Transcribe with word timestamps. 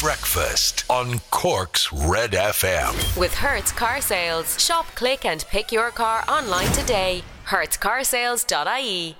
Breakfast 0.00 0.84
on 0.88 1.18
Cork's 1.30 1.92
Red 1.92 2.30
FM. 2.30 3.18
With 3.18 3.34
Hertz 3.34 3.72
Car 3.72 4.00
Sales. 4.00 4.62
Shop, 4.64 4.86
click, 4.94 5.24
and 5.24 5.44
pick 5.48 5.72
your 5.72 5.90
car 5.90 6.24
online 6.28 6.70
today. 6.70 7.24
HertzCarsales.ie. 7.48 9.16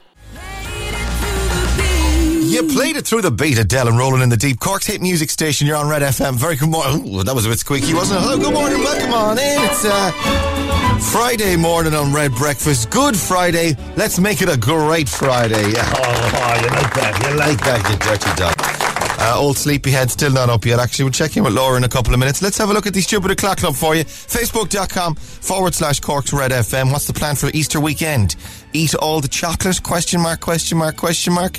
You 2.48 2.62
played 2.68 2.96
it 2.96 3.06
through 3.06 3.22
the 3.22 3.30
beat, 3.32 3.58
Adele, 3.58 3.88
and 3.88 3.98
rolling 3.98 4.22
in 4.22 4.28
the 4.28 4.36
deep. 4.36 4.60
Cork's 4.60 4.86
hit 4.86 5.00
music 5.00 5.30
station. 5.30 5.66
You're 5.66 5.76
on 5.76 5.88
Red 5.88 6.02
FM. 6.02 6.34
Very 6.36 6.54
good 6.54 6.70
morning. 6.70 7.12
Ooh, 7.12 7.24
that 7.24 7.34
was 7.34 7.44
a 7.44 7.48
bit 7.48 7.58
squeaky, 7.58 7.92
wasn't 7.92 8.20
it? 8.20 8.22
Hello, 8.22 8.38
good 8.38 8.54
morning. 8.54 8.78
Welcome 8.78 9.12
on 9.12 9.36
in. 9.38 9.60
It's 9.64 9.84
uh, 9.84 10.12
Friday 11.10 11.56
morning 11.56 11.92
on 11.94 12.12
Red 12.14 12.32
Breakfast. 12.36 12.88
Good 12.90 13.16
Friday. 13.16 13.76
Let's 13.96 14.18
make 14.20 14.42
it 14.42 14.48
a 14.48 14.56
great 14.56 15.08
Friday. 15.08 15.72
Yeah. 15.72 15.92
Oh, 15.96 16.54
you 16.62 16.68
like 16.70 16.94
that. 16.94 17.28
You 17.28 17.36
like 17.36 17.48
Like 17.48 17.60
that, 17.64 17.90
you 17.90 17.96
dirty 17.98 18.34
dog. 18.36 18.57
Uh, 19.20 19.34
old 19.36 19.56
sleepyhead 19.56 20.10
still 20.10 20.30
not 20.30 20.48
up 20.48 20.64
yet. 20.64 20.78
Actually, 20.78 21.06
we'll 21.06 21.12
check 21.12 21.36
in 21.36 21.42
with 21.42 21.52
Laura 21.52 21.76
in 21.76 21.82
a 21.82 21.88
couple 21.88 22.14
of 22.14 22.20
minutes. 22.20 22.40
Let's 22.40 22.56
have 22.58 22.70
a 22.70 22.72
look 22.72 22.86
at 22.86 22.94
the 22.94 23.00
stupid 23.00 23.32
o'clock 23.32 23.58
club 23.58 23.74
for 23.74 23.96
you. 23.96 24.04
Facebook.com 24.04 25.16
forward 25.16 25.74
slash 25.74 25.98
Cork's 25.98 26.32
Red 26.32 26.52
FM. 26.52 26.92
What's 26.92 27.08
the 27.08 27.12
plan 27.12 27.34
for 27.34 27.50
Easter 27.52 27.80
weekend? 27.80 28.36
Eat 28.72 28.94
all 28.94 29.20
the 29.20 29.26
chocolate? 29.28 29.82
Question 29.82 30.20
mark, 30.20 30.38
question 30.40 30.78
mark, 30.78 30.96
question 30.96 31.32
mark. 31.32 31.58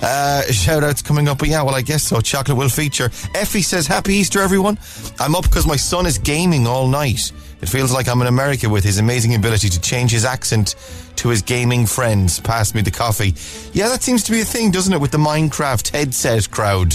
Uh, 0.00 0.42
shout 0.44 0.82
outs 0.84 1.02
coming 1.02 1.28
up, 1.28 1.38
but 1.38 1.48
yeah, 1.48 1.62
well, 1.62 1.74
I 1.74 1.82
guess 1.82 2.04
so. 2.04 2.20
Chocolate 2.20 2.56
will 2.56 2.68
feature. 2.68 3.10
Effie 3.34 3.62
says, 3.62 3.86
Happy 3.86 4.14
Easter, 4.14 4.40
everyone. 4.40 4.78
I'm 5.18 5.34
up 5.34 5.42
because 5.42 5.66
my 5.66 5.76
son 5.76 6.06
is 6.06 6.16
gaming 6.18 6.66
all 6.66 6.86
night. 6.86 7.32
It 7.60 7.68
feels 7.68 7.92
like 7.92 8.08
I'm 8.08 8.20
in 8.20 8.28
America 8.28 8.68
with 8.68 8.84
his 8.84 8.98
amazing 8.98 9.34
ability 9.34 9.68
to 9.70 9.80
change 9.80 10.12
his 10.12 10.24
accent 10.24 10.76
to 11.16 11.28
his 11.28 11.42
gaming 11.42 11.86
friends. 11.86 12.38
Pass 12.40 12.74
me 12.74 12.82
the 12.82 12.90
coffee. 12.90 13.34
Yeah, 13.72 13.88
that 13.88 14.02
seems 14.02 14.22
to 14.24 14.32
be 14.32 14.40
a 14.40 14.44
thing, 14.44 14.70
doesn't 14.70 14.92
it, 14.92 15.00
with 15.00 15.10
the 15.10 15.18
Minecraft 15.18 15.90
headset 15.90 16.50
crowd, 16.50 16.94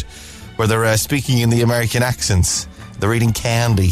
where 0.56 0.68
they're 0.68 0.86
uh, 0.86 0.96
speaking 0.96 1.40
in 1.40 1.50
the 1.50 1.62
American 1.62 2.02
accents. 2.02 2.68
They're 3.00 3.14
eating 3.14 3.34
candy. 3.34 3.92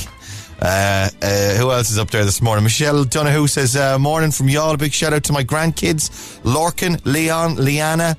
Uh, 0.62 1.10
uh, 1.22 1.56
who 1.56 1.72
else 1.72 1.90
is 1.90 1.98
up 1.98 2.12
there 2.12 2.24
this 2.24 2.42
morning? 2.42 2.64
Michelle 2.64 3.04
Donahue 3.04 3.48
says, 3.48 3.76
uh, 3.76 3.98
Morning 4.00 4.32
from 4.32 4.48
y'all. 4.48 4.74
A 4.74 4.78
big 4.78 4.94
shout 4.94 5.12
out 5.12 5.24
to 5.26 5.34
my 5.34 5.44
grandkids, 5.44 6.40
Lorcan, 6.44 7.02
Leon, 7.04 7.56
Leanna. 7.56 8.16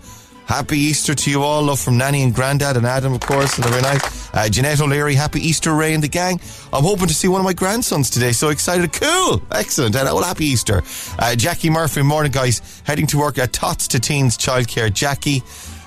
Happy 0.47 0.79
Easter 0.79 1.15
to 1.15 1.31
you 1.31 1.43
all. 1.43 1.63
Love 1.63 1.81
from 1.81 1.97
Nanny 1.97 2.23
and 2.23 2.35
Grandad 2.35 2.77
and 2.77 2.87
Adam, 2.87 3.13
of 3.13 3.21
course, 3.21 3.57
and 3.57 3.67
very 3.67 3.83
nice. 3.83 4.35
Uh, 4.35 4.49
Jeanette 4.49 4.81
O'Leary, 4.81 5.15
happy 5.15 5.41
Easter, 5.41 5.75
Ray 5.75 5.95
and 5.95 6.03
the 6.03 6.09
gang. 6.09 6.41
I'm 6.73 6.85
hoping 6.85 7.07
to 7.09 7.15
see 7.15 7.29
one 7.29 7.41
of 7.41 7.45
my 7.45 7.53
grandsons 7.53 8.11
today. 8.11 8.33
So 8.33 8.49
excited. 8.49 8.93
Cool. 8.93 9.43
Excellent. 9.51 9.95
And 9.95 10.07
well, 10.07 10.23
happy 10.23 10.47
Easter. 10.47 10.83
Uh, 11.19 11.35
Jackie 11.35 11.71
Murphy, 11.71 12.03
morning, 12.03 12.33
guys. 12.33 12.83
Heading 12.85 13.07
to 13.09 13.19
work 13.19 13.39
at 13.39 13.53
Tots 13.53 13.89
to 13.89 14.01
Teens 14.01 14.37
Childcare. 14.37 14.93
Jackie. 14.93 15.43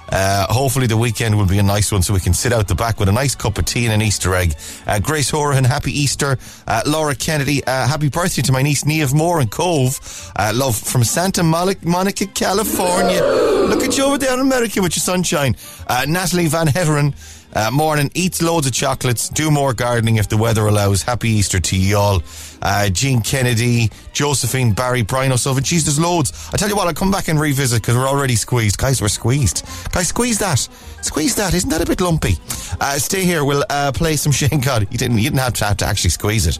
Uh, 0.09 0.45
hopefully 0.53 0.87
the 0.87 0.97
weekend 0.97 1.37
will 1.37 1.45
be 1.45 1.59
a 1.59 1.63
nice 1.63 1.91
one 1.91 2.01
so 2.01 2.13
we 2.13 2.19
can 2.19 2.33
sit 2.33 2.53
out 2.53 2.67
the 2.67 2.75
back 2.75 2.99
with 2.99 3.09
a 3.09 3.11
nice 3.11 3.35
cup 3.35 3.57
of 3.57 3.65
tea 3.65 3.85
and 3.85 3.93
an 3.93 4.01
Easter 4.01 4.33
egg. 4.35 4.55
Uh, 4.85 4.99
Grace 4.99 5.29
Horan, 5.29 5.63
happy 5.63 5.91
Easter. 5.91 6.37
Uh, 6.67 6.81
Laura 6.85 7.15
Kennedy, 7.15 7.63
uh, 7.65 7.87
happy 7.87 8.09
birthday 8.09 8.41
to 8.43 8.51
my 8.51 8.61
niece 8.61 8.85
Neve 8.85 9.13
Moore 9.13 9.41
in 9.41 9.47
Cobh. 9.47 10.31
Uh, 10.35 10.51
love 10.53 10.75
from 10.77 11.03
Santa 11.03 11.43
Monica, 11.43 12.25
California. 12.27 13.21
Look 13.21 13.83
at 13.83 13.97
you 13.97 14.05
over 14.05 14.17
there 14.17 14.33
in 14.33 14.39
America 14.39 14.81
with 14.81 14.95
your 14.95 15.01
sunshine. 15.01 15.55
Uh, 15.87 16.05
Natalie 16.07 16.47
Van 16.47 16.67
Heteren, 16.67 17.13
uh, 17.55 17.71
morning, 17.71 18.11
eats 18.13 18.41
loads 18.41 18.67
of 18.67 18.73
chocolates, 18.73 19.29
do 19.29 19.49
more 19.49 19.73
gardening 19.73 20.17
if 20.17 20.27
the 20.29 20.37
weather 20.37 20.67
allows. 20.67 21.01
Happy 21.01 21.29
Easter 21.29 21.59
to 21.59 21.77
you 21.77 21.97
all. 21.97 22.21
Uh, 22.61 22.89
Jean 22.89 23.21
Kennedy, 23.21 23.89
Josephine, 24.13 24.73
Barry, 24.73 25.01
Brian 25.01 25.31
O'Sullivan. 25.31 25.63
Jeez, 25.63 25.85
there's 25.85 25.99
loads. 25.99 26.49
I 26.53 26.57
tell 26.57 26.67
you 26.69 26.75
what, 26.75 26.87
I'll 26.87 26.93
come 26.93 27.11
back 27.11 27.27
and 27.27 27.39
revisit 27.39 27.81
because 27.81 27.95
we're 27.95 28.07
already 28.07 28.35
squeezed. 28.35 28.77
Guys, 28.77 29.01
we're 29.01 29.07
squeezed. 29.07 29.63
Guys, 29.91 30.09
squeeze 30.09 30.39
that. 30.39 30.59
Squeeze 31.01 31.35
that. 31.35 31.53
Isn't 31.53 31.69
that 31.69 31.81
a 31.81 31.85
bit 31.85 32.01
lumpy? 32.01 32.37
Uh, 32.81 32.97
stay 32.97 33.23
here. 33.23 33.45
We'll 33.45 33.63
uh, 33.69 33.91
play 33.91 34.15
some 34.15 34.31
Shane 34.33 34.59
God. 34.59 34.87
You 34.91 34.97
didn't, 34.97 35.17
you 35.17 35.23
didn't 35.25 35.39
have 35.39 35.53
to, 35.53 35.65
have 35.65 35.77
to 35.77 35.85
actually 35.85 36.09
squeeze 36.09 36.47
it. 36.47 36.59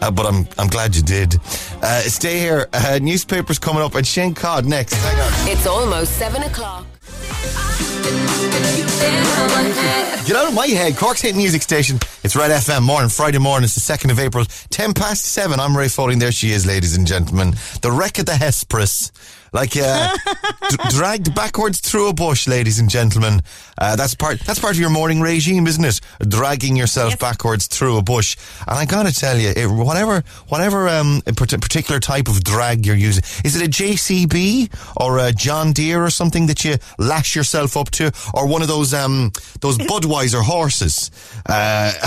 Uh, 0.00 0.10
but 0.10 0.26
I'm 0.26 0.46
I'm 0.58 0.68
glad 0.68 0.94
you 0.94 1.02
did. 1.02 1.36
Uh, 1.80 2.00
stay 2.00 2.38
here. 2.38 2.68
Uh, 2.72 2.98
newspapers 3.00 3.58
coming 3.58 3.82
up 3.82 3.94
and 3.94 4.06
Shane 4.06 4.34
next. 4.64 4.94
It's 5.46 5.66
almost 5.66 6.18
7 6.18 6.42
o'clock. 6.42 6.84
Get 10.26 10.36
out 10.36 10.48
of 10.48 10.54
my 10.54 10.66
head. 10.66 10.96
Cork's 10.96 11.22
hit 11.22 11.36
music 11.36 11.62
station. 11.62 11.98
It's 12.22 12.36
Red 12.36 12.50
FM 12.50 12.82
morning, 12.82 13.08
Friday 13.08 13.38
morning. 13.38 13.64
It's 13.64 13.74
the 13.74 13.80
2nd 13.80 14.10
of 14.10 14.18
April. 14.18 14.44
10 14.70 14.92
past 14.92 15.24
7. 15.24 15.58
I'm 15.58 15.76
Ray 15.76 15.88
Foley. 15.88 16.14
There 16.16 16.32
she 16.32 16.50
is, 16.50 16.66
ladies 16.66 16.96
and 16.96 17.06
gentlemen. 17.06 17.54
The 17.80 17.90
wreck 17.90 18.18
of 18.18 18.26
the 18.26 18.32
Hesperus. 18.32 19.10
Like, 19.54 19.76
uh, 19.76 20.16
d- 20.70 20.76
dragged 20.90 21.32
backwards 21.32 21.78
through 21.78 22.08
a 22.08 22.12
bush, 22.12 22.48
ladies 22.48 22.80
and 22.80 22.90
gentlemen. 22.90 23.40
Uh, 23.78 23.94
that's 23.94 24.16
part, 24.16 24.40
that's 24.40 24.58
part 24.58 24.74
of 24.74 24.80
your 24.80 24.90
morning 24.90 25.20
regime, 25.20 25.68
isn't 25.68 25.84
it? 25.84 26.00
Dragging 26.28 26.74
yourself 26.74 27.16
backwards 27.20 27.68
through 27.68 27.96
a 27.96 28.02
bush. 28.02 28.36
And 28.66 28.76
I 28.76 28.84
gotta 28.84 29.14
tell 29.14 29.38
you, 29.38 29.52
it, 29.56 29.68
whatever, 29.70 30.24
whatever, 30.48 30.88
um, 30.88 31.22
particular 31.36 32.00
type 32.00 32.26
of 32.26 32.42
drag 32.42 32.84
you're 32.84 32.96
using, 32.96 33.22
is 33.44 33.54
it 33.54 33.64
a 33.64 33.70
JCB 33.70 34.70
or 34.96 35.20
a 35.20 35.30
John 35.32 35.72
Deere 35.72 36.04
or 36.04 36.10
something 36.10 36.46
that 36.46 36.64
you 36.64 36.74
lash 36.98 37.36
yourself 37.36 37.76
up 37.76 37.90
to? 37.92 38.12
Or 38.34 38.48
one 38.48 38.60
of 38.62 38.68
those, 38.68 38.92
um, 38.92 39.30
those 39.60 39.78
Budweiser 39.84 40.42
horses? 40.42 41.12
Uh, 41.46 41.92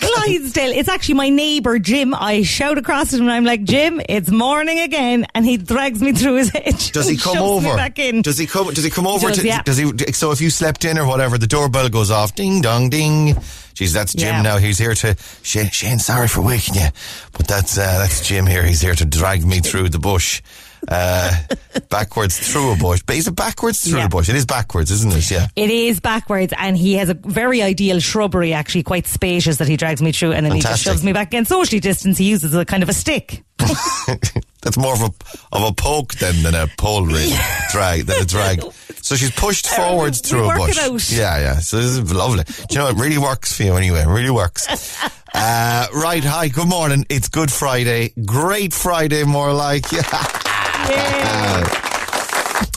Clydesdale. 0.00 0.72
It's 0.72 0.88
actually 0.88 1.14
my 1.14 1.28
neighbour 1.28 1.78
Jim. 1.78 2.12
I 2.12 2.42
shout 2.42 2.76
across 2.76 3.14
at 3.14 3.20
him 3.20 3.26
and 3.26 3.32
I'm 3.32 3.44
like, 3.44 3.62
Jim, 3.62 4.00
it's 4.08 4.30
morning 4.30 4.80
again, 4.80 5.26
and 5.34 5.44
he 5.44 5.58
drags 5.58 6.00
me 6.00 6.12
through 6.12 6.34
his 6.36 6.50
hedge. 6.50 6.87
Does 6.92 7.08
he 7.08 7.16
come 7.16 7.38
over? 7.38 7.76
back 7.76 7.98
in. 7.98 8.22
Does 8.22 8.38
he 8.38 8.46
come? 8.46 8.72
Does 8.72 8.84
he 8.84 8.90
come 8.90 9.06
over? 9.06 9.28
does, 9.28 9.38
to, 9.38 9.46
yeah. 9.46 9.62
Does 9.62 9.76
he? 9.76 9.86
So 10.12 10.30
if 10.32 10.40
you 10.40 10.50
slept 10.50 10.84
in 10.84 10.98
or 10.98 11.06
whatever, 11.06 11.38
the 11.38 11.46
doorbell 11.46 11.88
goes 11.88 12.10
off. 12.10 12.34
Ding 12.34 12.60
dong 12.60 12.90
ding. 12.90 13.34
Jeez, 13.74 13.92
that's 13.94 14.12
Jim 14.12 14.28
Yeah. 14.36 14.42
now. 14.42 14.56
He's 14.58 14.78
here 14.78 14.94
to. 14.94 15.16
Shane, 15.42 15.70
Shane, 15.70 15.98
sorry 15.98 16.26
for 16.28 16.40
waking 16.40 16.74
you, 16.74 16.88
but 17.32 17.46
that's 17.46 17.78
uh, 17.78 17.98
that's 17.98 18.26
Jim 18.26 18.46
here. 18.46 18.64
He's 18.64 18.80
here 18.80 18.94
to 18.94 19.04
drag 19.04 19.44
me 19.44 19.60
through 19.60 19.88
the 19.90 19.98
bush. 20.00 20.42
Uh, 20.86 21.34
backwards 21.90 22.38
through 22.38 22.72
a 22.72 22.76
bush, 22.76 23.02
but 23.04 23.16
is 23.16 23.26
it 23.26 23.34
backwards 23.34 23.80
through 23.80 23.98
Yeah. 23.98 24.04
a 24.04 24.08
bush? 24.08 24.28
It 24.28 24.36
is 24.36 24.46
backwards, 24.46 24.92
isn't 24.92 25.12
it? 25.12 25.28
Yeah. 25.28 25.48
It 25.56 25.70
is 25.70 25.98
backwards, 25.98 26.54
and 26.56 26.78
he 26.78 26.94
has 26.94 27.08
a 27.08 27.14
very 27.14 27.62
ideal 27.62 27.98
shrubbery, 27.98 28.52
actually 28.52 28.84
quite 28.84 29.08
spacious, 29.08 29.56
that 29.56 29.66
he 29.66 29.76
drags 29.76 30.00
me 30.00 30.12
through, 30.12 30.32
and 30.34 30.46
then 30.46 30.52
he 30.54 30.60
just 30.60 30.82
shoves 30.84 31.02
me 31.02 31.12
back 31.12 31.34
in. 31.34 31.44
Socially 31.44 31.80
distance, 31.80 32.16
he 32.16 32.30
uses 32.30 32.54
a 32.54 32.64
kind 32.64 32.84
of 32.84 32.88
a 32.88 32.92
stick. 32.92 33.42
That's 34.62 34.76
more 34.76 34.92
of 34.92 35.00
a 35.02 35.10
of 35.56 35.62
a 35.62 35.72
poke 35.72 36.14
than 36.14 36.42
than 36.42 36.54
a 36.54 36.66
pole 36.78 37.04
rig 37.06 37.32
drag 37.70 38.06
than 38.06 38.22
a 38.22 38.24
drag. 38.24 38.62
So 39.00 39.14
she's 39.14 39.30
pushed 39.30 39.66
forwards 39.68 40.20
through 40.20 40.50
a 40.50 40.54
bush. 40.54 40.76
Yeah, 41.10 41.38
yeah. 41.38 41.58
So 41.60 41.76
this 41.78 41.86
is 41.86 42.12
lovely. 42.12 42.44
Do 42.44 42.52
you 42.70 42.78
know 42.78 42.88
it 42.88 42.96
really 42.96 43.16
works 43.16 43.56
for 43.56 43.62
you 43.62 43.74
anyway? 43.76 44.00
It 44.02 44.08
really 44.08 44.30
works. 44.30 44.66
Uh, 45.34 45.86
right. 45.94 46.24
Hi. 46.24 46.48
Good 46.48 46.68
morning. 46.68 47.04
It's 47.10 47.28
Good 47.28 47.52
Friday. 47.52 48.12
Great 48.24 48.72
Friday, 48.72 49.24
more 49.24 49.52
like. 49.52 49.84
Yeah. 49.92 51.64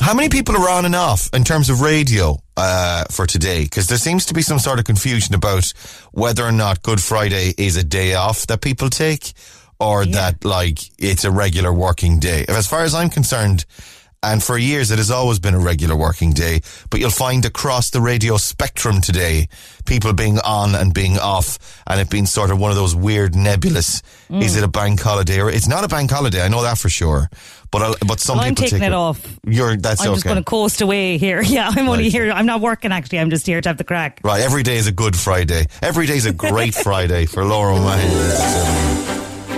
How 0.01 0.13
many 0.13 0.29
people 0.29 0.55
are 0.57 0.69
on 0.69 0.85
and 0.85 0.95
off 0.95 1.29
in 1.33 1.43
terms 1.43 1.69
of 1.69 1.79
radio 1.81 2.37
uh, 2.57 3.05
for 3.09 3.25
today? 3.25 3.63
Because 3.63 3.87
there 3.87 3.97
seems 3.97 4.25
to 4.27 4.33
be 4.33 4.41
some 4.41 4.59
sort 4.59 4.79
of 4.79 4.85
confusion 4.85 5.33
about 5.33 5.71
whether 6.11 6.43
or 6.43 6.51
not 6.51 6.81
Good 6.81 7.01
Friday 7.01 7.53
is 7.57 7.77
a 7.77 7.83
day 7.83 8.15
off 8.15 8.47
that 8.47 8.61
people 8.61 8.89
take, 8.89 9.33
or 9.81 10.05
that 10.05 10.45
like 10.45 10.79
it's 10.99 11.23
a 11.25 11.31
regular 11.31 11.73
working 11.73 12.19
day. 12.19 12.45
As 12.47 12.67
far 12.67 12.83
as 12.83 12.93
I'm 12.93 13.09
concerned, 13.09 13.65
and 14.23 14.43
for 14.43 14.55
years 14.55 14.91
it 14.91 14.99
has 14.99 15.09
always 15.09 15.39
been 15.39 15.55
a 15.55 15.59
regular 15.59 15.95
working 15.95 16.31
day. 16.31 16.61
But 16.91 16.99
you'll 16.99 17.09
find 17.09 17.43
across 17.45 17.89
the 17.89 17.99
radio 18.01 18.37
spectrum 18.37 19.01
today, 19.01 19.47
people 19.85 20.13
being 20.13 20.37
on 20.45 20.75
and 20.75 20.93
being 20.93 21.17
off, 21.17 21.57
and 21.87 21.99
it 21.99 22.09
being 22.11 22.27
sort 22.27 22.51
of 22.51 22.59
one 22.59 22.69
of 22.69 22.77
those 22.77 22.95
weird 22.95 23.33
nebulous. 23.35 24.03
Mm. 24.29 24.43
Is 24.43 24.55
it 24.55 24.63
a 24.63 24.67
bank 24.67 25.01
holiday 25.01 25.39
or 25.41 25.49
it's 25.49 25.67
not 25.67 25.83
a 25.83 25.87
bank 25.87 26.11
holiday? 26.11 26.41
I 26.43 26.49
know 26.49 26.61
that 26.61 26.77
for 26.77 26.89
sure. 26.89 27.29
But 27.71 27.81
I'll, 27.81 27.95
but 28.05 28.19
some 28.19 28.37
Well, 28.37 28.45
I'm 28.45 28.53
taking 28.53 28.83
it 28.83 28.91
off. 28.93 29.19
You're 29.47 29.77
that's 29.77 30.01
I'm 30.01 30.09
okay. 30.09 30.15
just 30.17 30.25
going 30.25 30.37
to 30.37 30.43
coast 30.43 30.81
away 30.81 31.17
here. 31.17 31.41
Yeah, 31.51 31.69
I'm 31.73 31.87
only 31.89 32.03
Right. 32.03 32.11
here. 32.11 32.31
I'm 32.31 32.45
not 32.45 32.59
working, 32.61 32.91
actually. 32.91 33.19
I'm 33.19 33.29
just 33.31 33.47
here 33.47 33.61
to 33.61 33.69
have 33.69 33.77
the 33.77 33.85
crack. 33.85 34.19
Right, 34.23 34.41
every 34.41 34.61
day 34.61 34.75
is 34.77 34.87
a 34.87 34.91
good 34.91 35.15
Friday. 35.15 35.65
Every 35.81 36.05
day 36.05 36.17
is 36.17 36.25
a 36.27 36.33
great 36.33 36.75
Friday 36.87 37.25
for 37.25 37.43
Laura 37.45 37.75
O'Mahony. 37.77 39.00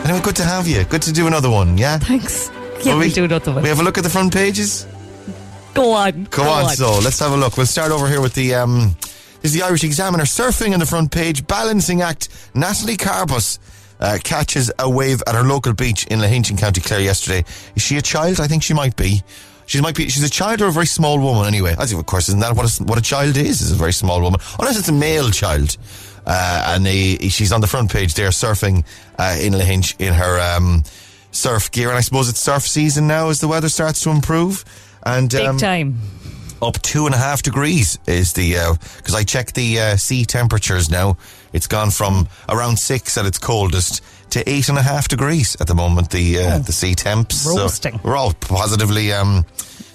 Anyway, 0.03 0.19
good 0.21 0.35
to 0.35 0.43
have 0.43 0.67
you. 0.67 0.83
Good 0.85 1.01
to 1.03 1.13
do 1.13 1.27
another 1.27 1.49
one, 1.49 1.77
yeah? 1.77 1.97
Thanks. 1.97 2.51
Yeah, 2.83 2.93
Will 2.93 2.99
we 2.99 3.09
do 3.11 3.23
another 3.23 3.53
one. 3.53 3.63
We 3.63 3.69
have 3.69 3.79
a 3.79 3.83
look 3.83 3.97
at 3.97 4.03
the 4.03 4.09
front 4.09 4.33
pages? 4.33 4.85
Go 5.73 5.93
on. 5.93 6.25
Go 6.25 6.43
on, 6.43 6.69
so 6.69 6.99
let's 6.99 7.19
have 7.19 7.31
a 7.31 7.37
look. 7.37 7.57
We'll 7.57 7.65
start 7.65 7.91
over 7.91 8.07
here 8.07 8.21
with 8.21 8.33
the 8.33 8.53
um 8.55 8.95
this 9.41 9.53
is 9.53 9.59
the 9.59 9.65
Irish 9.65 9.83
Examiner 9.83 10.23
surfing 10.23 10.73
on 10.73 10.79
the 10.79 10.85
front 10.85 11.11
page, 11.11 11.45
balancing 11.47 12.01
act. 12.01 12.29
Natalie 12.53 12.95
Carbus 12.95 13.59
uh, 13.99 14.17
catches 14.23 14.71
a 14.79 14.89
wave 14.89 15.21
at 15.27 15.35
her 15.35 15.43
local 15.43 15.73
beach 15.73 16.05
in 16.07 16.19
Lahinch 16.19 16.57
County 16.57 16.79
Clare 16.79 17.01
yesterday. 17.01 17.43
Is 17.75 17.81
she 17.81 17.97
a 17.97 18.01
child? 18.01 18.39
I 18.39 18.47
think 18.47 18.63
she 18.63 18.73
might 18.73 18.95
be. 18.95 19.21
She 19.65 19.81
might 19.81 19.95
be. 19.95 20.07
She's 20.09 20.23
a 20.23 20.29
child 20.29 20.61
or 20.61 20.67
a 20.67 20.71
very 20.71 20.85
small 20.85 21.19
woman. 21.19 21.45
Anyway, 21.45 21.75
I 21.77 21.85
think, 21.85 21.99
of 21.99 22.05
course, 22.05 22.29
isn't 22.29 22.39
that 22.41 22.55
what 22.55 22.79
a, 22.79 22.83
what 22.83 22.97
a 22.97 23.01
child 23.01 23.35
is? 23.35 23.61
Is 23.61 23.71
a 23.71 23.75
very 23.75 23.93
small 23.93 24.21
woman, 24.21 24.39
unless 24.59 24.77
it's 24.77 24.89
a 24.89 24.93
male 24.93 25.29
child. 25.31 25.75
Uh, 26.25 26.73
and 26.75 26.87
he, 26.87 27.29
she's 27.29 27.51
on 27.51 27.61
the 27.61 27.67
front 27.67 27.91
page 27.91 28.13
there 28.13 28.29
surfing 28.29 28.85
uh, 29.17 29.37
in 29.41 29.53
Lahinch 29.53 29.95
in 29.99 30.13
her 30.13 30.39
um, 30.39 30.83
surf 31.31 31.71
gear. 31.71 31.89
And 31.89 31.97
I 31.97 32.01
suppose 32.01 32.29
it's 32.29 32.39
surf 32.39 32.63
season 32.63 33.07
now 33.07 33.29
as 33.29 33.39
the 33.39 33.47
weather 33.47 33.69
starts 33.69 34.01
to 34.03 34.09
improve. 34.09 34.63
And 35.05 35.29
Big 35.29 35.45
um, 35.45 35.57
time. 35.57 35.99
up 36.61 36.81
two 36.81 37.05
and 37.05 37.13
a 37.13 37.17
half 37.17 37.43
degrees 37.43 37.99
is 38.07 38.33
the 38.33 38.53
because 38.97 39.15
I 39.15 39.23
checked 39.23 39.55
the 39.55 39.79
uh, 39.79 39.97
sea 39.97 40.23
temperatures 40.25 40.89
now. 40.89 41.17
It's 41.51 41.67
gone 41.67 41.91
from 41.91 42.27
around 42.49 42.79
six 42.79 43.17
at 43.17 43.25
its 43.25 43.37
coldest 43.37 44.01
to 44.31 44.49
eight 44.49 44.69
and 44.69 44.77
a 44.77 44.81
half 44.81 45.07
degrees 45.07 45.55
at 45.59 45.67
the 45.67 45.75
moment. 45.75 46.09
The 46.09 46.39
uh, 46.39 46.57
the 46.59 46.71
sea 46.71 46.95
temps. 46.95 47.41
So 47.41 47.57
Roasting. 47.57 47.99
we're 48.03 48.15
all 48.15 48.33
positively 48.33 49.11
um, 49.13 49.45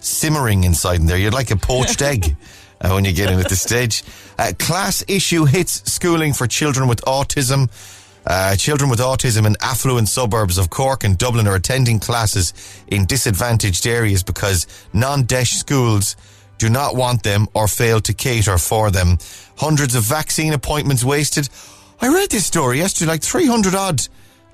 simmering 0.00 0.64
inside 0.64 1.00
in 1.00 1.06
there. 1.06 1.16
You're 1.18 1.32
like 1.32 1.50
a 1.50 1.56
poached 1.56 2.02
egg. 2.12 2.36
Uh, 2.80 2.90
when 2.90 3.04
you 3.04 3.12
get 3.12 3.30
in 3.30 3.38
at 3.38 3.48
this 3.48 3.62
stage, 3.70 4.02
uh, 4.38 4.52
class 4.58 5.04
issue 5.08 5.44
hits 5.44 5.90
schooling 5.90 6.32
for 6.32 6.46
children 6.46 6.88
with 6.88 7.00
autism. 7.02 7.68
Uh, 8.26 8.54
children 8.56 8.90
with 8.90 8.98
autism 8.98 9.46
in 9.46 9.56
affluent 9.60 10.08
suburbs 10.08 10.58
of 10.58 10.68
Cork 10.68 11.02
and 11.02 11.16
Dublin 11.16 11.48
are 11.48 11.54
attending 11.54 11.98
classes 11.98 12.52
in 12.88 13.06
disadvantaged 13.06 13.86
areas 13.86 14.22
because 14.22 14.66
non-DEIS 14.92 15.50
schools 15.50 16.14
do 16.58 16.68
not 16.68 16.94
want 16.94 17.22
them 17.22 17.46
or 17.54 17.68
fail 17.68 18.00
to 18.00 18.12
cater 18.12 18.58
for 18.58 18.90
them. 18.90 19.16
Hundreds 19.56 19.94
of 19.94 20.02
vaccine 20.02 20.52
appointments 20.52 21.04
wasted. 21.04 21.48
I 22.00 22.08
read 22.08 22.30
this 22.30 22.44
story 22.44 22.78
yesterday, 22.78 23.12
like 23.12 23.22
300 23.22 23.74
odd 23.74 24.00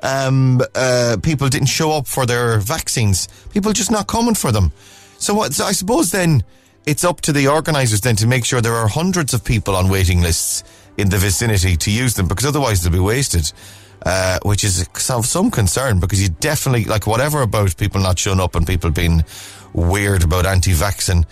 um, 0.05 0.61
uh, 0.75 1.17
people 1.23 1.49
didn't 1.49 1.69
show 1.69 1.93
up 1.93 2.07
for 2.07 2.27
their 2.27 2.59
vaccines. 2.61 3.27
People 3.53 3.73
just 3.73 3.91
not 3.91 4.07
coming 4.07 4.35
for 4.35 4.53
them. 4.53 4.71
So 5.19 5.35
what? 5.35 5.55
So 5.55 5.65
I 5.65 5.73
suppose 5.73 6.11
then 6.11 6.45
it's 6.87 7.05
up 7.05 7.21
to 7.23 7.33
the 7.33 7.49
organisers 7.49 8.01
then 8.01 8.17
to 8.17 8.27
make 8.27 8.45
sure 8.45 8.61
there 8.61 8.75
are 8.75 8.89
hundreds 8.89 9.35
of 9.35 9.45
people 9.45 9.75
on 9.75 9.89
waiting 9.89 10.21
lists 10.21 10.65
in 10.97 11.09
the 11.09 11.19
vicinity 11.19 11.77
to 11.77 11.91
use 11.91 12.15
them 12.15 12.29
because 12.29 12.47
otherwise 12.47 12.83
they'll 12.83 12.93
be 12.93 12.99
wasted. 12.99 13.53
Uh, 14.07 14.39
which 14.43 14.65
is 14.65 14.87
of 15.09 15.25
some 15.25 15.51
concern 15.51 15.99
because 15.99 16.21
you 16.21 16.29
definitely 16.29 16.85
like 16.85 17.07
whatever 17.07 17.41
about 17.41 17.75
people 17.79 17.99
not 18.03 18.19
showing 18.19 18.39
up 18.39 18.55
and 18.55 18.67
people 18.67 18.91
being 18.91 19.25
weird 19.73 20.23
about 20.23 20.45
anti-vaccine. 20.45 21.25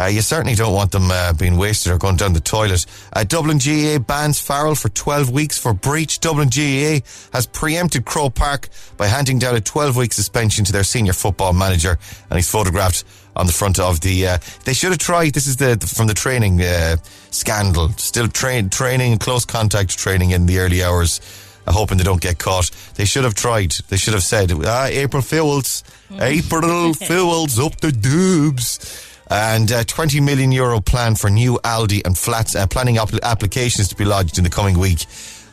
Uh, 0.00 0.06
you 0.06 0.20
certainly 0.20 0.54
don't 0.54 0.74
want 0.74 0.92
them 0.92 1.10
uh, 1.10 1.32
being 1.32 1.56
wasted 1.56 1.92
or 1.92 1.98
going 1.98 2.16
down 2.16 2.32
the 2.32 2.40
toilet. 2.40 2.86
Uh, 3.12 3.24
Dublin 3.24 3.58
GAA 3.58 3.98
bans 3.98 4.40
Farrell 4.40 4.74
for 4.74 4.88
12 4.90 5.30
weeks 5.30 5.58
for 5.58 5.72
breach. 5.72 6.20
Dublin 6.20 6.48
GAA 6.48 7.00
has 7.32 7.46
preempted 7.52 8.04
Croke 8.04 8.34
Park 8.34 8.68
by 8.96 9.06
handing 9.06 9.38
down 9.38 9.56
a 9.56 9.60
12 9.60 9.96
week 9.96 10.12
suspension 10.12 10.64
to 10.64 10.72
their 10.72 10.84
senior 10.84 11.12
football 11.12 11.52
manager, 11.52 11.98
and 12.30 12.38
he's 12.38 12.50
photographed 12.50 13.04
on 13.34 13.46
the 13.46 13.52
front 13.52 13.78
of 13.78 14.00
the. 14.00 14.26
Uh, 14.26 14.38
they 14.64 14.72
should 14.72 14.90
have 14.90 14.98
tried. 14.98 15.32
This 15.32 15.46
is 15.46 15.56
the, 15.56 15.76
the 15.76 15.86
from 15.86 16.06
the 16.06 16.14
training 16.14 16.60
uh, 16.60 16.96
scandal. 17.30 17.88
Still 17.90 18.28
train 18.28 18.68
training, 18.70 19.18
close 19.18 19.44
contact 19.44 19.98
training 19.98 20.30
in 20.30 20.46
the 20.46 20.58
early 20.58 20.82
hours. 20.82 21.20
Uh, 21.66 21.72
hoping 21.72 21.98
they 21.98 22.04
don't 22.04 22.20
get 22.20 22.38
caught. 22.38 22.70
They 22.94 23.04
should 23.04 23.24
have 23.24 23.34
tried. 23.34 23.72
They 23.88 23.96
should 23.96 24.14
have 24.14 24.22
said, 24.22 24.52
ah, 24.64 24.86
April 24.86 25.22
Fools, 25.22 25.84
April 26.20 26.94
Fools 27.08 27.58
up 27.58 27.80
the 27.80 27.92
dubs. 27.92 29.07
And 29.30 29.70
uh, 29.70 29.84
20 29.84 30.20
million 30.20 30.52
euro 30.52 30.80
plan 30.80 31.14
for 31.14 31.28
new 31.30 31.58
Aldi 31.64 32.04
and 32.06 32.16
flats, 32.16 32.54
uh, 32.56 32.66
planning 32.66 32.96
app- 32.98 33.12
applications 33.22 33.88
to 33.88 33.94
be 33.96 34.04
lodged 34.04 34.38
in 34.38 34.44
the 34.44 34.50
coming 34.50 34.78
week 34.78 35.04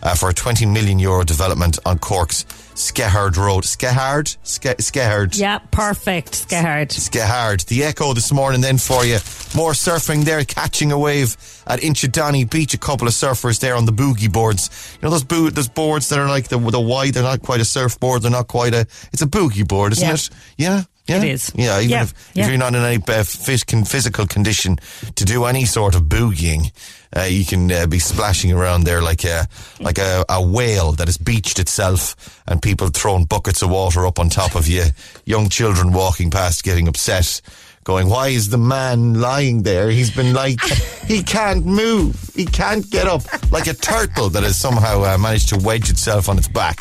uh, 0.02 0.16
for 0.16 0.30
a 0.30 0.34
20 0.34 0.66
million 0.68 0.98
euro 1.00 1.24
development 1.26 1.78
on 1.86 2.00
Cork's 2.00 2.46
Skehard 2.76 3.38
Road. 3.38 3.64
Skehard? 3.64 4.36
Ske- 4.44 4.78
Skehard. 4.82 5.38
Yeah, 5.38 5.60
perfect. 5.72 6.34
Skehard. 6.48 6.90
Skehard. 6.90 7.66
The 7.68 7.84
Echo 7.84 8.14
this 8.14 8.32
morning 8.34 8.62
then 8.62 8.78
for 8.78 9.06
you. 9.06 9.18
More 9.56 9.72
surfing 9.72 10.24
there, 10.26 10.44
catching 10.44 10.92
a 10.92 11.00
wave 11.00 11.36
at 11.68 11.80
Inchydoney 11.80 12.50
Beach. 12.50 12.74
A 12.74 12.78
couple 12.78 13.08
of 13.08 13.14
surfers 13.14 13.60
there 13.62 13.76
on 13.76 13.86
the 13.86 13.94
boogie 13.94 14.32
boards. 14.32 14.70
You 15.02 15.06
know 15.08 15.10
those 15.12 15.24
bo- 15.24 15.50
those 15.50 15.70
boards 15.70 16.10
that 16.10 16.20
are 16.20 16.28
like 16.28 16.50
the 16.50 16.58
the 16.60 16.80
wide. 16.82 17.14
They're 17.14 17.24
not 17.24 17.42
quite 17.42 17.62
a 17.62 17.66
surfboard. 17.66 18.22
They're 18.24 18.32
not 18.32 18.48
quite 18.50 18.74
a. 18.74 18.82
It's 19.14 19.22
a 19.22 19.28
boogie 19.28 19.66
board, 19.68 19.94
isn't 19.94 20.06
Yeah. 20.06 20.14
it? 20.14 20.30
Yeah. 20.58 20.84
Yeah. 21.08 21.18
It 21.18 21.24
is. 21.26 21.52
Yeah. 21.56 21.78
Even 21.80 21.90
Yeah, 21.90 22.02
if, 22.04 22.32
yeah. 22.34 22.44
if 22.44 22.50
you're 22.50 22.58
not 22.58 22.74
in 22.74 22.84
any 22.84 23.02
uh, 23.08 23.24
physical 23.24 24.26
condition 24.26 24.78
to 25.16 25.26
do 25.26 25.46
any 25.46 25.66
sort 25.66 25.94
of 25.96 26.04
boogieing, 26.04 26.72
uh, 27.16 27.24
you 27.24 27.46
can 27.46 27.72
uh, 27.72 27.86
be 27.88 28.00
splashing 28.00 28.52
around 28.52 28.84
there 28.86 29.02
like 29.02 29.24
a 29.24 29.48
like 29.80 29.98
a, 30.00 30.26
a 30.28 30.42
whale 30.42 30.94
that 30.94 31.08
has 31.08 31.18
beached 31.18 31.60
itself, 31.60 32.16
and 32.48 32.62
people 32.62 32.88
throwing 32.90 33.26
buckets 33.26 33.62
of 33.62 33.70
water 33.70 34.06
up 34.06 34.20
on 34.20 34.30
top 34.30 34.56
of 34.56 34.68
you. 34.68 34.86
Young 35.26 35.48
children 35.50 35.94
walking 35.94 36.32
past, 36.32 36.64
getting 36.64 36.88
upset. 36.88 37.42
Going, 37.84 38.10
why 38.10 38.30
is 38.30 38.50
the 38.50 38.58
man 38.58 39.22
lying 39.22 39.62
there? 39.62 39.92
He's 39.92 40.10
been 40.10 40.34
like, 40.34 40.60
he 41.08 41.22
can't 41.22 41.68
move. 41.68 42.20
He 42.36 42.46
can't 42.48 42.90
get 42.90 43.06
up. 43.06 43.22
Like 43.52 43.68
a 43.68 43.76
turtle 43.76 44.30
that 44.30 44.42
has 44.42 44.58
somehow 44.58 45.04
uh, 45.04 45.20
managed 45.20 45.50
to 45.50 45.58
wedge 45.58 45.92
itself 45.92 46.28
on 46.28 46.40
its 46.40 46.48
back. 46.48 46.80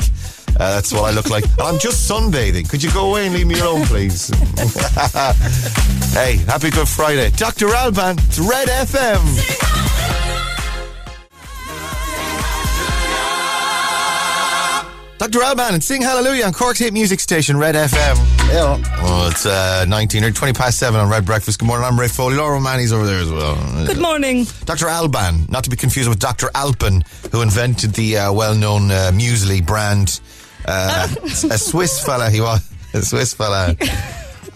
Uh, 0.55 0.75
that's 0.75 0.93
what 0.93 1.03
I 1.03 1.11
look 1.11 1.29
like. 1.29 1.43
I'm 1.59 1.77
just 1.79 2.09
sunbathing. 2.09 2.69
Could 2.69 2.81
you 2.81 2.91
go 2.91 3.09
away 3.09 3.25
and 3.25 3.35
leave 3.35 3.47
me 3.47 3.59
alone, 3.59 3.85
please? 3.85 4.29
hey, 6.13 6.37
happy 6.47 6.69
Good 6.69 6.87
Friday. 6.87 7.29
Dr. 7.31 7.73
Alban, 7.75 8.17
it's 8.19 8.39
Red 8.39 8.69
FM. 8.69 9.75
Dr. 15.17 15.41
Alban 15.43 15.73
and 15.73 15.83
Sing 15.83 16.01
Hallelujah 16.01 16.45
on 16.45 16.53
Cork's 16.53 16.79
hit 16.79 16.93
music 16.93 17.19
station, 17.19 17.57
Red 17.57 17.73
FM. 17.75 18.15
Yeah. 18.49 18.77
Well, 19.01 19.29
it's 19.29 19.45
uh, 19.45 19.85
19 19.87 20.23
or 20.25 20.31
20 20.31 20.53
past 20.53 20.77
7 20.77 20.99
on 20.99 21.09
Red 21.09 21.25
Breakfast. 21.25 21.57
Good 21.57 21.65
morning, 21.65 21.85
I'm 21.85 21.99
Ray 21.99 22.09
Foley. 22.09 22.35
Laura 22.35 22.59
Manny's 22.61 22.93
over 22.93 23.05
there 23.05 23.19
as 23.19 23.31
well. 23.31 23.55
Good 23.87 23.99
morning. 23.99 24.45
Dr. 24.65 24.87
Alban, 24.87 25.47
not 25.49 25.63
to 25.63 25.69
be 25.69 25.77
confused 25.77 26.09
with 26.09 26.19
Dr. 26.19 26.49
Alpen, 26.53 27.03
who 27.31 27.41
invented 27.41 27.93
the 27.93 28.17
uh, 28.17 28.33
well-known 28.33 28.91
uh, 28.91 29.11
muesli 29.13 29.65
brand. 29.65 30.19
Uh, 30.67 31.07
a 31.51 31.57
Swiss 31.57 32.03
fella 32.03 32.29
he 32.29 32.41
was, 32.41 32.61
a 32.93 33.01
Swiss 33.01 33.33
fella. 33.33 33.75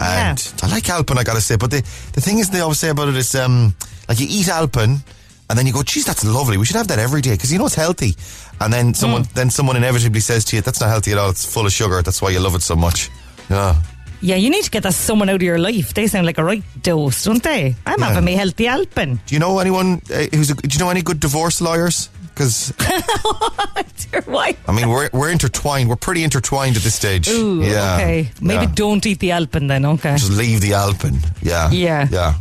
And 0.01 0.53
I 0.63 0.67
like 0.69 0.89
Alpen, 0.89 1.17
I 1.17 1.23
gotta 1.25 1.41
say. 1.41 1.57
But 1.57 1.71
the, 1.71 1.81
the 2.13 2.21
thing 2.21 2.39
is, 2.39 2.49
they 2.49 2.61
always 2.61 2.79
say 2.79 2.87
about 2.87 3.09
it 3.09 3.17
is, 3.17 3.35
um, 3.35 3.75
like 4.07 4.17
you 4.21 4.27
eat 4.29 4.47
Alpen, 4.47 5.03
and 5.49 5.59
then 5.59 5.67
you 5.67 5.73
go, 5.73 5.83
geez, 5.83 6.05
that's 6.05 6.23
lovely. 6.23 6.55
We 6.57 6.65
should 6.65 6.77
have 6.77 6.87
that 6.87 6.99
every 6.99 7.19
day 7.19 7.31
because 7.31 7.51
you 7.51 7.59
know 7.59 7.65
it's 7.65 7.75
healthy. 7.75 8.15
And 8.61 8.71
then 8.71 8.93
someone, 8.93 9.25
then 9.33 9.49
someone 9.49 9.75
inevitably 9.75 10.21
says 10.21 10.45
to 10.45 10.55
you, 10.55 10.61
that's 10.61 10.79
not 10.79 10.87
healthy 10.87 11.11
at 11.11 11.17
all. 11.17 11.29
It's 11.31 11.43
full 11.43 11.65
of 11.65 11.73
sugar. 11.73 12.01
That's 12.01 12.21
why 12.21 12.29
you 12.29 12.39
love 12.39 12.55
it 12.55 12.61
so 12.61 12.77
much. 12.77 13.09
Yeah. 13.49 13.75
Yeah, 14.21 14.35
you 14.37 14.49
need 14.49 14.63
to 14.63 14.69
get 14.71 14.83
that 14.83 14.93
someone 14.93 15.27
out 15.27 15.35
of 15.35 15.41
your 15.41 15.59
life. 15.59 15.93
They 15.93 16.07
sound 16.07 16.25
like 16.25 16.37
a 16.37 16.45
right 16.45 16.63
dose, 16.81 17.25
don't 17.25 17.43
they? 17.43 17.75
I'm 17.85 17.99
Yeah. 17.99 18.07
having 18.07 18.23
me 18.23 18.35
healthy 18.35 18.67
Alpen. 18.67 19.19
Do 19.25 19.35
you 19.35 19.39
know 19.39 19.59
anyone 19.59 20.01
uh, 20.13 20.27
who's? 20.33 20.49
A, 20.51 20.55
do 20.55 20.69
you 20.71 20.79
know 20.79 20.89
any 20.89 21.01
good 21.01 21.19
divorce 21.19 21.59
lawyers? 21.59 22.09
Because. 22.39 22.73
I 24.67 24.71
mean, 24.71 24.87
we're 24.87 25.09
we're 25.11 25.29
intertwined. 25.29 25.89
We're 25.89 25.97
pretty 25.97 26.23
intertwined 26.23 26.77
at 26.77 26.83
this 26.83 26.95
stage. 26.95 27.27
Ooh, 27.27 27.61
yeah. 27.61 27.95
okay. 27.95 28.31
Maybe 28.41 28.63
yeah. 28.63 28.71
don't 28.73 29.05
eat 29.05 29.19
the 29.19 29.31
Alpen 29.33 29.67
then, 29.67 29.85
okay. 29.85 30.15
just 30.15 30.31
leave 30.31 30.61
the 30.61 30.73
Alpen. 30.73 31.19
Yeah. 31.41 31.69
Yeah. 31.69 32.07
Yeah. 32.09 32.35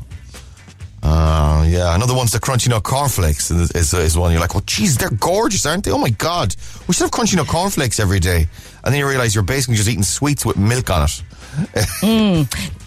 Uh, 1.02 1.64
yeah. 1.66 1.96
Another 1.96 2.14
one's 2.14 2.30
the 2.30 2.38
crunchy 2.38 2.68
nut 2.68 2.84
cornflakes 2.84 3.50
is, 3.50 3.72
is, 3.72 3.92
is 3.92 4.16
one 4.16 4.30
you're 4.30 4.40
like, 4.40 4.54
well, 4.54 4.62
geez, 4.66 4.96
they're 4.96 5.10
gorgeous, 5.10 5.66
aren't 5.66 5.84
they? 5.84 5.90
Oh 5.90 5.98
my 5.98 6.10
god, 6.10 6.54
we 6.86 6.94
should 6.94 7.02
have 7.02 7.10
crunchy 7.10 7.34
nut 7.34 7.48
cornflakes 7.48 7.98
every 7.98 8.20
day. 8.20 8.46
And 8.84 8.94
then 8.94 9.00
you 9.00 9.08
realise 9.08 9.34
you're 9.34 9.42
basically 9.42 9.76
just 9.76 9.88
eating 9.88 10.04
sweets 10.04 10.46
with 10.46 10.56
milk 10.56 10.90
on 10.90 11.04
it. 11.04 11.22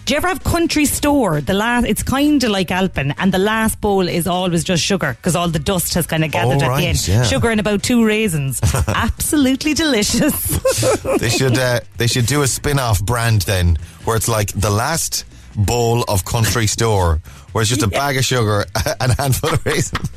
Do 0.04 0.14
you 0.14 0.16
ever 0.16 0.28
have 0.28 0.42
country 0.42 0.84
store? 0.84 1.40
The 1.40 1.54
last, 1.54 1.86
it's 1.86 2.02
kind 2.02 2.42
of 2.42 2.50
like 2.50 2.70
Alpen, 2.70 3.14
and 3.18 3.32
the 3.32 3.38
last 3.38 3.80
bowl 3.80 4.08
is 4.08 4.26
always 4.26 4.64
just 4.64 4.82
sugar 4.82 5.14
because 5.14 5.36
all 5.36 5.48
the 5.48 5.58
dust 5.60 5.94
has 5.94 6.06
kind 6.06 6.24
of 6.24 6.32
gathered 6.32 6.62
Oh, 6.62 6.72
at 6.72 6.78
the 6.78 6.86
end. 6.86 7.08
yeah. 7.08 7.22
Sugar 7.22 7.50
and 7.50 7.60
about 7.60 7.82
two 7.82 8.04
raisins. 8.04 8.60
Absolutely 8.88 9.74
delicious. 9.74 10.60
They 11.20 11.28
should 11.30 11.56
uh, 11.56 11.80
they 11.98 12.06
should 12.08 12.26
do 12.26 12.42
a 12.42 12.46
spin-off 12.48 13.04
brand 13.04 13.42
then, 13.42 13.76
where 14.04 14.16
it's 14.16 14.28
like 14.28 14.48
the 14.52 14.70
last 14.70 15.24
bowl 15.54 16.02
of 16.08 16.24
country 16.24 16.66
store, 16.66 17.20
where 17.52 17.62
it's 17.62 17.68
just 17.68 17.82
a 17.82 17.88
bag 17.88 18.16
of 18.16 18.24
sugar 18.24 18.64
and 19.00 19.12
a 19.12 19.22
handful 19.22 19.50
of 19.54 19.64
raisins. 19.64 20.10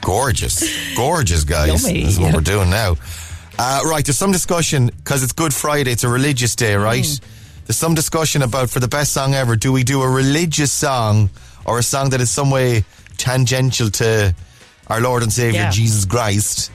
Gorgeous, 0.00 0.94
gorgeous, 0.96 1.44
guys. 1.44 1.84
Yummy. 1.84 2.02
This 2.04 2.14
is 2.14 2.20
what 2.20 2.34
we're 2.34 2.40
doing 2.40 2.70
now. 2.70 2.96
Uh, 3.58 3.80
right, 3.84 4.04
there's 4.04 4.18
some 4.18 4.32
discussion 4.32 4.86
because 4.96 5.22
it's 5.22 5.32
Good 5.32 5.52
Friday. 5.54 5.92
It's 5.92 6.04
a 6.04 6.08
religious 6.08 6.56
day, 6.56 6.74
right? 6.74 7.06
There's 7.66 7.76
some 7.76 7.94
discussion 7.94 8.42
about 8.42 8.70
for 8.70 8.80
the 8.80 8.88
best 8.88 9.12
song 9.12 9.34
ever. 9.34 9.56
Do 9.56 9.72
we 9.72 9.84
do 9.84 10.02
a 10.02 10.08
religious 10.10 10.72
song 10.72 11.30
or 11.64 11.78
a 11.78 11.82
song 11.82 12.10
that 12.10 12.20
is 12.20 12.30
some 12.30 12.50
way 12.50 12.84
tangential 13.18 13.88
to 13.90 14.34
our 14.88 15.00
Lord 15.00 15.22
and 15.22 15.32
Savior 15.32 15.60
Yeah. 15.62 15.70
Jesus 15.70 16.04
Christ? 16.04 16.72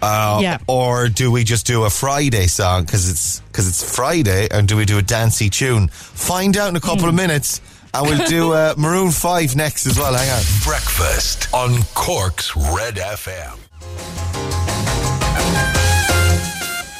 Uh, 0.00 0.38
Yeah. 0.40 0.58
Or 0.68 1.08
do 1.08 1.32
we 1.32 1.42
just 1.42 1.66
do 1.66 1.84
a 1.84 1.90
Friday 1.90 2.46
song 2.46 2.84
because 2.84 3.10
it's 3.10 3.40
because 3.50 3.66
it's 3.66 3.82
Friday, 3.96 4.46
and 4.50 4.68
do 4.68 4.76
we 4.76 4.84
do 4.84 4.98
a 4.98 5.02
dancey 5.02 5.50
tune? 5.50 5.88
Find 5.88 6.56
out 6.56 6.68
in 6.68 6.76
a 6.76 6.80
couple 6.80 7.08
of 7.08 7.14
minutes, 7.14 7.60
and 7.92 8.06
we'll 8.06 8.26
do 8.28 8.52
uh, 8.52 8.74
Maroon 8.78 9.10
Five 9.10 9.56
next 9.56 9.86
as 9.86 9.98
well. 9.98 10.14
Hang 10.14 10.30
on. 10.30 10.42
Breakfast 10.62 11.48
on 11.52 11.82
Cork's 11.94 12.54
Red 12.56 12.94
FM. 12.96 13.58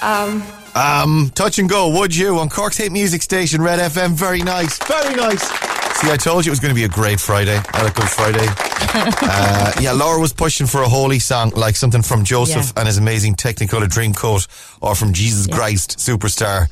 Um, 0.03 0.43
Um, 0.75 1.31
touch 1.35 1.59
and 1.59 1.69
go, 1.69 1.89
would 1.99 2.15
you? 2.15 2.39
On 2.39 2.49
Cork's 2.49 2.77
Hit 2.77 2.93
Music 2.93 3.23
Station, 3.23 3.61
Red 3.63 3.81
FM. 3.81 4.13
Very 4.13 4.43
nice, 4.43 4.79
very 4.87 5.15
nice. 5.17 5.43
See, 6.01 6.11
I 6.13 6.17
told 6.17 6.47
you 6.47 6.51
it 6.51 6.53
was 6.53 6.61
going 6.61 6.71
to 6.73 6.75
be 6.77 6.85
a 6.85 6.89
great 6.89 7.19
Friday. 7.19 7.57
I 7.57 7.77
had 7.79 7.87
a 7.91 7.95
good 7.95 8.09
Friday. 8.09 8.47
uh, 8.49 9.73
yeah, 9.81 9.91
Laura 9.93 10.21
was 10.21 10.33
pushing 10.33 10.69
for 10.69 10.83
a 10.83 10.89
holy 10.89 11.19
song, 11.19 11.51
like 11.57 11.75
something 11.75 12.03
from 12.03 12.23
Joseph 12.25 12.67
Yeah. 12.67 12.73
and 12.81 12.87
his 12.87 12.99
amazing 12.99 13.35
Technicolor 13.35 13.89
Dreamcoat, 13.89 14.47
or 14.81 14.95
from 14.95 15.13
Jesus 15.13 15.49
Christ 15.49 15.99
Superstar. 15.99 16.69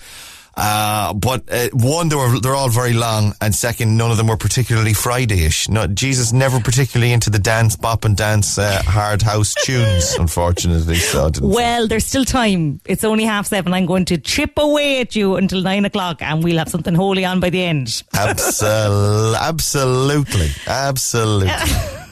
Uh, 0.57 1.13
but 1.13 1.45
uh, 1.51 1.69
one, 1.75 2.09
they 2.09 2.17
were 2.17 2.41
they're 2.41 2.55
all 2.55 2.71
very 2.71 2.95
long, 2.95 3.35
and 3.43 3.55
second, 3.55 3.97
none 3.97 4.11
of 4.11 4.17
them 4.17 4.27
were 4.27 4.39
particularly 4.39 4.95
Friday-ish. 4.95 5.69
No, 5.69 5.87
Jesus 5.87 6.33
never 6.33 6.61
particularly 6.61 7.13
into 7.13 7.29
the 7.29 7.39
dance, 7.39 7.77
bop 7.77 8.07
and 8.07 8.17
dance, 8.17 8.57
uh, 8.57 8.83
hard 8.85 9.21
house 9.21 9.55
tunes. 9.65 10.15
Unfortunately, 10.15 10.97
so. 10.97 11.31
Well, 11.43 11.87
there's 11.87 12.07
still 12.07 12.25
time. 12.25 12.81
It's 12.87 13.05
only 13.05 13.25
half 13.25 13.47
seven. 13.49 13.75
I'm 13.75 13.87
going 13.87 14.07
to 14.07 14.17
chip 14.17 14.53
away 14.57 15.01
at 15.01 15.15
you 15.15 15.37
until 15.37 15.61
nine 15.61 15.85
o'clock, 15.85 16.23
and 16.23 16.43
we'll 16.43 16.59
have 16.59 16.71
something 16.71 16.95
holy 16.95 17.25
on 17.25 17.39
by 17.41 17.51
the 17.51 17.63
end. 17.63 17.89
Absol- 18.15 19.39
absolutely, 19.41 20.51
absolutely. 20.67 21.51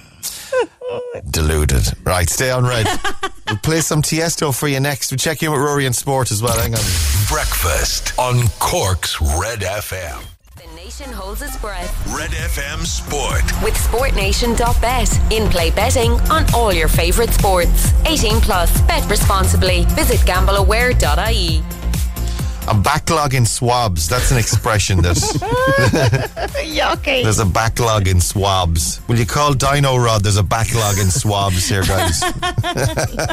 Deluded. 1.30 1.86
Right, 2.04 2.28
stay 2.28 2.50
on 2.50 2.64
red. 2.64 2.86
we'll 3.48 3.58
play 3.58 3.80
some 3.80 4.02
Tiesto 4.02 4.56
for 4.56 4.68
you 4.68 4.80
next. 4.80 5.10
We'll 5.10 5.18
check 5.18 5.42
in 5.42 5.50
with 5.50 5.60
Rory 5.60 5.86
and 5.86 5.94
Sport 5.94 6.30
as 6.30 6.42
well. 6.42 6.56
Hang 6.58 6.74
on. 6.74 6.80
Breakfast 7.28 8.16
on 8.18 8.46
Cork's 8.60 9.20
Red 9.20 9.60
FM. 9.60 10.22
The 10.56 10.66
nation 10.76 11.10
holds 11.12 11.42
its 11.42 11.56
breath 11.58 11.90
Red 12.14 12.30
FM 12.30 12.84
Sport. 12.86 13.42
with 13.62 13.74
SportNation.bet. 13.74 15.32
In 15.32 15.48
play 15.50 15.70
betting 15.70 16.12
on 16.30 16.44
all 16.54 16.72
your 16.72 16.88
favourite 16.88 17.30
sports. 17.30 17.92
18 18.06 18.40
plus. 18.40 18.80
Bet 18.82 19.08
responsibly. 19.10 19.84
Visit 19.90 20.18
gambleaware.ie. 20.20 21.62
A 22.66 22.74
backlog 22.74 23.34
in 23.34 23.44
swabs. 23.44 24.08
That's 24.08 24.30
an 24.30 24.38
expression 24.38 25.02
that 25.02 25.16
Yucky. 26.64 27.22
there's 27.22 27.38
a 27.38 27.44
backlog 27.44 28.08
in 28.08 28.20
swabs. 28.20 29.00
Will 29.06 29.18
you 29.18 29.26
call 29.26 29.52
Dyno-Rod? 29.52 30.22
There's 30.22 30.38
a 30.38 30.42
backlog 30.42 30.98
in 30.98 31.10
swabs 31.10 31.68
here, 31.68 31.82
guys. 31.82 32.22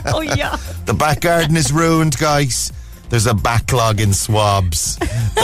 oh 0.08 0.22
yeah. 0.22 0.58
The 0.86 0.94
back 0.94 1.22
garden 1.22 1.56
is 1.56 1.72
ruined, 1.72 2.18
guys. 2.18 2.74
There's 3.10 3.26
a 3.28 3.34
backlog 3.34 4.02
in 4.02 4.14
swabs. 4.14 4.98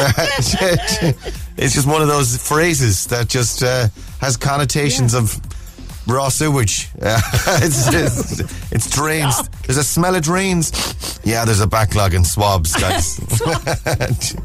it's 1.57 1.73
just 1.73 1.87
one 1.87 2.01
of 2.01 2.07
those 2.07 2.37
phrases 2.45 3.07
that 3.07 3.27
just 3.29 3.63
uh, 3.63 3.87
has 4.19 4.37
connotations 4.37 5.13
of 5.13 5.39
raw 6.07 6.29
sewage. 6.29 6.89
It's, 7.59 7.87
it's, 7.93 8.71
it's 8.71 8.89
drains. 8.89 9.47
There's 9.65 9.77
a 9.77 9.83
smell 9.83 10.15
of 10.15 10.21
drains. 10.23 11.19
Yeah, 11.23 11.45
there's 11.45 11.61
a 11.61 11.67
backlog 11.67 12.13
in 12.13 12.23
swabs, 12.23 12.73
guys. 12.73 13.19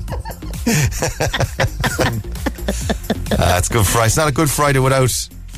Uh, 3.32 3.60
Good 3.70 3.86
Friday. 3.86 4.06
It's 4.06 4.16
not 4.16 4.28
a 4.28 4.32
Good 4.32 4.50
Friday 4.50 4.78
without 4.78 5.10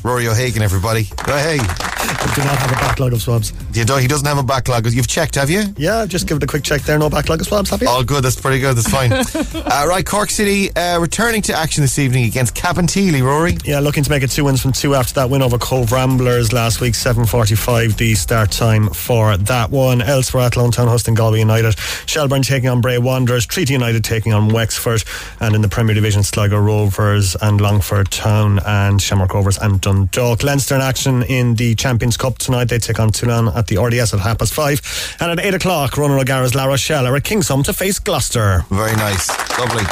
Rory 0.05 0.27
O'Hagan, 0.27 0.61
everybody. 0.61 1.05
Hey, 1.25 1.57
I 1.59 2.31
do 2.35 2.43
not 2.43 2.59
have 2.59 2.71
a 2.71 2.75
backlog 2.75 3.13
of 3.13 3.21
swabs. 3.23 3.53
you 3.73 3.83
don't, 3.85 3.99
he 4.01 4.07
doesn't 4.07 4.27
have 4.27 4.37
a 4.37 4.43
backlog. 4.43 4.85
You've 4.85 5.07
checked, 5.07 5.33
have 5.33 5.49
you? 5.49 5.63
Yeah, 5.77 6.05
just 6.05 6.27
give 6.27 6.37
it 6.37 6.43
a 6.43 6.47
quick 6.47 6.63
check 6.63 6.83
there. 6.83 6.99
No 6.99 7.09
backlog 7.09 7.41
of 7.41 7.47
swabs. 7.47 7.71
Happy? 7.71 7.87
All 7.87 8.03
good. 8.03 8.23
That's 8.23 8.39
pretty 8.39 8.59
good. 8.59 8.77
That's 8.77 8.87
fine. 8.87 9.11
uh, 9.65 9.85
right, 9.87 10.05
Cork 10.05 10.29
City 10.29 10.71
uh, 10.75 10.99
returning 10.99 11.41
to 11.43 11.53
action 11.55 11.81
this 11.81 11.97
evening 11.97 12.25
against 12.25 12.53
Cabinteely, 12.53 13.23
Rory. 13.23 13.57
Yeah, 13.65 13.79
looking 13.79 14.03
to 14.03 14.09
make 14.11 14.21
it 14.21 14.29
two 14.29 14.43
wins 14.45 14.61
from 14.61 14.73
two 14.73 14.93
after 14.93 15.15
that 15.15 15.31
win 15.31 15.41
over 15.41 15.57
Cobh 15.57 15.91
Ramblers 15.91 16.53
last 16.53 16.81
week, 16.81 16.93
7.45 16.93 17.97
the 17.97 18.13
start 18.13 18.51
time 18.51 18.89
for 18.89 19.35
that 19.37 19.71
one. 19.71 20.03
Elsewhere 20.03 20.43
Athlone 20.43 20.69
Town 20.69 20.87
hosting 20.87 21.15
Galway 21.15 21.39
United, 21.39 21.79
Shelbourne 22.05 22.43
taking 22.43 22.69
on 22.69 22.79
Bray 22.79 22.99
Wanderers, 22.99 23.47
Treaty 23.47 23.73
United 23.73 24.03
taking 24.03 24.33
on 24.33 24.49
Wexford, 24.49 25.03
and 25.39 25.55
in 25.55 25.61
the 25.61 25.69
Premier 25.69 25.95
Division, 25.95 26.21
Sligo 26.21 26.59
Rovers 26.59 27.35
and 27.41 27.59
Longford 27.59 28.11
Town 28.11 28.59
and 28.67 29.01
Shamrock 29.01 29.33
Rovers 29.33 29.57
and 29.57 29.81
Dundalk. 29.95 30.43
Leinster 30.43 30.75
in 30.75 30.81
action 30.81 31.23
in 31.23 31.55
the 31.55 31.75
Champions 31.75 32.17
Cup 32.17 32.37
tonight. 32.37 32.65
They 32.65 32.79
take 32.79 32.99
on 32.99 33.11
Toulon 33.11 33.47
at 33.49 33.67
the 33.67 33.77
RDS 33.77 34.13
at 34.13 34.19
half 34.19 34.39
past 34.39 34.53
five. 34.53 34.81
And 35.19 35.31
at 35.31 35.45
eight 35.45 35.53
o'clock, 35.53 35.97
Ronan 35.97 36.19
O'Gara's 36.19 36.55
La 36.55 36.65
Rochelle 36.65 37.05
are 37.07 37.15
at 37.15 37.23
Kingsholm 37.23 37.63
to 37.65 37.73
face 37.73 37.99
Gloucester. 37.99 38.65
Very 38.69 38.95
nice. 38.95 39.29
Lovely. 39.59 39.83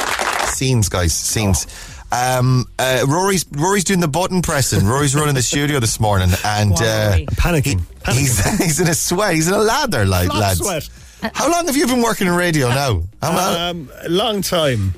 Scenes, 0.48 0.88
guys. 0.88 1.12
Scenes. 1.14 1.66
Um, 2.12 2.66
uh, 2.78 3.04
Rory's 3.08 3.44
Rory's 3.50 3.82
doing 3.84 4.00
the 4.00 4.06
button 4.08 4.40
pressing. 4.42 4.86
Rory's 4.86 5.14
running 5.16 5.34
the 5.34 5.42
studio 5.42 5.80
this 5.80 5.98
morning, 5.98 6.30
and 6.44 6.70
Wow, 6.70 6.76
uh, 6.80 7.10
Rory. 7.10 7.26
Panicking. 7.26 7.80
Panicking. 8.02 8.18
he's 8.18 8.58
he's 8.62 8.80
in 8.80 8.86
a 8.88 8.94
sweat. 8.94 9.34
He's 9.34 9.48
in 9.48 9.54
a 9.54 9.58
lather, 9.58 10.04
like 10.04 10.26
Flop 10.28 10.40
lads. 10.40 10.60
sweat. 10.60 10.88
How 11.34 11.50
long 11.50 11.66
have 11.66 11.76
you 11.76 11.86
been 11.86 12.02
working 12.02 12.26
in 12.28 12.34
radio 12.34 12.68
now? 12.68 13.02
How? 13.22 13.70
Um, 13.70 13.90
a 14.02 14.08
long 14.10 14.42
time. 14.42 14.94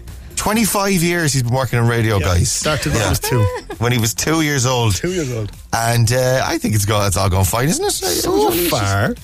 Twenty-five 0.46 1.02
years 1.02 1.32
he's 1.32 1.42
been 1.42 1.52
working 1.52 1.80
in 1.80 1.88
radio, 1.88 2.20
guys. 2.20 2.52
Started 2.52 2.92
when 2.92 3.02
I 3.02 3.08
was 3.08 3.18
two. 3.18 3.44
when 3.78 3.90
he 3.90 3.98
was 3.98 4.14
two 4.14 4.42
years 4.42 4.64
old, 4.64 4.94
Two 4.94 5.10
years 5.12 5.32
old. 5.36 5.50
and 5.72 6.12
uh, 6.12 6.40
I 6.44 6.56
think 6.58 6.76
it's 6.76 6.84
go, 6.84 7.04
it's 7.04 7.16
all 7.16 7.28
going 7.28 7.44
fine, 7.44 7.68
isn't 7.68 7.84
it? 7.84 7.90
So 7.90 8.52
far. 8.70 9.16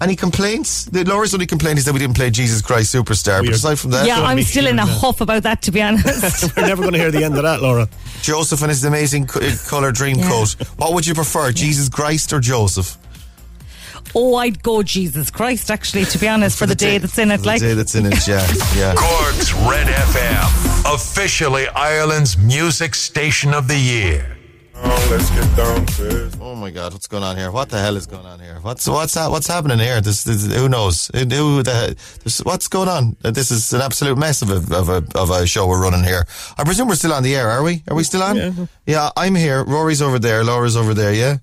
Any 0.00 0.16
complaints? 0.16 0.86
The 0.86 1.04
Laura's 1.04 1.34
only 1.34 1.44
complaint 1.44 1.78
is 1.78 1.84
that 1.84 1.92
we 1.92 1.98
didn't 1.98 2.16
play 2.16 2.30
Jesus 2.30 2.62
Christ 2.62 2.94
Superstar. 2.94 3.40
But 3.40 3.42
Weird. 3.42 3.54
aside 3.56 3.78
from 3.78 3.90
that, 3.90 4.06
Yeah, 4.06 4.22
I'm 4.22 4.40
still 4.40 4.66
in 4.68 4.78
a 4.78 4.86
huff 4.86 5.20
about 5.20 5.42
that, 5.42 5.60
to 5.62 5.70
be 5.70 5.82
honest. 5.82 6.56
We're 6.56 6.66
never 6.66 6.80
going 6.80 6.94
to 6.94 6.98
hear 6.98 7.10
the 7.10 7.24
end 7.24 7.36
of 7.36 7.42
that, 7.42 7.60
Laura. 7.60 7.86
Joseph 8.22 8.62
and 8.62 8.70
his 8.70 8.82
amazing 8.82 9.26
co- 9.26 9.40
colour 9.68 9.92
dream 9.92 10.16
Yeah. 10.18 10.30
coat. 10.30 10.56
What 10.78 10.94
would 10.94 11.06
you 11.06 11.12
prefer, 11.12 11.52
Jesus 11.52 11.90
Christ 11.90 12.32
or 12.32 12.40
Joseph? 12.40 12.96
Oh, 14.14 14.36
I'd 14.36 14.62
go 14.62 14.82
Jesus 14.82 15.30
Christ, 15.30 15.70
actually, 15.70 16.04
to 16.06 16.18
be 16.18 16.28
honest, 16.28 16.58
for, 16.58 16.66
the, 16.66 16.74
day, 16.74 16.98
that's 16.98 17.18
in 17.18 17.30
it. 17.30 17.40
for 17.40 17.46
Like, 17.46 17.60
the 17.60 17.68
day 17.68 17.74
that's 17.74 17.94
in 17.94 18.06
it, 18.06 18.26
yeah, 18.26 18.46
yeah. 18.76 18.94
Cork's 18.96 19.52
Red 19.54 19.86
FM. 19.86 20.94
Officially 20.94 21.68
Ireland's 21.68 22.36
music 22.38 22.94
station 22.94 23.54
of 23.54 23.68
the 23.68 23.78
year. 23.78 24.36
Let's 25.10 25.28
get 25.30 25.56
down 25.56 25.84
to 25.86 26.30
business. 26.30 26.36
Oh 26.40 26.54
my 26.54 26.70
God, 26.70 26.92
what's 26.92 27.06
going 27.06 27.22
on 27.22 27.36
here? 27.36 27.50
What 27.50 27.68
the 27.68 27.78
hell 27.78 27.96
is 27.96 28.06
going 28.06 28.24
on 28.24 28.40
here? 28.40 28.58
What's 28.62 28.88
what's 28.88 29.14
that? 29.14 29.30
What's 29.30 29.46
happening 29.46 29.78
here? 29.78 30.00
This, 30.00 30.24
this 30.24 30.46
who 30.54 30.68
knows? 30.68 31.10
Who 31.12 31.24
the 31.62 31.96
this, 32.24 32.38
what's 32.44 32.68
going 32.68 32.88
on? 32.88 33.16
Uh, 33.24 33.30
This 33.30 33.50
is 33.50 33.72
an 33.72 33.80
absolute 33.82 34.16
mess 34.16 34.40
of 34.40 34.50
a, 34.50 34.76
of 34.76 34.88
a 34.88 35.04
of 35.18 35.30
a 35.30 35.46
show 35.46 35.66
we're 35.66 35.82
running 35.82 36.04
here. 36.04 36.24
I 36.56 36.64
presume 36.64 36.88
we're 36.88 36.94
still 36.94 37.12
on 37.12 37.22
the 37.24 37.34
air, 37.36 37.50
are 37.50 37.62
we? 37.62 37.82
Are 37.88 37.94
we 37.96 38.04
still 38.04 38.22
on? 38.22 38.36
Yeah. 38.36 38.52
Yeah, 38.86 39.10
I'm 39.16 39.34
here. 39.34 39.64
Rory's 39.64 40.00
over 40.00 40.18
there. 40.18 40.44
Laura's 40.44 40.76
over 40.76 40.94
there. 40.94 41.12
Yeah. 41.12 41.38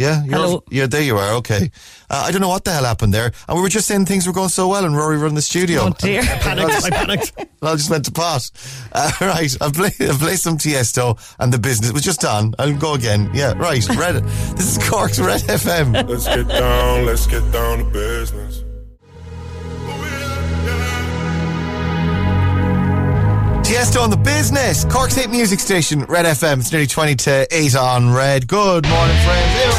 Yeah, 0.00 0.24
you're 0.24 0.34
Hello. 0.34 0.64
yeah, 0.70 0.86
there 0.86 1.02
you 1.02 1.18
are. 1.18 1.34
Okay, 1.34 1.70
uh, 2.08 2.24
I 2.26 2.30
don't 2.30 2.40
know 2.40 2.48
what 2.48 2.64
the 2.64 2.70
hell 2.70 2.84
happened 2.84 3.12
there, 3.12 3.32
and 3.46 3.54
we 3.54 3.60
were 3.60 3.68
just 3.68 3.86
saying 3.86 4.06
things 4.06 4.26
were 4.26 4.32
going 4.32 4.48
so 4.48 4.66
well, 4.66 4.86
and 4.86 4.96
Rory 4.96 5.18
run 5.18 5.34
the 5.34 5.42
studio. 5.42 5.82
oh 5.82 5.90
dear. 5.90 6.22
I 6.22 6.38
panicked. 6.38 6.84
I 6.86 6.90
panicked. 6.90 7.32
I 7.62 7.74
just 7.74 7.90
went 7.90 8.06
to 8.06 8.10
pot. 8.10 8.50
Uh, 8.92 9.10
right, 9.20 9.54
I've 9.60 9.74
played, 9.74 10.00
I've 10.00 10.18
played 10.18 10.38
some 10.38 10.56
Tiesto 10.56 11.18
and 11.38 11.52
the 11.52 11.58
business 11.58 11.92
was 11.92 12.02
just 12.02 12.24
on. 12.24 12.54
I'll 12.58 12.74
go 12.74 12.94
again. 12.94 13.30
Yeah, 13.34 13.52
right. 13.52 13.86
Red. 13.90 14.24
This 14.56 14.78
is 14.78 14.88
Cork's 14.88 15.20
Red 15.20 15.42
FM. 15.42 16.08
Let's 16.08 16.24
get 16.24 16.48
down, 16.48 17.04
let's 17.04 17.26
get 17.26 17.52
down 17.52 17.78
to 17.80 17.84
business. 17.84 18.64
Tiesto 23.70 24.02
on 24.02 24.10
the 24.10 24.16
business. 24.16 24.84
Cork's 24.84 25.14
hit 25.14 25.30
music 25.30 25.60
station, 25.60 26.00
Red 26.06 26.26
FM. 26.26 26.58
It's 26.58 26.72
nearly 26.72 26.88
20 26.88 27.14
to 27.14 27.46
8 27.52 27.76
on 27.76 28.12
Red. 28.12 28.48
Good 28.48 28.84
morning, 28.88 29.16
friends. 29.18 29.74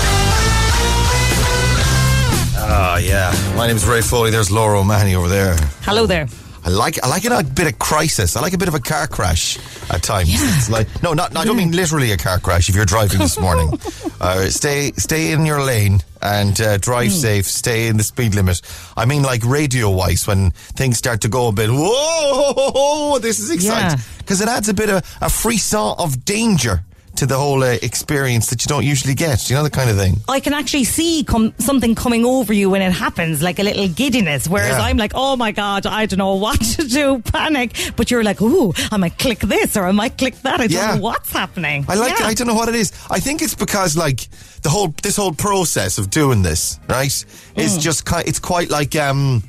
Oh, 2.55 2.97
yeah. 3.03 3.53
My 3.57 3.67
name 3.67 3.75
is 3.75 3.85
Ray 3.85 3.99
Foley. 3.99 4.31
There's 4.31 4.49
Laura 4.49 4.79
O'Mahony 4.79 5.13
over 5.13 5.27
there. 5.27 5.57
Hello 5.81 6.05
there. 6.05 6.29
I 6.63 6.69
like 6.69 7.03
I 7.03 7.09
like 7.09 7.25
a 7.25 7.43
bit 7.43 7.67
of 7.67 7.79
crisis. 7.79 8.37
I 8.37 8.39
like 8.39 8.53
a 8.53 8.57
bit 8.57 8.69
of 8.69 8.75
a 8.75 8.79
car 8.79 9.07
crash 9.07 9.57
at 9.89 10.01
times. 10.01 10.29
It's 10.31 10.69
like 10.69 10.87
no, 11.03 11.11
not 11.11 11.35
I 11.35 11.43
don't 11.43 11.57
mean 11.57 11.73
literally 11.73 12.13
a 12.13 12.17
car 12.17 12.39
crash. 12.39 12.69
If 12.69 12.75
you're 12.75 12.85
driving 12.85 13.19
this 13.19 13.37
morning, 13.37 13.77
uh, 14.21 14.45
stay 14.45 14.93
stay 14.93 15.33
in 15.33 15.45
your 15.45 15.61
lane 15.61 16.01
and 16.21 16.59
uh, 16.61 16.77
drive 16.77 17.11
safe. 17.11 17.45
Stay 17.45 17.87
in 17.87 17.97
the 17.97 18.03
speed 18.03 18.35
limit. 18.35 18.61
I 18.95 19.05
mean 19.05 19.23
like 19.23 19.43
radio 19.45 19.89
wise 19.89 20.27
when 20.27 20.51
things 20.51 20.97
start 20.97 21.21
to 21.21 21.27
go 21.29 21.47
a 21.47 21.51
bit. 21.51 21.69
Whoa, 21.71 23.19
this 23.21 23.39
is 23.39 23.49
exciting 23.51 23.97
Yeah. 23.99 24.05
because 24.19 24.41
it 24.41 24.47
adds 24.47 24.69
a 24.69 24.73
bit 24.73 24.89
of 24.89 25.03
a 25.21 25.29
frisson 25.29 25.95
of 25.97 26.23
danger 26.25 26.83
to 27.17 27.25
the 27.25 27.37
whole 27.37 27.61
uh, 27.63 27.77
experience 27.83 28.47
that 28.49 28.63
you 28.63 28.67
don't 28.67 28.85
usually 28.85 29.13
get. 29.13 29.49
You 29.49 29.55
know 29.55 29.63
the 29.63 29.69
kind 29.69 29.89
of 29.89 29.97
thing. 29.97 30.15
I 30.27 30.39
can 30.39 30.53
actually 30.53 30.85
see 30.85 31.23
com- 31.23 31.53
something 31.59 31.93
coming 31.95 32.25
over 32.25 32.51
you 32.53 32.69
when 32.69 32.81
it 32.81 32.91
happens, 32.91 33.41
like 33.43 33.59
a 33.59 33.63
little 33.63 33.87
giddiness. 33.87 34.47
Whereas 34.47 34.77
Yeah. 34.77 34.81
I'm 34.85 34.97
like, 34.97 35.11
oh 35.13 35.35
my 35.35 35.51
God, 35.51 35.85
I 35.85 36.05
don't 36.05 36.17
know 36.19 36.35
what 36.35 36.59
to 36.61 36.87
do, 36.87 37.19
panic. 37.31 37.75
But 37.95 38.09
you're 38.11 38.23
like, 38.23 38.41
ooh, 38.41 38.73
I 38.91 38.97
might 38.97 39.17
click 39.19 39.39
this 39.39 39.77
or 39.77 39.85
I 39.85 39.91
might 39.91 40.17
click 40.17 40.35
that. 40.41 40.59
I 40.61 40.67
don't 40.67 40.71
Yeah. 40.71 40.95
know 40.95 41.01
what's 41.01 41.31
happening. 41.31 41.85
I 41.87 41.95
like 41.95 42.17
Yeah. 42.19 42.25
I 42.27 42.33
don't 42.33 42.47
know 42.47 42.55
what 42.55 42.69
it 42.69 42.75
is. 42.75 42.91
I 43.09 43.19
think 43.19 43.41
it's 43.41 43.55
because 43.55 43.95
like 43.95 44.27
the 44.63 44.69
whole 44.69 44.93
this 45.03 45.15
whole 45.17 45.33
process 45.33 45.97
of 45.97 46.09
doing 46.09 46.41
this, 46.41 46.79
right, 46.89 47.25
is 47.55 47.77
just 47.77 48.05
ki 48.05 48.17
it's 48.25 48.39
quite 48.39 48.69
like 48.69 48.95
um 48.95 49.43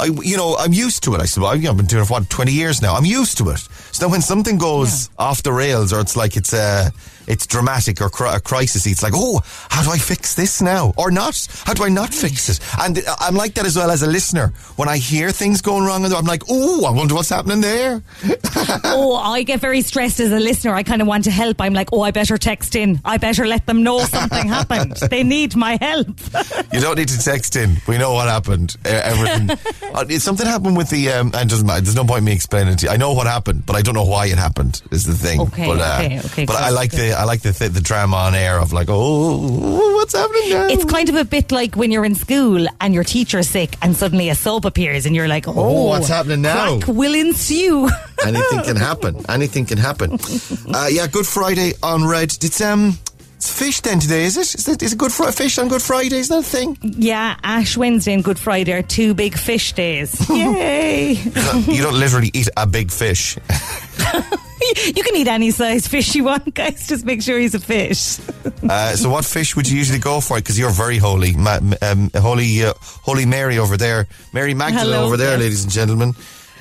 I 0.00 0.06
you 0.22 0.36
know, 0.36 0.56
I'm 0.56 0.72
used 0.72 1.02
to 1.04 1.14
it, 1.14 1.20
I 1.20 1.26
suppose. 1.26 1.48
I've 1.66 1.76
been 1.76 1.86
doing 1.86 2.02
it 2.02 2.06
for 2.06 2.12
what, 2.14 2.30
twenty 2.30 2.52
years 2.52 2.80
now. 2.82 2.94
I'm 2.94 3.04
used 3.04 3.36
to 3.38 3.50
it. 3.50 3.66
So 3.98 4.08
when 4.08 4.22
something 4.22 4.58
goes 4.58 5.10
off 5.18 5.42
the 5.42 5.52
rails 5.52 5.92
or 5.92 5.98
it's 5.98 6.16
like 6.16 6.36
it's 6.36 6.54
uh 6.54 6.90
it's 7.28 7.46
dramatic 7.46 8.00
or 8.00 8.08
cri- 8.08 8.34
a 8.34 8.40
crisis. 8.40 8.86
It's 8.86 9.02
like, 9.02 9.12
oh, 9.14 9.40
how 9.70 9.82
do 9.82 9.90
I 9.90 9.98
fix 9.98 10.34
this 10.34 10.60
now 10.60 10.94
or 10.96 11.10
not? 11.10 11.46
How 11.64 11.74
do 11.74 11.84
I 11.84 11.88
not 11.88 12.12
fix 12.12 12.48
it? 12.48 12.60
And 12.80 13.00
I'm 13.20 13.34
like 13.34 13.54
that 13.54 13.66
as 13.66 13.76
well 13.76 13.90
as 13.90 14.02
a 14.02 14.06
listener. 14.06 14.48
When 14.76 14.88
I 14.88 14.96
hear 14.96 15.30
things 15.30 15.60
going 15.60 15.84
wrong, 15.84 16.04
I'm 16.04 16.24
like, 16.24 16.42
oh, 16.48 16.86
I 16.86 16.90
wonder 16.90 17.14
what's 17.14 17.28
happening 17.28 17.60
there. 17.60 18.02
oh, 18.84 19.14
I 19.16 19.42
get 19.42 19.60
very 19.60 19.82
stressed 19.82 20.20
as 20.20 20.32
a 20.32 20.40
listener. 20.40 20.74
I 20.74 20.82
kind 20.82 21.02
of 21.02 21.08
want 21.08 21.24
to 21.24 21.30
help. 21.30 21.60
I'm 21.60 21.74
like, 21.74 21.90
oh, 21.92 22.02
I 22.02 22.10
better 22.10 22.38
text 22.38 22.74
in. 22.74 23.00
I 23.04 23.18
better 23.18 23.46
let 23.46 23.66
them 23.66 23.82
know 23.82 24.00
something 24.00 24.48
happened. 24.48 24.98
They 25.08 25.22
need 25.22 25.56
my 25.56 25.78
help. 25.80 26.08
you 26.72 26.80
don't 26.80 26.96
need 26.96 27.08
to 27.08 27.18
text 27.18 27.56
in. 27.56 27.76
We 27.86 27.98
know 27.98 28.12
what 28.12 28.28
happened. 28.28 28.76
Everything. 28.84 29.50
uh, 29.94 30.06
something 30.18 30.46
happened 30.46 30.76
with 30.76 30.90
the. 30.90 31.10
Um, 31.10 31.32
and 31.34 31.48
doesn't 31.48 31.66
matter. 31.66 31.80
There's 31.80 31.96
no 31.96 32.04
point 32.04 32.18
in 32.18 32.24
me 32.26 32.32
explaining 32.32 32.74
it 32.74 32.78
to 32.80 32.86
you. 32.86 32.92
I 32.92 32.96
know 32.96 33.12
what 33.12 33.26
happened, 33.26 33.64
but 33.64 33.74
I 33.74 33.82
don't 33.82 33.94
know 33.94 34.04
why 34.04 34.26
it 34.26 34.38
happened. 34.38 34.82
Is 34.90 35.06
the 35.06 35.14
thing. 35.14 35.40
Okay. 35.40 35.66
But, 35.66 35.80
uh, 35.80 36.02
okay. 36.04 36.18
Okay. 36.20 36.44
but 36.44 36.56
I 36.56 36.70
like 36.70 36.90
the 36.90 37.17
I 37.18 37.24
like 37.24 37.40
the 37.42 37.52
th- 37.52 37.72
the 37.72 37.80
drama 37.80 38.16
on 38.16 38.34
air 38.36 38.60
of 38.60 38.72
like, 38.72 38.86
oh, 38.88 39.94
what's 39.96 40.14
happening 40.14 40.50
now? 40.50 40.68
It's 40.68 40.84
kind 40.84 41.08
of 41.08 41.16
a 41.16 41.24
bit 41.24 41.50
like 41.50 41.74
when 41.74 41.90
you're 41.90 42.04
in 42.04 42.14
school 42.14 42.64
and 42.80 42.94
your 42.94 43.02
teacher's 43.02 43.48
sick 43.48 43.74
and 43.82 43.96
suddenly 43.96 44.28
a 44.28 44.36
sub 44.36 44.64
appears 44.64 45.04
and 45.04 45.16
you're 45.16 45.26
like, 45.26 45.48
oh, 45.48 45.54
Oh, 45.56 45.84
what's 45.86 46.06
happening 46.06 46.42
now? 46.42 46.78
Crack 46.78 46.88
will 46.96 47.14
ensue. 47.14 47.88
Anything 48.24 48.62
can 48.62 48.76
happen. 48.76 49.24
Anything 49.28 49.66
can 49.66 49.78
happen. 49.78 50.12
Uh, 50.72 50.86
yeah, 50.90 51.08
Good 51.08 51.26
Friday 51.26 51.72
on 51.82 52.06
Red. 52.06 52.30
It's 52.40 52.60
um, 52.60 52.96
it's 53.36 53.50
fish 53.56 53.80
then 53.80 53.98
today, 53.98 54.22
is 54.24 54.36
it? 54.36 54.54
Is 54.54 54.68
it, 54.68 54.82
is 54.82 54.92
it 54.92 54.98
Good 54.98 55.12
Friday? 55.12 55.32
Fish 55.32 55.58
on 55.58 55.66
Good 55.68 55.82
Friday? 55.82 56.18
Is 56.18 56.28
that 56.28 56.38
a 56.38 56.42
thing? 56.42 56.78
yeah, 56.82 57.36
Ash 57.42 57.76
Wednesday 57.76 58.14
and 58.14 58.22
Good 58.22 58.38
Friday 58.38 58.72
are 58.72 58.82
two 58.82 59.12
big 59.14 59.36
fish 59.36 59.72
days. 59.72 60.28
Yay! 60.30 61.12
you 61.14 61.82
don't 61.82 61.98
literally 61.98 62.30
eat 62.32 62.48
a 62.56 62.66
big 62.66 62.90
fish. 62.92 63.36
you 64.94 65.02
can 65.02 65.16
eat 65.16 65.28
any 65.28 65.50
size 65.50 65.86
fish 65.86 66.14
you 66.14 66.24
want, 66.24 66.54
guys. 66.54 66.86
Just 66.88 67.04
make 67.04 67.22
sure 67.22 67.38
he's 67.38 67.54
a 67.54 67.60
fish. 67.60 68.18
Uh, 68.68 68.94
so, 68.96 69.10
what 69.10 69.24
fish 69.24 69.56
would 69.56 69.68
you 69.68 69.76
usually 69.76 69.98
go 69.98 70.20
for? 70.20 70.36
Because 70.36 70.58
you're 70.58 70.70
very 70.70 70.98
holy, 70.98 71.32
Ma- 71.32 71.60
um, 71.82 72.10
holy, 72.16 72.64
uh, 72.64 72.74
holy 72.80 73.26
Mary 73.26 73.58
over 73.58 73.76
there, 73.76 74.06
Mary 74.32 74.54
Magdalene 74.54 74.92
Hello, 74.92 75.06
over 75.06 75.16
there, 75.16 75.32
yes. 75.32 75.40
ladies 75.40 75.62
and 75.64 75.72
gentlemen. 75.72 76.14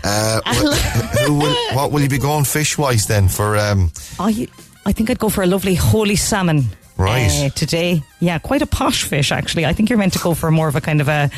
Uh, 0.04 0.42
wh- 0.46 1.30
will, 1.30 1.56
what 1.76 1.92
will 1.92 2.02
you 2.02 2.10
be 2.10 2.20
going 2.20 2.46
fish 2.46 2.78
wise 2.78 3.08
then 3.08 3.28
for? 3.28 3.58
Um, 3.58 3.92
I, 4.20 4.48
I 4.86 4.92
think 4.92 5.10
I'd 5.10 5.20
go 5.20 5.30
for 5.30 5.44
a 5.44 5.48
lovely 5.48 5.76
holy 5.76 6.16
salmon. 6.16 6.66
Right. 6.98 7.30
uh, 7.30 7.50
today, 7.50 8.02
yeah, 8.20 8.40
quite 8.40 8.64
a 8.64 8.66
posh 8.66 9.04
fish 9.04 9.32
actually. 9.32 9.68
I 9.68 9.74
think 9.74 9.88
you're 9.90 10.00
meant 10.00 10.14
to 10.14 10.20
go 10.20 10.34
for 10.34 10.50
more 10.50 10.68
of 10.68 10.76
a 10.76 10.82
kind 10.82 11.00
of 11.00 11.08
a, 11.08 11.30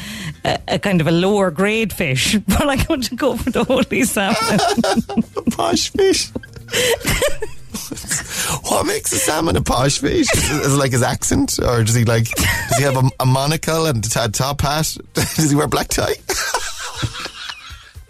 a, 0.46 0.60
a 0.70 0.80
kind 0.80 1.02
of 1.02 1.08
a 1.08 1.12
lower 1.12 1.52
grade 1.52 1.92
fish, 1.92 2.38
but 2.48 2.70
I'm 2.70 2.80
going 2.86 3.02
to 3.02 3.16
go 3.16 3.36
for 3.36 3.50
the 3.50 3.66
holy 3.66 4.04
salmon. 4.04 5.24
posh 5.52 5.90
fish. 5.92 6.30
what 8.64 8.86
makes 8.86 9.12
a 9.12 9.18
salmon 9.18 9.56
a 9.56 9.62
posh 9.62 10.00
fish? 10.00 10.28
Is 10.34 10.74
it, 10.74 10.78
like 10.78 10.92
his 10.92 11.02
accent, 11.02 11.60
or 11.60 11.84
does 11.84 11.96
he 11.96 12.06
like? 12.06 12.26
Does 12.26 12.78
he 12.78 12.84
have 12.84 12.98
a, 12.98 13.10
a 13.20 13.26
monocle 13.26 13.86
and 13.86 14.06
a 14.06 14.30
top 14.30 14.62
hat? 14.62 14.98
does 15.14 15.50
he 15.50 15.56
wear 15.56 15.68
black 15.68 15.88
tie? 15.88 16.16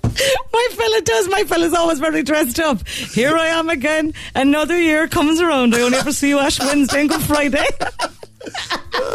My 0.03 0.67
fella 0.71 1.01
does. 1.01 1.29
My 1.29 1.43
fella's 1.45 1.73
always 1.73 1.99
very 1.99 2.23
dressed 2.23 2.59
up. 2.59 2.85
Here 2.87 3.35
I 3.37 3.47
am 3.47 3.69
again. 3.69 4.13
Another 4.35 4.77
year 4.79 5.07
comes 5.07 5.39
around. 5.39 5.73
I 5.75 5.81
only 5.81 5.97
ever 5.97 6.11
see 6.11 6.29
you 6.29 6.39
Ash 6.39 6.59
Wednesday 6.59 7.01
and 7.01 7.09
Good 7.09 7.21
Friday. 7.21 7.65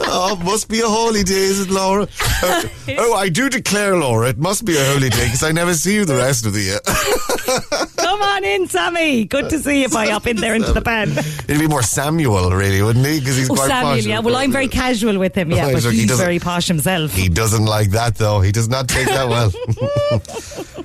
Oh, 0.07 0.41
must 0.45 0.69
be 0.69 0.81
a 0.81 0.87
holy 0.87 1.23
day, 1.23 1.33
is 1.35 1.61
it, 1.61 1.71
Laura? 1.71 2.07
oh, 2.21 2.65
oh, 2.99 3.15
I 3.15 3.29
do 3.29 3.49
declare, 3.49 3.97
Laura, 3.97 4.29
it 4.29 4.39
must 4.39 4.65
be 4.65 4.77
a 4.77 4.85
holy 4.85 5.09
day 5.09 5.25
because 5.25 5.43
I 5.43 5.53
never 5.53 5.75
see 5.75 5.95
you 5.95 6.05
the 6.05 6.17
rest 6.17 6.47
of 6.47 6.53
the 6.53 6.61
year. 6.61 6.81
Come 7.97 8.21
on 8.23 8.45
in, 8.45 8.67
Sammy. 8.69 9.25
Good 9.25 9.51
to 9.51 9.59
see 9.59 9.83
you. 9.83 9.89
Boy, 9.89 10.11
up 10.13 10.27
in 10.27 10.37
there 10.37 10.55
into 10.55 10.73
the 10.73 10.81
pen. 10.83 11.11
It'd 11.11 11.59
be 11.59 11.67
more 11.67 11.83
Samuel, 11.83 12.51
really, 12.51 12.83
wouldn't 12.83 13.05
he? 13.07 13.19
Because 13.21 13.37
he's 13.37 13.51
Oh, 13.51 13.55
quite 13.55 13.69
Samuel, 13.69 13.95
posh. 13.97 14.07
yeah. 14.07 14.21
Well, 14.21 14.37
I'm 14.37 14.53
very 14.53 14.69
casual 14.69 15.19
with 15.19 15.35
him, 15.35 15.51
yeah, 15.51 15.67
Right, 15.67 15.75
but 15.75 15.93
he's 15.93 16.11
very 16.19 16.39
posh 16.39 16.69
himself. 16.69 17.13
He 17.13 17.29
doesn't 17.29 17.65
like 17.65 17.91
that, 17.91 18.17
though. 18.17 18.41
He 18.41 18.53
does 18.53 18.69
not 18.69 18.89
take 18.89 19.07
that 19.07 19.29
well. 19.29 19.53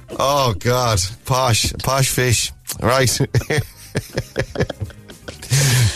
oh, 0.20 0.54
God. 0.58 1.00
Posh. 1.26 1.74
Posh 1.84 2.10
fish. 2.10 2.52
Right. 2.82 3.20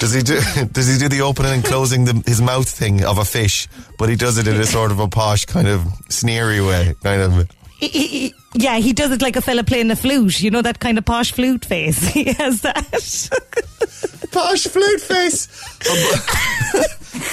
Does 0.03 0.13
he 0.13 0.21
do 0.21 0.35
does 0.73 0.87
he 0.91 0.97
do 0.99 1.07
the 1.07 1.21
opening 1.21 1.53
and 1.53 1.63
closing 1.63 2.03
the, 2.03 2.13
his 2.25 2.41
mouth 2.41 2.67
thing 2.67 3.05
of 3.05 3.17
a 3.17 3.23
fish 3.25 3.69
but 3.97 4.09
he 4.09 4.15
does 4.17 4.37
it 4.37 4.47
in 4.47 4.59
a 4.59 4.65
sort 4.65 4.91
of 4.91 4.99
a 4.99 5.07
posh 5.07 5.45
kind 5.45 5.67
of 5.67 5.79
sneery 6.09 6.59
way 6.59 6.93
kind 7.03 7.21
of 7.21 7.31
He- 7.79 7.87
he- 7.87 8.07
he- 8.07 8.33
yeah, 8.55 8.77
he 8.79 8.91
does 8.93 9.11
it 9.11 9.21
like 9.21 9.35
a 9.35 9.41
fella 9.41 9.63
playing 9.63 9.87
the 9.87 9.95
flute. 9.95 10.39
You 10.39 10.51
know 10.51 10.61
that 10.61 10.77
kind 10.79 10.97
of 10.99 11.05
posh 11.05 11.31
flute 11.31 11.65
face. 11.65 11.99
He 12.13 12.25
has 12.33 12.61
that. 12.61 12.85
posh 14.31 14.63
flute 14.67 15.01
face 15.01 15.47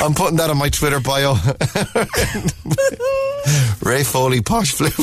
I'm, 0.01 0.07
I'm 0.07 0.15
putting 0.15 0.37
that 0.39 0.51
on 0.51 0.57
my 0.59 0.69
Twitter 0.71 1.01
bio 1.01 1.35
Ray 3.83 4.05
Foley 4.05 4.41
posh 4.43 4.73
flute 4.73 4.95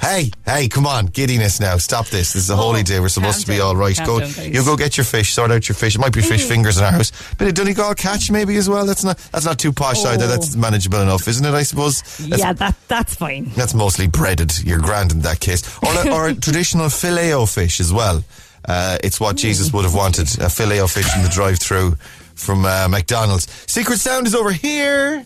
Hey, 0.00 0.30
hey, 0.46 0.68
come 0.68 0.86
on, 0.86 1.06
giddiness 1.06 1.60
now. 1.60 1.76
Stop 1.76 2.06
this. 2.06 2.32
This 2.32 2.44
is 2.44 2.50
a 2.50 2.56
holy 2.56 2.82
day. 2.82 3.00
We're 3.00 3.08
supposed 3.08 3.42
to 3.42 3.46
be 3.46 3.58
down, 3.58 3.66
all 3.66 3.76
right. 3.76 3.96
Go, 4.06 4.20
down, 4.20 4.30
you 4.50 4.64
go 4.64 4.74
get 4.74 4.96
your 4.96 5.04
fish, 5.04 5.34
sort 5.34 5.50
out 5.50 5.68
your 5.68 5.76
fish. 5.76 5.94
It 5.94 5.98
might 5.98 6.14
be 6.14 6.22
fish 6.22 6.44
fingers 6.44 6.78
in 6.78 6.84
our 6.84 6.90
house. 6.92 7.12
Bit 7.34 7.48
of 7.48 7.54
Donegal 7.54 7.94
catch 7.94 8.30
maybe 8.30 8.56
as 8.56 8.68
well. 8.68 8.86
That's 8.86 9.04
not 9.04 9.18
that's 9.30 9.44
not 9.44 9.58
too 9.58 9.72
posh 9.72 10.02
either. 10.06 10.24
Oh. 10.24 10.28
That's 10.28 10.56
manageable 10.56 11.02
enough, 11.02 11.28
isn't 11.28 11.44
it? 11.44 11.52
I 11.52 11.62
suppose. 11.64 12.00
That's, 12.18 12.40
yeah, 12.40 12.54
that 12.54 12.76
that's 12.88 13.14
fine. 13.14 13.50
that's 13.56 13.74
mostly 13.74 14.06
breaded. 14.06 14.58
You're 14.64 14.78
grand 14.78 15.12
in 15.12 15.20
that 15.20 15.40
case, 15.40 15.62
or 15.82 15.92
a, 15.92 16.14
or 16.14 16.32
traditional 16.40 16.88
filet 16.88 17.46
fish 17.46 17.78
as 17.78 17.92
well. 17.92 18.24
Uh, 18.64 18.96
it's 19.04 19.20
what 19.20 19.36
Jesus 19.36 19.70
would 19.72 19.84
have 19.84 19.94
wanted: 19.94 20.28
a 20.40 20.48
filet 20.48 20.86
fish 20.88 21.14
in 21.14 21.22
the 21.22 21.28
drive-through 21.28 21.96
from 22.40 22.64
uh, 22.64 22.88
McDonald's. 22.88 23.46
Secret 23.66 23.98
Sound 23.98 24.26
is 24.26 24.34
over 24.34 24.50
here. 24.50 25.24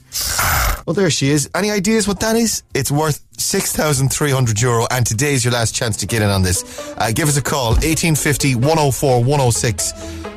Well, 0.87 0.94
there 0.94 1.11
she 1.11 1.31
is. 1.31 1.48
Any 1.55 1.70
ideas 1.70 2.07
what 2.07 2.20
that 2.20 2.37
is? 2.37 2.62
It's 2.74 2.90
worth 2.90 3.24
6,300 3.38 4.61
euro, 4.61 4.87
and 4.90 5.07
today's 5.07 5.44
your 5.44 5.53
last 5.53 5.74
chance 5.74 5.96
to 5.98 6.07
get 6.07 6.22
in 6.22 6.29
on 6.29 6.42
this. 6.42 6.94
Uh, 6.98 7.11
give 7.12 7.29
us 7.29 7.37
a 7.37 7.42
call, 7.42 7.70
1850 7.70 8.57
104 8.57 9.20
106. 9.24 9.92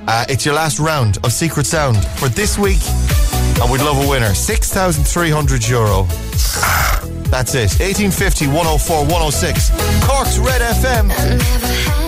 Uh, 0.07 0.25
it's 0.29 0.45
your 0.45 0.55
last 0.55 0.79
round 0.79 1.17
of 1.25 1.33
Secret 1.33 1.65
Sound 1.65 1.97
for 2.17 2.29
this 2.29 2.57
week, 2.57 2.79
and 3.61 3.71
we'd 3.71 3.81
love 3.81 4.03
a 4.05 4.09
winner. 4.09 4.33
6,300 4.33 5.67
euro. 5.67 6.03
That's 7.29 7.55
it. 7.55 7.75
1850 7.79 8.47
104 8.47 8.99
106. 9.01 9.69
Cork's 10.07 10.37
Red 10.39 10.61
FM. 10.61 12.06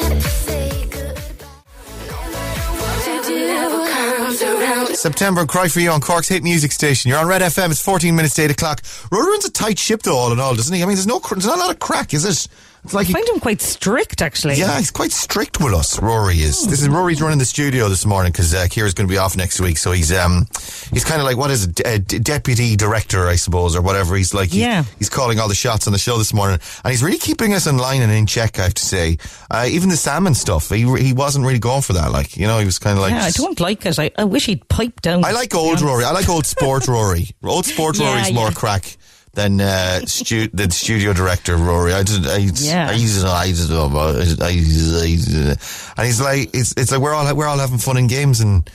September, 4.95 5.45
cry 5.45 5.67
for 5.67 5.81
you 5.81 5.91
on 5.91 5.99
Cork's 5.99 6.29
hit 6.29 6.43
music 6.43 6.71
station. 6.71 7.09
You're 7.09 7.19
on 7.19 7.27
Red 7.27 7.41
FM. 7.41 7.71
It's 7.71 7.81
14 7.81 8.15
minutes 8.15 8.35
to 8.35 8.43
8 8.43 8.51
o'clock. 8.51 8.81
Rory 9.11 9.31
runs 9.31 9.43
a 9.43 9.51
tight 9.51 9.77
ship, 9.77 10.01
though, 10.01 10.15
all 10.15 10.31
in 10.31 10.39
all, 10.39 10.55
doesn't 10.55 10.73
he? 10.73 10.81
I 10.81 10.85
mean, 10.85 10.95
there's 10.95 11.07
no, 11.07 11.19
there's 11.19 11.45
not 11.45 11.57
a 11.57 11.59
lot 11.59 11.71
of 11.71 11.79
crack, 11.79 12.13
is 12.13 12.23
it? 12.23 12.47
It's 12.83 12.93
like 12.93 13.05
I 13.05 13.07
he, 13.07 13.13
find 13.13 13.27
him 13.27 13.39
quite 13.39 13.61
strict, 13.61 14.21
actually. 14.21 14.55
yeah, 14.55 14.77
he's 14.77 14.89
quite 14.91 15.11
strict 15.11 15.59
with 15.59 15.73
us. 15.73 16.01
Rory 16.01 16.37
is. 16.37 16.65
This 16.65 16.81
is 16.81 16.87
Rory's 16.89 17.21
running 17.21 17.37
the 17.37 17.45
studio 17.45 17.89
this 17.89 18.05
morning 18.05 18.31
because 18.31 18.53
uh, 18.53 18.65
Kira's 18.69 18.93
going 18.93 19.07
to 19.07 19.11
be 19.11 19.17
off 19.17 19.35
next 19.35 19.59
week. 19.59 19.77
So 19.77 19.91
he's 19.91 20.11
um 20.13 20.47
he's 20.91 21.03
kind 21.03 21.19
of 21.21 21.25
like 21.27 21.35
what 21.37 21.51
is 21.51 21.65
it, 21.65 21.81
a 21.85 21.99
d- 21.99 22.19
deputy 22.19 22.75
director, 22.75 23.27
I 23.27 23.35
suppose, 23.35 23.75
or 23.75 23.81
whatever. 23.81 24.15
He's 24.15 24.33
like 24.33 24.49
he's, 24.49 24.61
Yeah. 24.61 24.83
he's 24.97 25.09
calling 25.09 25.39
all 25.39 25.47
the 25.49 25.55
shots 25.55 25.87
on 25.87 25.93
the 25.93 25.99
show 25.99 26.17
this 26.17 26.33
morning, 26.33 26.59
and 26.83 26.91
he's 26.91 27.03
really 27.03 27.17
keeping 27.17 27.53
us 27.53 27.67
in 27.67 27.77
line 27.77 28.01
and 28.01 28.11
in 28.11 28.25
check. 28.25 28.57
I 28.59 28.63
have 28.63 28.73
to 28.75 28.85
say, 28.85 29.17
uh, 29.51 29.65
even 29.69 29.89
the 29.89 29.97
salmon 29.97 30.33
stuff, 30.33 30.69
he 30.69 30.83
he 30.99 31.13
wasn't 31.13 31.45
really 31.45 31.59
going 31.59 31.81
for 31.81 31.93
that. 31.93 32.11
Like 32.11 32.37
you 32.37 32.47
know, 32.47 32.59
he 32.59 32.65
was 32.65 32.79
kind 32.79 32.97
of 32.97 33.01
like 33.01 33.11
Yeah, 33.11 33.23
I 33.25 33.31
don't 33.31 33.59
like 33.59 33.85
it. 33.85 33.99
I, 33.99 34.11
I 34.17 34.23
wish 34.23 34.45
he'd 34.45 34.67
pipe 34.69 35.01
down. 35.01 35.25
I 35.25 35.31
like 35.31 35.53
old. 35.53 35.81
Rory. 35.81 36.05
I 36.05 36.11
like 36.11 36.29
old 36.29 36.45
sport 36.45 36.87
Rory. 36.87 37.29
Old 37.43 37.65
sport 37.65 37.99
Yeah, 37.99 38.13
Rory's 38.13 38.31
more 38.33 38.47
yeah. 38.47 38.53
crack 38.53 38.97
than 39.33 39.61
uh, 39.61 40.01
stu- 40.05 40.47
the 40.53 40.69
studio 40.71 41.13
director 41.13 41.55
Rory. 41.55 41.93
I 41.93 42.03
just, 42.03 42.25
I, 42.27 42.37
Yeah. 42.37 42.89
I, 42.89 42.97
just, 42.97 43.25
I 43.25 43.47
just, 43.49 43.71
I, 43.71 43.75
I, 43.75 44.47
I, 44.47 45.55
and 45.97 46.05
he's 46.05 46.21
like, 46.21 46.49
it's, 46.55 46.73
it's 46.77 46.91
like 46.91 46.99
we're 47.01 47.13
all 47.13 47.33
we're 47.35 47.45
all 47.47 47.57
having 47.59 47.77
fun 47.77 47.97
and 47.97 48.09
games 48.09 48.39
and 48.39 48.69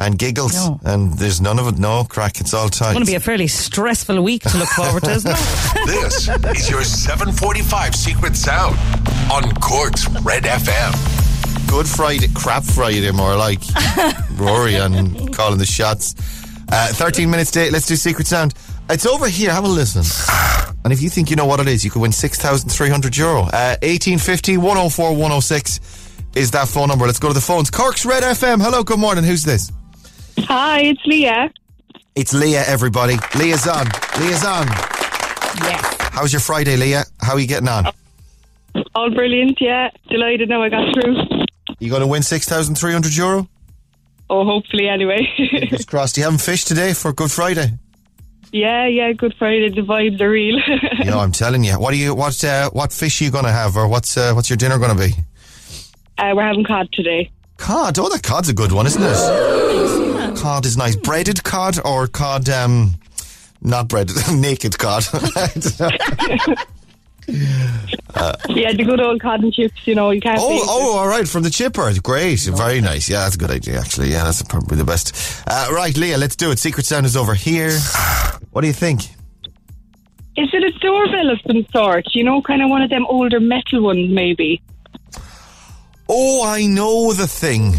and 0.00 0.16
giggles, 0.16 0.54
No. 0.54 0.78
and 0.84 1.12
there's 1.14 1.40
none 1.40 1.58
of 1.58 1.66
it. 1.66 1.76
No 1.78 2.04
crack. 2.04 2.40
It's 2.40 2.54
all 2.54 2.68
tight. 2.68 2.90
It's 2.90 2.94
going 2.94 3.04
to 3.04 3.10
be 3.10 3.16
a 3.16 3.20
fairly 3.20 3.48
stressful 3.48 4.22
week 4.22 4.42
to 4.44 4.56
look 4.56 4.68
forward 4.68 5.02
to, 5.02 5.10
isn't 5.10 5.30
it? 5.30 5.36
This 5.86 6.28
is 6.60 6.70
your 6.70 6.84
745 6.84 7.96
Secret 7.96 8.36
Sound 8.36 8.76
on 9.32 9.50
Cork's 9.56 10.08
Red 10.22 10.44
FM. 10.44 11.68
Good 11.68 11.88
Friday, 11.88 12.28
crap 12.32 12.62
Friday, 12.62 13.10
more 13.10 13.34
like 13.36 13.58
Rory 14.36 14.76
and 14.76 15.34
calling 15.34 15.58
the 15.58 15.66
shots. 15.66 16.14
Uh, 16.70 16.86
13 16.92 17.28
minutes 17.28 17.50
to 17.52 17.60
eight. 17.62 17.72
Let's 17.72 17.86
do 17.86 17.96
Secret 17.96 18.28
Sound. 18.28 18.54
It's 18.90 19.06
over 19.06 19.28
here. 19.28 19.52
Have 19.52 19.64
a 19.64 19.68
listen. 19.68 20.02
And 20.84 20.92
if 20.92 21.02
you 21.02 21.10
think 21.10 21.28
you 21.30 21.36
know 21.36 21.44
what 21.44 21.60
it 21.60 21.68
is, 21.68 21.84
you 21.84 21.90
could 21.90 22.00
win 22.00 22.12
6,300 22.12 23.16
euro. 23.16 23.40
Uh, 23.42 23.76
1850 23.82 24.56
104 24.56 25.10
106 25.10 25.80
is 26.34 26.50
that 26.52 26.68
phone 26.68 26.88
number. 26.88 27.04
Let's 27.06 27.18
go 27.18 27.28
to 27.28 27.34
the 27.34 27.40
phones. 27.40 27.70
Cork's 27.70 28.06
Red 28.06 28.22
FM. 28.22 28.62
Hello, 28.62 28.82
good 28.82 28.98
morning. 28.98 29.24
Who's 29.24 29.44
this? 29.44 29.70
Hi, 30.38 30.80
it's 30.80 31.04
Leah. 31.04 31.52
It's 32.14 32.32
Leah, 32.32 32.64
everybody. 32.66 33.16
Leah's 33.38 33.66
on. 33.66 33.86
Leah's 34.20 34.44
on. 34.44 34.66
yes. 34.66 35.96
How's 36.12 36.32
your 36.32 36.40
Friday, 36.40 36.76
Leah? 36.76 37.04
How 37.20 37.34
are 37.34 37.38
you 37.38 37.46
getting 37.46 37.68
on? 37.68 37.92
All 38.94 39.10
brilliant, 39.10 39.60
yeah. 39.60 39.90
Delighted 40.08 40.48
now 40.48 40.62
I 40.62 40.68
got 40.68 40.94
through. 40.94 41.16
You 41.78 41.90
going 41.90 42.00
to 42.00 42.06
win 42.06 42.22
6,300 42.22 43.14
euro? 43.16 43.48
Oh, 44.30 44.44
hopefully 44.44 44.88
anyway. 44.88 45.28
Fingers 45.36 45.84
crossed. 45.84 46.16
You 46.16 46.24
haven't 46.24 46.40
fished 46.40 46.68
today 46.68 46.92
for 46.94 47.12
Good 47.12 47.30
Friday? 47.30 47.72
Yeah, 48.52 48.86
yeah. 48.86 49.12
Good 49.12 49.34
Friday. 49.38 49.68
The 49.70 49.82
vibes 49.82 50.20
are 50.20 50.30
real. 50.30 50.58
You 50.98 51.04
know, 51.12 51.20
I'm 51.20 51.32
telling 51.32 51.62
you. 51.64 51.78
What 51.78 51.94
are 51.94 51.96
you? 51.96 52.14
What 52.14 52.42
uh, 52.44 52.70
what 52.70 52.92
fish 52.92 53.20
are 53.20 53.24
you 53.24 53.30
going 53.30 53.44
to 53.44 53.52
have, 53.52 53.76
or 53.76 53.86
what's 53.88 54.16
uh, 54.16 54.32
what's 54.34 54.50
your 54.50 54.56
dinner 54.56 54.78
going 54.78 54.96
to 54.96 55.06
be? 55.08 55.14
uh, 56.18 56.32
we're 56.34 56.42
having 56.42 56.64
cod 56.64 56.90
today. 56.92 57.30
Cod. 57.56 57.98
Oh, 57.98 58.08
that 58.08 58.22
cod's 58.22 58.48
a 58.48 58.54
good 58.54 58.72
one, 58.72 58.86
isn't 58.86 59.02
it? 59.02 60.36
Cod 60.38 60.66
is 60.66 60.76
nice. 60.76 60.96
Breaded 60.96 61.42
cod 61.44 61.78
or 61.84 62.06
cod? 62.08 62.48
Um, 62.48 62.94
not 63.62 63.88
breaded. 63.88 64.16
naked 64.34 64.78
cod. 64.78 65.04
Yeah, 67.28 68.72
the 68.72 68.84
good 68.84 69.00
old 69.00 69.20
cotton 69.20 69.52
chips. 69.52 69.86
You 69.86 69.94
know, 69.94 70.10
you 70.10 70.20
can't. 70.20 70.38
Oh, 70.40 70.64
oh, 70.66 70.98
all 70.98 71.08
right, 71.08 71.28
from 71.28 71.42
the 71.42 71.50
chipper. 71.50 71.92
Great, 72.02 72.40
very 72.40 72.80
nice. 72.80 73.08
Yeah, 73.08 73.24
that's 73.24 73.36
a 73.36 73.38
good 73.38 73.50
idea, 73.50 73.78
actually. 73.78 74.10
Yeah, 74.10 74.24
that's 74.24 74.42
probably 74.42 74.76
the 74.78 74.84
best. 74.84 75.42
Uh, 75.46 75.68
right, 75.72 75.96
Leah, 75.96 76.18
let's 76.18 76.36
do 76.36 76.50
it. 76.50 76.58
Secret 76.58 76.86
sound 76.86 77.06
is 77.06 77.16
over 77.16 77.34
here. 77.34 77.78
What 78.50 78.62
do 78.62 78.66
you 78.66 78.72
think? 78.72 79.02
Is 80.36 80.48
it 80.52 80.62
a 80.62 80.70
doorbell 80.78 81.30
of 81.30 81.40
some 81.46 81.66
sort? 81.72 82.06
You 82.14 82.24
know, 82.24 82.40
kind 82.42 82.62
of 82.62 82.70
one 82.70 82.82
of 82.82 82.90
them 82.90 83.04
older 83.06 83.40
metal 83.40 83.82
ones, 83.82 84.10
maybe. 84.10 84.62
Oh, 86.08 86.42
I 86.44 86.66
know 86.66 87.12
the 87.12 87.26
thing. 87.26 87.74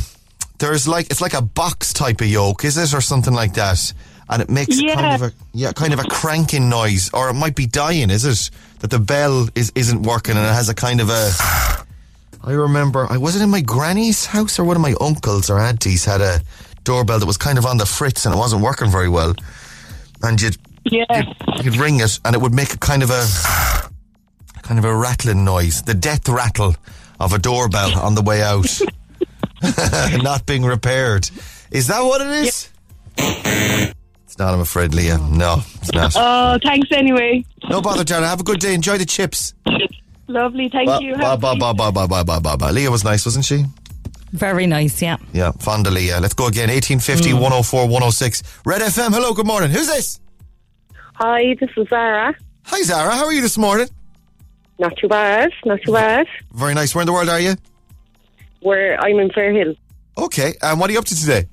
There's 0.60 0.88
like 0.88 1.08
it's 1.10 1.22
like 1.22 1.34
a 1.34 1.42
box 1.42 1.94
type 1.94 2.22
of 2.22 2.28
yoke, 2.28 2.66
is 2.66 2.78
it, 2.78 2.94
or 2.94 3.02
something 3.02 3.34
like 3.34 3.54
that? 3.54 3.94
And 4.30 4.42
it 4.44 4.50
makes 4.50 4.80
Yeah. 4.80 4.94
kind 4.96 5.16
of 5.16 5.22
a 5.30 5.34
yeah, 5.54 5.72
kind 5.72 5.92
of 5.94 6.00
a 6.00 6.04
cranking 6.04 6.70
noise, 6.70 7.10
or 7.14 7.30
it 7.30 7.34
might 7.34 7.56
be 7.56 7.66
dying, 7.66 8.10
is 8.12 8.26
it? 8.26 8.52
That 8.80 8.92
the 8.92 9.00
bell 9.00 9.50
is 9.56 9.72
isn't 9.76 10.04
working 10.04 10.38
and 10.38 10.46
it 10.46 10.54
has 10.54 10.70
a 10.70 10.74
kind 10.76 11.02
of 11.02 11.10
a. 11.10 11.32
I 12.44 12.52
remember 12.54 13.08
I 13.10 13.18
was 13.18 13.36
it 13.36 13.42
in 13.42 13.50
my 13.50 13.62
granny's 13.62 14.26
house 14.28 14.60
or 14.60 14.64
one 14.64 14.76
of 14.76 14.82
my 14.82 14.94
uncles 15.02 15.50
or 15.50 15.60
aunties 15.60 16.06
had 16.06 16.22
a 16.22 16.42
doorbell 16.86 17.20
that 17.20 17.26
was 17.26 17.38
kind 17.38 17.58
of 17.58 17.66
on 17.66 17.78
the 17.78 17.86
fritz 17.86 18.26
and 18.26 18.34
it 18.34 18.38
wasn't 18.38 18.62
working 18.62 18.90
very 18.92 19.10
well, 19.10 19.34
and 20.22 20.40
you'd 20.42 20.58
Yeah. 20.86 21.24
you'd 21.64 21.76
ring 21.76 22.00
it 22.00 22.20
and 22.24 22.36
it 22.36 22.40
would 22.42 22.54
make 22.54 22.74
a 22.74 22.78
kind 22.78 23.04
of 23.04 23.10
a 23.10 23.26
kind 24.62 24.78
of 24.80 24.86
a 24.86 24.96
rattling 24.96 25.44
noise, 25.44 25.82
the 25.82 25.94
death 25.96 26.30
rattle 26.30 26.76
of 27.20 27.34
a 27.34 27.40
doorbell 27.40 27.98
on 28.00 28.16
the 28.16 28.22
way 28.22 28.42
out, 28.44 28.80
not 30.24 30.46
being 30.46 30.64
repaired. 30.64 31.30
Is 31.72 31.88
that 31.88 32.02
what 32.02 32.22
it 32.22 32.28
is? 32.48 32.70
It's 33.18 33.94
not, 34.40 34.54
I'm 34.54 34.62
afraid, 34.62 34.94
Leah. 34.94 35.18
No, 35.18 35.62
it's 35.76 35.94
not. 35.94 36.14
Oh, 36.16 36.58
thanks 36.64 36.90
anyway. 36.92 37.44
No 37.70 37.82
bother, 37.82 38.04
Janet. 38.04 38.30
Have 38.30 38.42
a 38.42 38.44
good 38.44 38.60
day. 38.60 38.74
Enjoy 38.74 38.98
the 38.98 39.06
chips. 39.06 39.54
Lovely. 40.28 40.70
Thank 40.70 40.88
Bye, 40.88 41.00
you. 41.00 41.16
bye, 41.16 41.36
bye, 41.36 41.56
bye, 41.56 41.74
bye, 41.74 41.92
bye, 41.92 42.08
bye, 42.08 42.24
bye, 42.24 42.40
bye, 42.40 42.56
bye. 42.56 42.72
Leah 42.72 42.92
was 42.92 43.04
nice, 43.04 43.26
wasn't 43.26 43.46
she? 43.46 43.66
Very 44.32 44.68
nice, 44.68 45.02
yeah. 45.02 45.18
Yeah, 45.34 45.52
fond 45.54 45.88
of 45.88 45.94
Leah. 45.94 46.20
Let's 46.20 46.36
go 46.36 46.48
again. 46.48 46.70
1850 46.70 47.32
mm. 47.32 47.42
104 47.42 47.82
106. 47.86 48.44
Red 48.66 48.82
FM. 48.82 49.12
Hello, 49.12 49.34
good 49.34 49.48
morning. 49.48 49.72
Who's 49.72 49.88
this? 49.88 50.20
Hi, 51.16 51.56
this 51.60 51.70
is 51.76 51.88
Zara. 51.90 52.36
Hi, 52.66 52.82
Zara. 52.84 53.12
How 53.16 53.26
are 53.26 53.34
you 53.34 53.42
this 53.42 53.58
morning? 53.58 53.88
Not 54.78 54.96
too 54.98 55.08
bad, 55.10 55.52
not 55.66 55.82
too 55.82 55.92
bad. 55.92 56.28
Very 56.54 56.74
nice. 56.74 56.96
Where 56.96 57.02
in 57.02 57.08
the 57.08 57.12
world 57.12 57.28
are 57.28 57.40
you? 57.40 57.56
Where 58.62 59.02
I'm 59.02 59.20
in 59.20 59.30
Fairhill. 59.30 59.76
Okay. 60.18 60.54
And 60.62 60.80
what 60.80 60.90
are 60.90 60.94
you 60.94 61.00
up 61.00 61.06
to 61.06 61.16
today? 61.16 61.46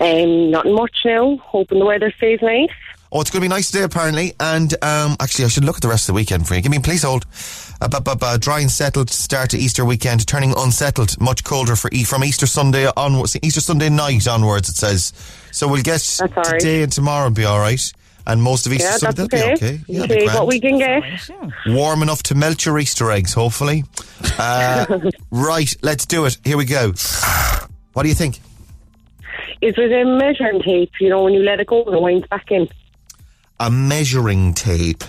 Um, 0.00 0.50
nothing 0.50 0.74
much 0.74 0.96
now. 1.04 1.36
Hoping 1.38 1.78
the 1.80 1.84
weather 1.86 2.12
stays 2.16 2.40
nice. 2.42 2.70
Oh, 3.10 3.20
it's 3.22 3.30
going 3.30 3.40
to 3.40 3.44
be 3.44 3.48
nice 3.48 3.70
today, 3.70 3.84
apparently. 3.84 4.34
And 4.38 4.72
um, 4.84 5.16
actually, 5.18 5.46
I 5.46 5.48
should 5.48 5.64
look 5.64 5.76
at 5.76 5.82
the 5.82 5.88
rest 5.88 6.04
of 6.08 6.08
the 6.08 6.16
weekend 6.16 6.46
for 6.46 6.54
you. 6.54 6.60
Give 6.60 6.70
me, 6.70 6.78
please 6.78 7.02
hold. 7.04 7.24
Uh, 7.80 7.88
bu- 7.88 8.00
bu- 8.00 8.16
bu- 8.16 8.36
dry 8.38 8.60
and 8.60 8.70
settled 8.70 9.08
start 9.08 9.50
to 9.50 9.56
Easter 9.58 9.84
weekend, 9.84 10.26
turning 10.26 10.52
unsettled, 10.58 11.18
much 11.20 11.42
colder 11.42 11.74
for 11.74 11.88
e- 11.92 12.04
from 12.04 12.22
Easter 12.22 12.46
Sunday 12.46 12.86
onwards. 12.96 13.34
Easter 13.42 13.62
Sunday 13.62 13.88
night 13.88 14.28
onwards, 14.28 14.68
it 14.68 14.74
says. 14.76 15.12
So 15.52 15.66
we'll 15.68 15.82
get 15.82 16.18
all 16.20 16.28
right. 16.28 16.60
today 16.60 16.82
and 16.82 16.92
tomorrow 16.92 17.24
will 17.28 17.34
be 17.34 17.44
all 17.46 17.60
right. 17.60 17.80
And 18.26 18.42
most 18.42 18.66
of 18.66 18.74
Easter 18.74 18.88
Yeah, 18.90 18.96
Sunday 18.98 19.22
will 19.22 19.26
okay. 19.26 19.54
be 19.54 19.54
okay. 19.54 19.80
Yeah, 19.86 20.02
Okay, 20.02 20.26
what 20.26 20.46
we 20.46 20.60
can 20.60 20.76
get. 20.78 21.02
Warm 21.66 22.02
enough 22.02 22.22
to 22.24 22.34
melt 22.34 22.66
your 22.66 22.78
Easter 22.78 23.10
eggs, 23.10 23.32
hopefully. 23.32 23.84
Uh, 24.38 24.84
right, 25.30 25.74
let's 25.82 26.04
do 26.04 26.26
it. 26.26 26.36
Here 26.44 26.58
we 26.58 26.66
go. 26.66 26.92
What 27.94 28.02
do 28.02 28.08
you 28.10 28.14
think? 28.14 28.40
Is 29.60 29.74
it 29.76 29.92
a 29.92 30.04
measuring 30.04 30.62
tape? 30.62 30.92
You 31.00 31.08
know, 31.10 31.24
when 31.24 31.32
you 31.34 31.42
let 31.42 31.58
it 31.60 31.66
go, 31.66 31.80
it 31.82 32.00
winds 32.00 32.26
back 32.28 32.50
in. 32.50 32.68
a 33.60 33.70
measuring 33.70 34.54
tape. 34.54 35.02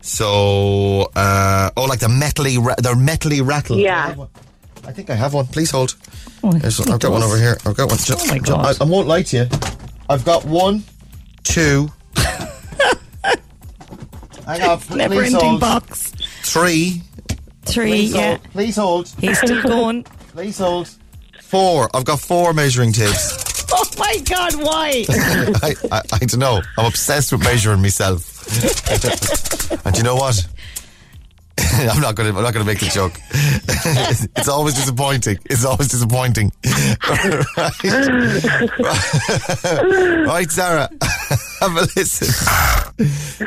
So, 0.00 1.10
uh, 1.14 1.70
oh, 1.76 1.84
like 1.84 2.00
the 2.00 2.08
metally, 2.08 2.58
ra- 2.64 2.74
the 2.76 2.94
metally 2.94 3.46
rattle. 3.46 3.78
Yeah. 3.78 4.14
I. 4.18 4.26
I 4.88 4.92
think 4.92 5.10
I 5.10 5.14
have 5.14 5.32
one. 5.32 5.46
Please 5.46 5.70
hold. 5.70 5.94
Oh, 6.42 6.50
There's 6.52 6.80
I've 6.80 6.98
got 6.98 7.12
one 7.12 7.22
over 7.22 7.36
here. 7.38 7.56
I've 7.64 7.76
got 7.76 7.88
one. 7.88 7.98
Ju- 7.98 8.14
Oh 8.18 8.26
my 8.26 8.38
ju- 8.38 8.44
God. 8.52 8.76
I, 8.80 8.84
I 8.84 8.88
won't 8.88 9.06
lie 9.06 9.22
to 9.22 9.36
you. 9.36 9.46
I've 10.10 10.24
got 10.24 10.44
one, 10.44 10.82
two. 11.44 11.88
Hang 14.44 14.60
on, 14.62 14.80
Never 14.90 15.14
please 15.14 15.34
ending 15.34 15.40
hold. 15.50 15.60
box. 15.60 16.10
Three. 16.42 17.02
Three, 17.64 17.90
Please 17.90 18.14
yeah. 18.14 18.26
hold. 18.30 18.42
Please 18.50 18.76
hold. 18.76 19.08
He's 19.20 19.38
still 19.38 19.62
going. 19.62 20.02
Please 20.32 20.58
hold. 20.58 20.88
Four. 21.42 21.88
I've 21.94 22.04
got 22.04 22.18
four 22.18 22.52
measuring 22.52 22.92
tapes. 22.92 23.51
oh 23.74 23.84
my 23.98 24.18
God, 24.28 24.54
why? 24.56 25.04
I, 25.62 25.74
I, 25.90 26.02
I 26.12 26.18
don't 26.18 26.38
know. 26.38 26.60
I'm 26.76 26.86
obsessed 26.86 27.32
with 27.32 27.42
measuring 27.42 27.80
myself. 27.80 28.28
and 29.86 29.96
you 29.96 30.02
know 30.02 30.14
what? 30.14 30.46
I'm 31.58 32.00
not 32.00 32.14
going 32.16 32.30
to. 32.30 32.36
I'm 32.36 32.42
not 32.44 32.52
going 32.52 32.64
to 32.64 32.70
make 32.70 32.80
the 32.80 32.86
joke. 32.86 33.14
it's 34.36 34.48
always 34.48 34.74
disappointing. 34.74 35.38
It's 35.46 35.64
always 35.64 35.88
disappointing. 35.88 36.52
right, 38.76 40.26
right, 40.26 40.50
Sarah. 40.50 40.88
Have 41.60 41.76
a 41.76 41.88
listen. 41.96 42.28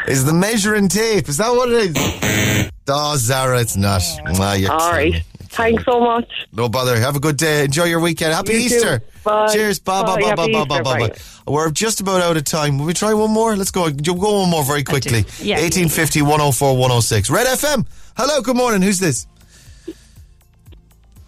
Is 0.08 0.26
the 0.26 0.34
measuring 0.34 0.88
tape? 0.88 1.30
Is 1.30 1.38
that 1.38 1.50
what 1.50 1.70
it 1.70 1.96
is? 1.96 2.72
Oh, 2.88 3.16
Zara, 3.18 3.60
it's 3.60 3.76
not. 3.76 4.02
Ah, 4.40 4.54
you're 4.54 4.72
All 4.72 4.92
killing 4.92 5.14
right. 5.14 5.24
Me. 5.60 5.63
Thanks 5.63 5.86
so 5.86 6.00
much. 6.00 6.30
No 6.54 6.70
bother. 6.70 6.98
Have 7.00 7.15
a 7.15 7.20
good 7.20 7.38
day. 7.38 7.65
Enjoy 7.65 7.86
your 7.86 8.00
weekend. 8.00 8.34
Happy 8.34 8.54
You 8.54 8.70
too. 8.70 8.76
Easter. 8.76 9.02
Bye. 9.24 9.54
Cheers. 9.54 9.80
Bye 9.80 10.04
bye 10.04 10.15
Bye. 10.15 10.22
bye 10.22 10.36
bye 10.36 10.41
Happy 10.41 10.54
bye 10.54 10.65
bye 10.65 10.82
bye. 10.82 11.08
Bye. 11.10 11.15
We're 11.48 11.72
just 11.72 12.00
about 12.02 12.22
out 12.22 12.38
of 12.38 12.44
time. 12.46 12.78
Will 12.78 12.86
we 12.86 12.94
try 12.94 13.13
one 13.13 13.32
more? 13.32 13.56
Let's 13.56 13.72
go. 13.72 13.88
You'll 13.88 14.15
go 14.20 14.41
one 14.41 14.50
more 14.50 14.63
very 14.63 14.84
quickly. 14.84 15.20
Yeah. 15.39 15.56
1850 15.62 16.22
104 16.22 16.74
106. 16.78 17.30
Red 17.30 17.48
FM. 17.48 17.88
Hello. 18.18 18.41
Good 18.41 18.56
morning. 18.58 18.82
Who's 18.82 19.00
this? 19.00 19.28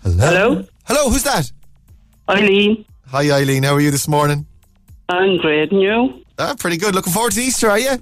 Hello. 0.04 0.18
Hello? 0.18 0.66
Hello. 0.86 1.10
Who's 1.10 1.24
that? 1.24 1.52
Eileen. 2.30 2.86
Hi, 3.08 3.30
Eileen. 3.32 3.64
How 3.64 3.74
are 3.74 3.82
you 3.82 3.92
this 3.92 4.08
morning? 4.08 4.46
I'm 5.10 5.38
great. 5.38 5.72
And 5.72 5.82
you? 5.82 6.24
Ah, 6.40 6.56
pretty 6.60 6.78
good. 6.78 6.94
Looking 6.94 7.14
forward 7.14 7.32
to 7.34 7.42
Easter, 7.42 7.70
are 7.70 7.80
you? 7.80 7.98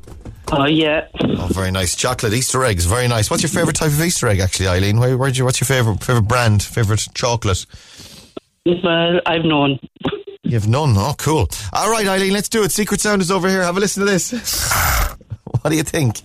Oh, 0.51 0.65
yeah. 0.65 1.08
Oh, 1.21 1.47
very 1.51 1.71
nice. 1.71 1.95
Chocolate 1.95 2.34
Easter 2.34 2.63
eggs. 2.63 2.86
Very 2.86 3.08
nice. 3.08 3.29
What's 3.29 3.43
your 3.43 3.49
favourite 3.49 3.75
type 3.75 3.89
of 3.89 4.01
Easter 4.01 4.27
egg, 4.27 4.39
actually, 4.39 4.67
Eileen? 4.67 4.99
Where, 4.99 5.17
where'd 5.17 5.38
you, 5.38 5.45
what's 5.45 5.60
your 5.60 5.65
favourite 5.65 6.03
favourite 6.03 6.27
brand? 6.27 6.63
Favourite 6.63 7.08
chocolate? 7.13 7.65
Well, 8.65 9.19
I've 9.25 9.43
known. 9.43 9.79
You 10.43 10.51
have 10.51 10.67
none. 10.67 10.95
Oh, 10.97 11.15
cool. 11.17 11.47
All 11.73 11.89
right, 11.89 12.08
Eileen, 12.08 12.34
let's 12.34 12.49
do 12.49 12.63
it. 12.63 12.71
Secret 12.71 13.01
Sound 13.01 13.21
is 13.21 13.31
over 13.31 13.49
here. 13.49 13.63
Have 13.63 13.77
a 13.77 13.79
listen 13.79 14.05
to 14.05 14.12
this. 14.12 14.31
what 15.62 15.69
do 15.69 15.75
you 15.75 15.84
think? 15.84 16.21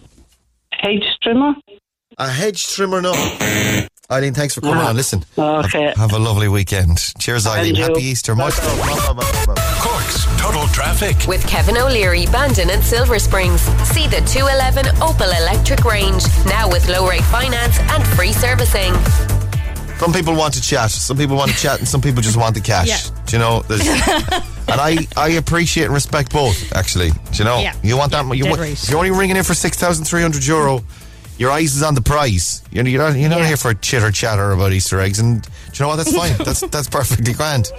Hedge 0.72 1.18
trimmer? 1.22 1.54
A 2.18 2.28
hedge 2.28 2.74
trimmer, 2.74 3.00
no. 3.00 3.12
Eileen, 4.10 4.34
thanks 4.34 4.54
for 4.54 4.60
coming 4.60 4.78
on. 4.78 4.96
Listen. 4.96 5.24
Okay. 5.38 5.92
Have 5.96 6.12
a 6.12 6.18
lovely 6.18 6.48
weekend. 6.48 6.98
Cheers, 7.20 7.46
Eileen. 7.46 7.76
Happy 7.76 8.02
Easter. 8.02 8.34
Much. 8.34 8.54
Cork's 8.56 10.26
Total 10.36 10.66
Traffic. 10.68 11.28
With 11.28 11.46
Kevin 11.46 11.76
O'Leary, 11.76 12.26
Bandon 12.26 12.70
and 12.70 12.82
Silver 12.82 13.20
Springs. 13.20 13.60
See 13.86 14.08
the 14.08 14.20
211 14.26 14.86
Opel 14.96 15.30
Electric 15.40 15.84
range. 15.84 16.24
Now 16.46 16.68
with 16.68 16.88
low 16.88 17.08
rate 17.08 17.22
finance 17.24 17.78
and 17.78 18.04
free 18.08 18.32
servicing. 18.32 18.92
Some 19.98 20.12
people 20.12 20.34
want 20.34 20.54
to 20.54 20.62
chat. 20.62 20.90
Some 20.90 21.16
people 21.16 21.36
want 21.36 21.52
to 21.52 21.56
chat, 21.56 21.78
and 21.78 21.86
some 21.86 22.00
people 22.00 22.20
just 22.22 22.36
want 22.36 22.54
the 22.54 22.60
cash. 22.60 22.88
Yeah. 22.88 23.22
Do 23.26 23.36
you 23.36 23.38
know? 23.38 23.60
There's, 23.68 23.86
and 23.86 24.80
I, 24.80 25.06
I 25.16 25.28
appreciate 25.32 25.84
and 25.84 25.94
respect 25.94 26.32
both. 26.32 26.72
Actually, 26.72 27.10
do 27.10 27.18
you 27.34 27.44
know? 27.44 27.60
Yeah. 27.60 27.74
You 27.82 27.96
want 27.98 28.10
that? 28.12 28.24
You 28.34 28.44
Dead 28.44 28.50
want, 28.50 28.62
right. 28.62 28.88
You're 28.88 28.98
only 28.98 29.10
ringing 29.10 29.36
in 29.36 29.44
for 29.44 29.54
six 29.54 29.76
thousand 29.76 30.06
three 30.06 30.22
hundred 30.22 30.46
euro. 30.46 30.80
Your 31.40 31.50
eyes 31.50 31.74
is 31.74 31.82
on 31.82 31.94
the 31.94 32.02
prize. 32.02 32.62
You're, 32.70 32.86
you're 32.86 33.00
not, 33.02 33.16
you're 33.18 33.30
not 33.30 33.38
Yeah. 33.40 33.46
here 33.48 33.56
for 33.56 33.72
chitter 33.72 34.10
chatter 34.10 34.50
about 34.52 34.72
Easter 34.72 35.00
eggs. 35.00 35.18
And 35.20 35.40
do 35.42 35.48
you 35.72 35.80
know 35.80 35.88
what? 35.88 35.96
That's 35.96 36.14
fine. 36.14 36.36
that's 36.44 36.60
that's 36.68 36.86
perfectly 36.88 37.32
grand. 37.32 37.72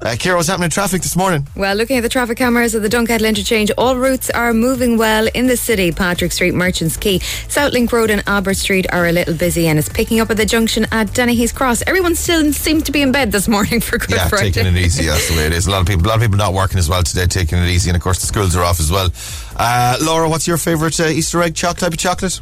Uh, 0.00 0.10
Kira, 0.10 0.36
what's 0.36 0.46
happening 0.46 0.66
in 0.66 0.70
traffic 0.70 1.02
this 1.02 1.16
morning? 1.16 1.44
Well, 1.56 1.74
looking 1.74 1.96
at 1.96 2.02
the 2.04 2.08
traffic 2.08 2.38
cameras 2.38 2.76
at 2.76 2.82
the 2.82 2.88
Dunkettle 2.88 3.28
interchange, 3.28 3.72
all 3.76 3.96
routes 3.96 4.30
are 4.30 4.54
moving 4.54 4.96
well 4.96 5.26
in 5.34 5.48
the 5.48 5.56
city. 5.56 5.90
Patrick 5.90 6.30
Street, 6.30 6.54
Merchants 6.54 6.96
Quay, 6.96 7.18
Southlink 7.18 7.90
Road, 7.90 8.08
and 8.10 8.22
Albert 8.28 8.54
Street 8.54 8.86
are 8.92 9.08
a 9.08 9.10
little 9.10 9.34
busy, 9.34 9.66
and 9.66 9.76
it's 9.80 9.88
picking 9.88 10.20
up 10.20 10.30
at 10.30 10.36
the 10.36 10.46
junction 10.46 10.86
at 10.92 11.12
Dennehy's 11.12 11.50
Cross. 11.50 11.82
Everyone 11.88 12.14
still 12.14 12.52
seems 12.52 12.84
to 12.84 12.92
be 12.92 13.02
in 13.02 13.10
bed 13.10 13.32
this 13.32 13.48
morning 13.48 13.80
for 13.80 13.98
Good 13.98 14.10
yeah, 14.10 14.28
Friday. 14.28 14.52
taking 14.52 14.72
it 14.72 14.78
easy. 14.78 15.06
That's 15.06 15.28
the 15.28 15.36
way 15.36 15.46
it 15.46 15.52
is. 15.52 15.66
A 15.66 15.72
lot 15.72 15.80
of 15.80 15.88
people, 15.88 16.06
a 16.06 16.08
lot 16.10 16.14
of 16.14 16.22
people 16.22 16.38
not 16.38 16.54
working 16.54 16.78
as 16.78 16.88
well 16.88 17.02
today, 17.02 17.26
taking 17.26 17.58
it 17.58 17.66
easy, 17.68 17.90
and 17.90 17.96
of 17.96 18.02
course 18.02 18.20
the 18.20 18.28
schools 18.28 18.54
are 18.54 18.62
off 18.62 18.78
as 18.78 18.92
well. 18.92 19.10
Uh, 19.56 19.96
Laura, 20.00 20.28
what's 20.28 20.46
your 20.46 20.58
favourite 20.58 21.00
uh, 21.00 21.06
Easter 21.08 21.42
egg 21.42 21.56
choc 21.56 21.76
type 21.78 21.90
of 21.92 21.98
chocolate? 21.98 22.40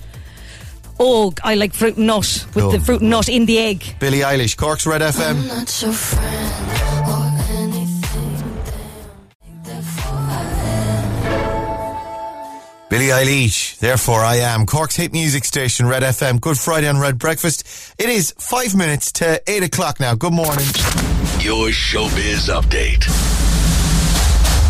Oh, 0.99 1.33
I 1.45 1.55
like 1.55 1.75
fruit 1.75 1.97
and 1.97 2.07
nut 2.07 2.47
with 2.55 2.71
the 2.71 2.79
oh. 2.79 2.81
fruit 2.81 3.01
and 3.01 3.11
nut 3.11 3.29
in 3.29 3.47
the 3.47 3.59
egg. 3.59 3.97
Billie 4.01 4.21
Eilish, 4.21 4.57
Cork's 4.57 4.87
Red 4.87 5.03
FM. 5.03 5.37
Billie 12.89 13.09
Eilish, 13.09 13.79
Therefore 13.79 14.21
I 14.21 14.37
Am, 14.37 14.65
Cork's 14.65 14.97
hit 14.97 15.13
music 15.13 15.45
station, 15.45 15.87
Red 15.87 16.03
FM, 16.03 16.41
Good 16.41 16.57
Friday 16.57 16.89
on 16.89 16.99
Red 16.99 17.19
Breakfast. 17.19 17.95
It 17.99 18.09
is 18.09 18.33
five 18.39 18.75
minutes 18.75 19.13
to 19.13 19.43
eight 19.49 19.65
o'clock 19.65 19.99
now. 20.01 20.15
Good 20.15 20.33
morning. 20.33 20.65
Your 21.41 21.69
showbiz 21.69 22.49
update. 22.49 23.05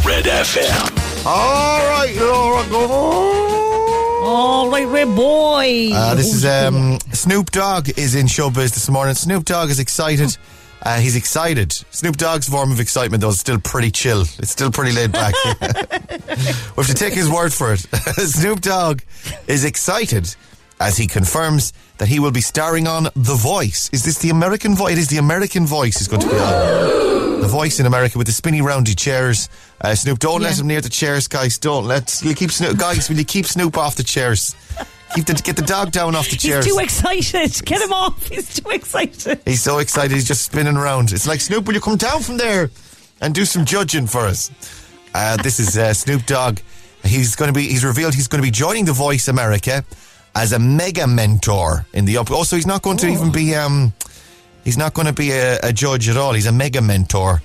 Red 0.04 0.24
FM. 0.24 1.26
All 1.26 1.78
right, 1.88 2.16
Laura, 2.18 2.68
go 2.68 2.90
on. 2.90 3.75
All 4.28 4.68
right, 4.70 4.88
red 4.88 5.14
boy. 5.14 5.90
Uh, 5.94 6.16
this 6.16 6.34
is 6.34 6.44
um, 6.44 6.98
Snoop 7.12 7.52
Dogg 7.52 7.90
is 7.96 8.16
in 8.16 8.26
showbiz 8.26 8.74
this 8.74 8.88
morning. 8.88 9.14
Snoop 9.14 9.44
Dogg 9.44 9.70
is 9.70 9.78
excited. 9.78 10.36
Uh, 10.82 10.98
he's 10.98 11.14
excited. 11.14 11.70
Snoop 11.70 12.16
Dogg's 12.16 12.48
form 12.48 12.72
of 12.72 12.80
excitement, 12.80 13.20
though, 13.20 13.28
is 13.28 13.38
still 13.38 13.60
pretty 13.60 13.92
chill. 13.92 14.22
It's 14.22 14.50
still 14.50 14.72
pretty 14.72 14.90
laid 14.90 15.12
back. 15.12 15.32
we 15.44 15.54
have 15.62 16.86
to 16.88 16.94
take 16.94 17.14
his 17.14 17.30
word 17.30 17.52
for 17.52 17.72
it. 17.72 17.78
Snoop 18.16 18.62
Dogg 18.62 19.02
is 19.46 19.64
excited 19.64 20.34
as 20.80 20.96
he 20.96 21.06
confirms 21.06 21.72
that 21.98 22.09
he 22.09 22.18
will 22.20 22.30
be 22.30 22.40
starring 22.40 22.87
on 22.87 23.04
The 23.14 23.35
Voice. 23.35 23.90
Is 23.92 24.04
this 24.04 24.18
the 24.18 24.30
American 24.30 24.74
Voice? 24.74 24.92
It 24.92 24.98
is 24.98 25.09
the 25.09 25.18
American 25.18 25.66
Voice 25.66 26.00
is 26.00 26.09
going 26.09 26.22
to 26.22 26.28
be 26.28 26.35
on. 26.35 27.40
The 27.40 27.48
Voice 27.48 27.78
in 27.80 27.87
America 27.87 28.18
with 28.18 28.26
the 28.26 28.32
spinny 28.32 28.61
roundy 28.61 28.94
chairs. 28.94 29.48
Uh, 29.80 29.94
Snoop, 29.94 30.18
don't 30.18 30.42
let 30.42 30.59
him 30.59 30.66
near 30.66 30.80
the 30.80 30.88
chairs, 30.88 31.28
guys. 31.28 31.59
Don't 31.59 31.85
let 31.85 32.20
you 32.22 32.35
keep 32.35 32.50
Snoop, 32.50 32.78
guys. 32.78 33.09
Will 33.09 33.16
you 33.16 33.24
keep 33.24 33.46
Snoop 33.46 33.76
off 33.76 33.94
the 33.94 34.02
chairs? 34.02 34.54
Keep 35.14 35.26
the, 35.26 35.35
get 35.35 35.56
the 35.56 35.62
dog 35.62 35.92
down 35.92 36.16
off 36.16 36.28
the 36.28 36.37
chairs. 36.37 36.64
He's 36.64 36.74
too 36.74 36.80
excited. 36.80 37.64
Get 37.64 37.80
him 37.80 37.92
off. 37.92 38.26
He's 38.26 38.54
too 38.54 38.70
excited. 38.70 39.40
He's 39.44 39.62
so 39.62 39.78
excited, 39.78 40.12
he's 40.12 40.26
just 40.26 40.42
spinning 40.44 40.76
around. 40.76 41.12
It's 41.12 41.26
like, 41.26 41.40
Snoop, 41.40 41.66
will 41.66 41.74
you 41.74 41.80
come 41.80 41.96
down 41.96 42.22
from 42.22 42.37
there 42.37 42.70
and 43.20 43.35
do 43.35 43.44
some 43.44 43.64
judging 43.64 44.06
for 44.06 44.20
us? 44.20 44.50
Uh, 45.14 45.37
this 45.37 45.61
is 45.61 45.78
uh, 45.78 45.94
Snoop 45.94 46.26
Dogg. 46.26 46.59
He's 47.04 47.37
going 47.37 47.52
to 47.52 47.59
be, 47.59 47.68
he's 47.68 47.85
revealed 47.85 48.14
he's 48.14 48.28
going 48.28 48.42
to 48.42 48.46
be 48.46 48.50
joining 48.50 48.85
The 48.85 48.92
Voice 48.92 49.28
America 49.28 49.85
as 50.37 50.53
a 50.53 50.59
mega 50.59 51.07
mentor 51.07 51.87
in 51.94 52.05
the 52.05 52.18
up. 52.18 52.31
Also, 52.31 52.57
he's 52.57 52.66
not 52.66 52.83
going 52.83 52.99
to 52.99 53.09
even 53.09 53.33
be, 53.33 53.55
um, 53.55 53.94
he's 54.64 54.77
not 54.77 54.92
going 54.92 55.07
to 55.07 55.14
be 55.14 55.31
a, 55.31 55.59
a 55.62 55.72
judge 55.72 56.09
at 56.11 56.18
all. 56.18 56.35
He's 56.35 56.46
a 56.46 56.53
mega 56.53 56.83
mentor. 56.83 57.42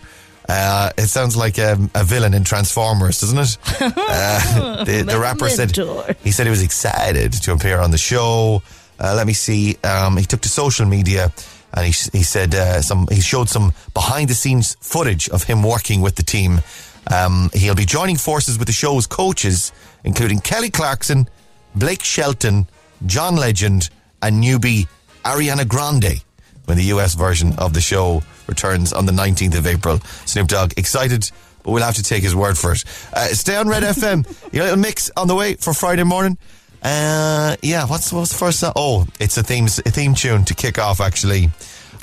Uh, 0.49 0.91
it 0.97 1.07
sounds 1.07 1.37
like 1.37 1.57
um, 1.57 1.89
a 1.95 2.03
villain 2.03 2.33
in 2.33 2.43
Transformers, 2.43 3.21
doesn't 3.21 3.39
it? 3.39 3.57
Uh, 4.13 4.83
the, 4.83 5.03
the 5.03 5.17
rapper 5.17 5.47
said 5.47 5.73
he 6.21 6.31
said 6.31 6.45
he 6.45 6.49
was 6.49 6.61
excited 6.61 7.31
to 7.31 7.53
appear 7.53 7.79
on 7.79 7.91
the 7.91 7.97
show. 7.97 8.61
Uh, 8.99 9.13
let 9.15 9.25
me 9.25 9.33
see. 9.33 9.77
Um, 9.83 10.17
he 10.17 10.25
took 10.25 10.41
to 10.41 10.49
social 10.49 10.85
media 10.85 11.31
and 11.73 11.85
he, 11.85 11.91
he 12.17 12.23
said 12.23 12.53
uh, 12.53 12.81
some. 12.81 13.07
He 13.09 13.21
showed 13.21 13.47
some 13.47 13.73
behind 13.93 14.29
the 14.29 14.33
scenes 14.33 14.75
footage 14.81 15.29
of 15.29 15.43
him 15.43 15.63
working 15.63 16.01
with 16.01 16.15
the 16.15 16.23
team. 16.23 16.61
Um, 17.09 17.49
he'll 17.53 17.75
be 17.75 17.85
joining 17.85 18.17
forces 18.17 18.59
with 18.59 18.67
the 18.67 18.73
show's 18.73 19.07
coaches, 19.07 19.71
including 20.03 20.39
Kelly 20.39 20.69
Clarkson, 20.69 21.29
Blake 21.73 22.03
Shelton, 22.03 22.67
John 23.05 23.35
Legend, 23.35 23.89
and 24.21 24.43
newbie 24.43 24.87
Ariana 25.23 25.67
Grande 25.67 26.23
when 26.65 26.77
the 26.77 26.85
US 26.85 27.15
version 27.15 27.53
of 27.57 27.73
the 27.73 27.81
show 27.81 28.21
returns 28.47 28.93
on 28.93 29.05
the 29.05 29.11
19th 29.11 29.57
of 29.57 29.67
April. 29.67 29.99
Snoop 30.25 30.47
Dogg 30.47 30.73
excited, 30.77 31.29
but 31.63 31.71
we'll 31.71 31.83
have 31.83 31.95
to 31.95 32.03
take 32.03 32.23
his 32.23 32.35
word 32.35 32.57
for 32.57 32.73
it. 32.73 32.83
Uh, 33.13 33.27
stay 33.27 33.55
on 33.55 33.67
Red 33.67 33.83
FM. 33.83 34.25
Your 34.53 34.65
little 34.65 34.79
mix 34.79 35.11
on 35.17 35.27
the 35.27 35.35
way 35.35 35.55
for 35.55 35.73
Friday 35.73 36.03
morning. 36.03 36.37
Uh, 36.83 37.55
yeah, 37.61 37.85
what's 37.85 38.11
what's 38.11 38.31
the 38.31 38.37
first 38.37 38.59
song? 38.59 38.73
Oh, 38.75 39.05
it's 39.19 39.37
a 39.37 39.43
theme 39.43 39.65
a 39.65 39.91
theme 39.91 40.15
tune 40.15 40.45
to 40.45 40.55
kick 40.55 40.79
off. 40.79 40.99
Actually, 40.99 41.49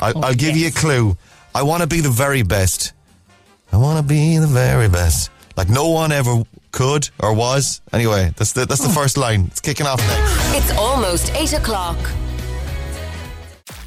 I, 0.00 0.12
I'll 0.14 0.34
give 0.34 0.56
you 0.56 0.68
a 0.68 0.70
clue. 0.70 1.16
I 1.54 1.62
want 1.62 1.82
to 1.82 1.88
be 1.88 2.00
the 2.00 2.11
very 2.11 2.42
best. 2.42 2.92
I 3.72 3.76
want 3.76 3.98
to 3.98 4.04
be 4.04 4.38
the 4.38 4.46
very 4.46 4.88
best, 4.88 5.30
like 5.56 5.68
no 5.68 5.88
one 5.88 6.12
ever 6.12 6.44
could 6.78 7.10
or 7.18 7.34
was. 7.34 7.80
Anyway, 7.92 8.32
that's 8.36 8.52
the 8.52 8.64
that's 8.64 8.80
the 8.80 8.88
hmm. 8.88 8.94
first 8.94 9.16
line. 9.16 9.46
It's 9.48 9.60
kicking 9.60 9.84
off 9.84 9.98
next. 9.98 10.56
It's 10.56 10.78
almost 10.78 11.34
8 11.34 11.54
o'clock. 11.54 11.98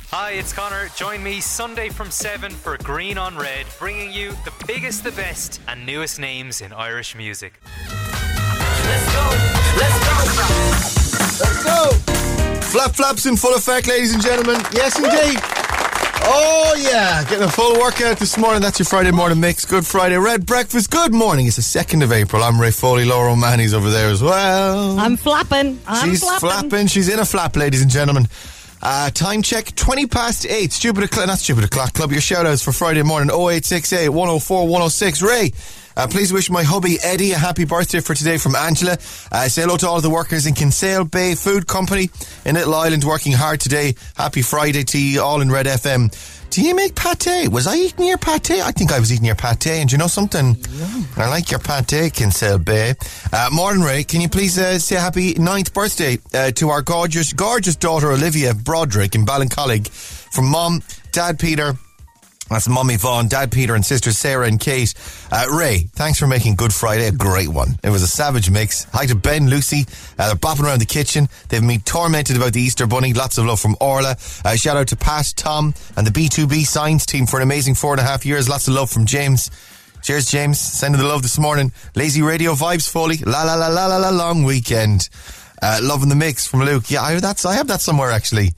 Hi, 0.09 0.31
it's 0.31 0.51
Connor. 0.51 0.89
Join 0.97 1.23
me 1.23 1.39
Sunday 1.39 1.87
from 1.87 2.11
7 2.11 2.51
for 2.51 2.77
Green 2.79 3.17
on 3.17 3.37
Red, 3.37 3.65
bringing 3.79 4.11
you 4.11 4.31
the 4.43 4.51
biggest, 4.67 5.05
the 5.05 5.13
best, 5.13 5.61
and 5.69 5.85
newest 5.85 6.19
names 6.19 6.59
in 6.59 6.73
Irish 6.73 7.15
music. 7.15 7.53
Let's 7.63 9.07
go. 9.15 9.25
Let's 9.79 9.99
go! 10.03 10.17
Let's 11.39 11.63
go! 11.63 12.61
Flap 12.71 12.91
flaps 12.91 13.25
in 13.25 13.37
full 13.37 13.55
effect, 13.55 13.87
ladies 13.87 14.13
and 14.13 14.21
gentlemen. 14.21 14.61
Yes, 14.73 14.97
indeed. 14.97 15.60
Oh 16.23 16.75
yeah, 16.79 17.23
getting 17.23 17.43
a 17.43 17.49
full 17.51 17.79
workout 17.79 18.17
this 18.17 18.37
morning. 18.37 18.61
That's 18.61 18.79
your 18.79 18.85
Friday 18.85 19.11
morning 19.11 19.39
mix. 19.39 19.65
Good 19.65 19.85
Friday, 19.85 20.17
red 20.17 20.45
breakfast. 20.45 20.91
Good 20.91 21.13
morning. 21.13 21.47
It's 21.47 21.55
the 21.55 21.61
second 21.61 22.03
of 22.03 22.11
April. 22.11 22.43
I'm 22.43 22.59
Ray 22.59 22.71
Foley. 22.71 23.05
Laura 23.05 23.31
O'Mahony's 23.33 23.73
over 23.73 23.89
there 23.89 24.09
as 24.09 24.21
well. 24.21 24.99
I'm 24.99 25.17
flapping. 25.17 25.79
I'm 25.87 26.09
She's 26.09 26.21
flapping. 26.21 26.39
flapping. 26.49 26.87
She's 26.87 27.09
in 27.09 27.19
a 27.19 27.25
flap, 27.25 27.55
ladies 27.55 27.81
and 27.81 27.89
gentlemen. 27.91 28.27
Uh, 28.83 29.09
time 29.11 29.41
check 29.43 29.75
20 29.75 30.07
past 30.07 30.45
8. 30.45 30.71
Stupid 30.71 31.03
o'clock, 31.03 31.27
not 31.27 31.37
stupid 31.37 31.63
o'clock 31.65 31.93
club. 31.93 32.11
Your 32.11 32.21
shout 32.21 32.45
outs 32.45 32.63
for 32.63 32.71
Friday 32.71 33.03
morning 33.03 33.29
0868 33.29 34.09
104 34.09 34.63
106. 34.63 35.21
Ray, 35.21 35.51
uh, 35.97 36.07
please 36.07 36.31
wish 36.33 36.49
my 36.49 36.63
hubby 36.63 36.97
Eddie 37.03 37.31
a 37.31 37.37
happy 37.37 37.65
birthday 37.65 37.99
for 37.99 38.13
today 38.13 38.37
from 38.37 38.55
Angela. 38.55 38.93
Uh, 39.31 39.47
say 39.47 39.61
hello 39.63 39.77
to 39.77 39.87
all 39.87 40.01
the 40.01 40.09
workers 40.09 40.45
in 40.45 40.53
Kinsale 40.53 41.05
Bay 41.05 41.35
Food 41.35 41.67
Company 41.67 42.09
in 42.45 42.55
Little 42.55 42.75
Island 42.75 43.03
working 43.03 43.33
hard 43.33 43.59
today. 43.59 43.95
Happy 44.15 44.41
Friday 44.41 44.83
to 44.83 45.01
you 45.01 45.21
all 45.21 45.41
in 45.41 45.51
Red 45.51 45.65
FM. 45.65 46.11
Do 46.51 46.61
you 46.61 46.75
make 46.75 46.95
pate? 46.95 47.47
Was 47.49 47.65
I 47.65 47.75
eating 47.75 48.07
your 48.07 48.17
pate? 48.17 48.51
I 48.51 48.71
think 48.71 48.91
I 48.91 48.99
was 48.99 49.09
eating 49.13 49.25
your 49.25 49.35
pate. 49.35 49.67
And 49.67 49.89
do 49.89 49.93
you 49.93 49.97
know 49.97 50.07
something? 50.07 50.57
I 51.15 51.29
like 51.29 51.49
your 51.49 51.61
pate, 51.61 52.13
Kinsale 52.13 52.57
Bay. 52.59 52.93
Uh, 53.31 53.49
morning, 53.53 53.81
Ray. 53.81 54.03
Can 54.03 54.19
you 54.19 54.27
please 54.27 54.59
uh, 54.59 54.77
say 54.77 54.97
happy 54.97 55.33
ninth 55.35 55.73
birthday 55.73 56.17
uh, 56.33 56.51
to 56.51 56.69
our 56.69 56.81
gorgeous, 56.81 57.31
gorgeous 57.31 57.77
daughter 57.77 58.11
Olivia 58.11 58.53
Broderick 58.53 59.15
in 59.15 59.25
Ballincollig 59.25 59.87
from 60.33 60.47
mom, 60.49 60.81
dad 61.13 61.39
Peter, 61.39 61.75
that's 62.55 62.67
Mummy 62.67 62.97
Vaughn, 62.97 63.27
Dad 63.27 63.51
Peter, 63.51 63.75
and 63.75 63.85
sisters 63.85 64.17
Sarah 64.17 64.45
and 64.45 64.59
Kate. 64.59 64.93
Uh, 65.31 65.45
Ray, 65.57 65.87
thanks 65.93 66.19
for 66.19 66.27
making 66.27 66.55
Good 66.55 66.73
Friday 66.73 67.07
a 67.07 67.11
great 67.11 67.47
one. 67.47 67.79
It 67.83 67.89
was 67.89 68.01
a 68.01 68.07
savage 68.07 68.49
mix. 68.49 68.83
Hi 68.91 69.05
to 69.05 69.15
Ben, 69.15 69.49
Lucy. 69.49 69.85
Uh, 70.19 70.27
they're 70.27 70.35
bopping 70.35 70.65
around 70.65 70.79
the 70.79 70.85
kitchen. 70.85 71.29
They've 71.47 71.65
been 71.65 71.79
tormented 71.81 72.35
about 72.35 72.53
the 72.53 72.61
Easter 72.61 72.87
Bunny. 72.87 73.13
Lots 73.13 73.37
of 73.37 73.45
love 73.45 73.59
from 73.59 73.77
Orla. 73.79 74.17
Uh, 74.43 74.55
shout 74.55 74.75
out 74.75 74.89
to 74.89 74.97
Pat, 74.97 75.33
Tom, 75.37 75.73
and 75.95 76.05
the 76.05 76.11
B2B 76.11 76.65
Science 76.65 77.05
team 77.05 77.25
for 77.25 77.37
an 77.37 77.43
amazing 77.43 77.75
four 77.75 77.93
and 77.93 78.01
a 78.01 78.03
half 78.03 78.25
years. 78.25 78.49
Lots 78.49 78.67
of 78.67 78.73
love 78.73 78.89
from 78.89 79.05
James. 79.05 79.49
Cheers, 80.01 80.29
James. 80.29 80.59
Sending 80.59 80.99
the 80.99 81.07
love 81.07 81.21
this 81.21 81.39
morning. 81.39 81.71
Lazy 81.95 82.21
Radio 82.21 82.53
vibes, 82.53 82.89
Foley. 82.89 83.17
La 83.19 83.43
la 83.43 83.55
la 83.55 83.67
la 83.67 83.85
la 83.85 83.97
la 83.97 84.09
long 84.09 84.43
weekend. 84.43 85.09
Uh, 85.61 85.79
loving 85.81 86.09
the 86.09 86.15
mix 86.15 86.47
from 86.47 86.61
Luke. 86.61 86.89
Yeah, 86.89 87.03
I, 87.03 87.19
that's, 87.19 87.45
I 87.45 87.53
have 87.53 87.67
that 87.67 87.81
somewhere 87.81 88.11
actually. 88.11 88.49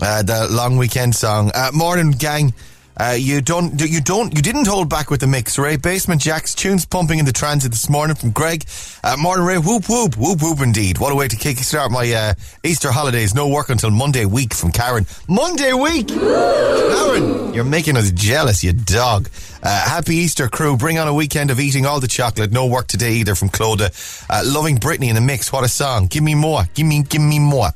Uh, 0.00 0.22
the 0.22 0.48
long 0.50 0.76
weekend 0.76 1.14
song. 1.14 1.52
Uh, 1.54 1.70
morning, 1.72 2.10
gang. 2.10 2.52
Uh, 2.96 3.16
you 3.18 3.40
don't, 3.40 3.80
you 3.80 4.00
don't, 4.00 4.34
you 4.34 4.42
didn't 4.42 4.66
hold 4.66 4.88
back 4.88 5.10
with 5.10 5.20
the 5.20 5.26
mix, 5.26 5.58
Ray. 5.58 5.76
Basement 5.76 6.20
Jaxx 6.20 6.54
tunes 6.54 6.86
pumping 6.86 7.18
in 7.18 7.24
the 7.24 7.32
transit 7.32 7.72
this 7.72 7.90
morning 7.90 8.14
from 8.14 8.30
Greg. 8.30 8.64
Uh, 9.02 9.16
morning, 9.18 9.44
Ray. 9.44 9.58
Whoop 9.58 9.88
whoop 9.88 10.16
whoop 10.16 10.40
whoop. 10.40 10.60
Indeed, 10.60 10.98
what 10.98 11.12
a 11.12 11.16
way 11.16 11.26
to 11.26 11.36
kick 11.36 11.58
start 11.58 11.90
my 11.90 12.10
uh, 12.12 12.34
Easter 12.62 12.92
holidays. 12.92 13.34
No 13.34 13.48
work 13.48 13.68
until 13.68 13.90
Monday 13.90 14.26
week 14.26 14.54
from 14.54 14.70
Karen. 14.70 15.06
Monday 15.28 15.72
week, 15.72 16.08
Karen. 16.08 17.52
You're 17.52 17.64
making 17.64 17.96
us 17.96 18.12
jealous, 18.12 18.62
you 18.62 18.72
dog. 18.72 19.28
Uh, 19.64 19.68
happy 19.70 20.16
Easter, 20.16 20.46
crew. 20.46 20.76
Bring 20.76 20.98
on 20.98 21.08
a 21.08 21.14
weekend 21.14 21.50
of 21.50 21.58
eating 21.58 21.86
all 21.86 21.98
the 21.98 22.06
chocolate. 22.06 22.52
No 22.52 22.66
work 22.66 22.86
today 22.86 23.14
either 23.14 23.34
from 23.34 23.48
Clodagh. 23.48 24.26
Uh, 24.28 24.42
loving 24.44 24.76
Britney 24.76 25.08
in 25.08 25.14
the 25.14 25.22
mix. 25.22 25.50
What 25.50 25.64
a 25.64 25.68
song. 25.68 26.06
Give 26.06 26.22
me 26.22 26.34
more. 26.34 26.64
Give 26.74 26.86
me, 26.86 27.02
give 27.02 27.22
me 27.22 27.38
more. 27.38 27.70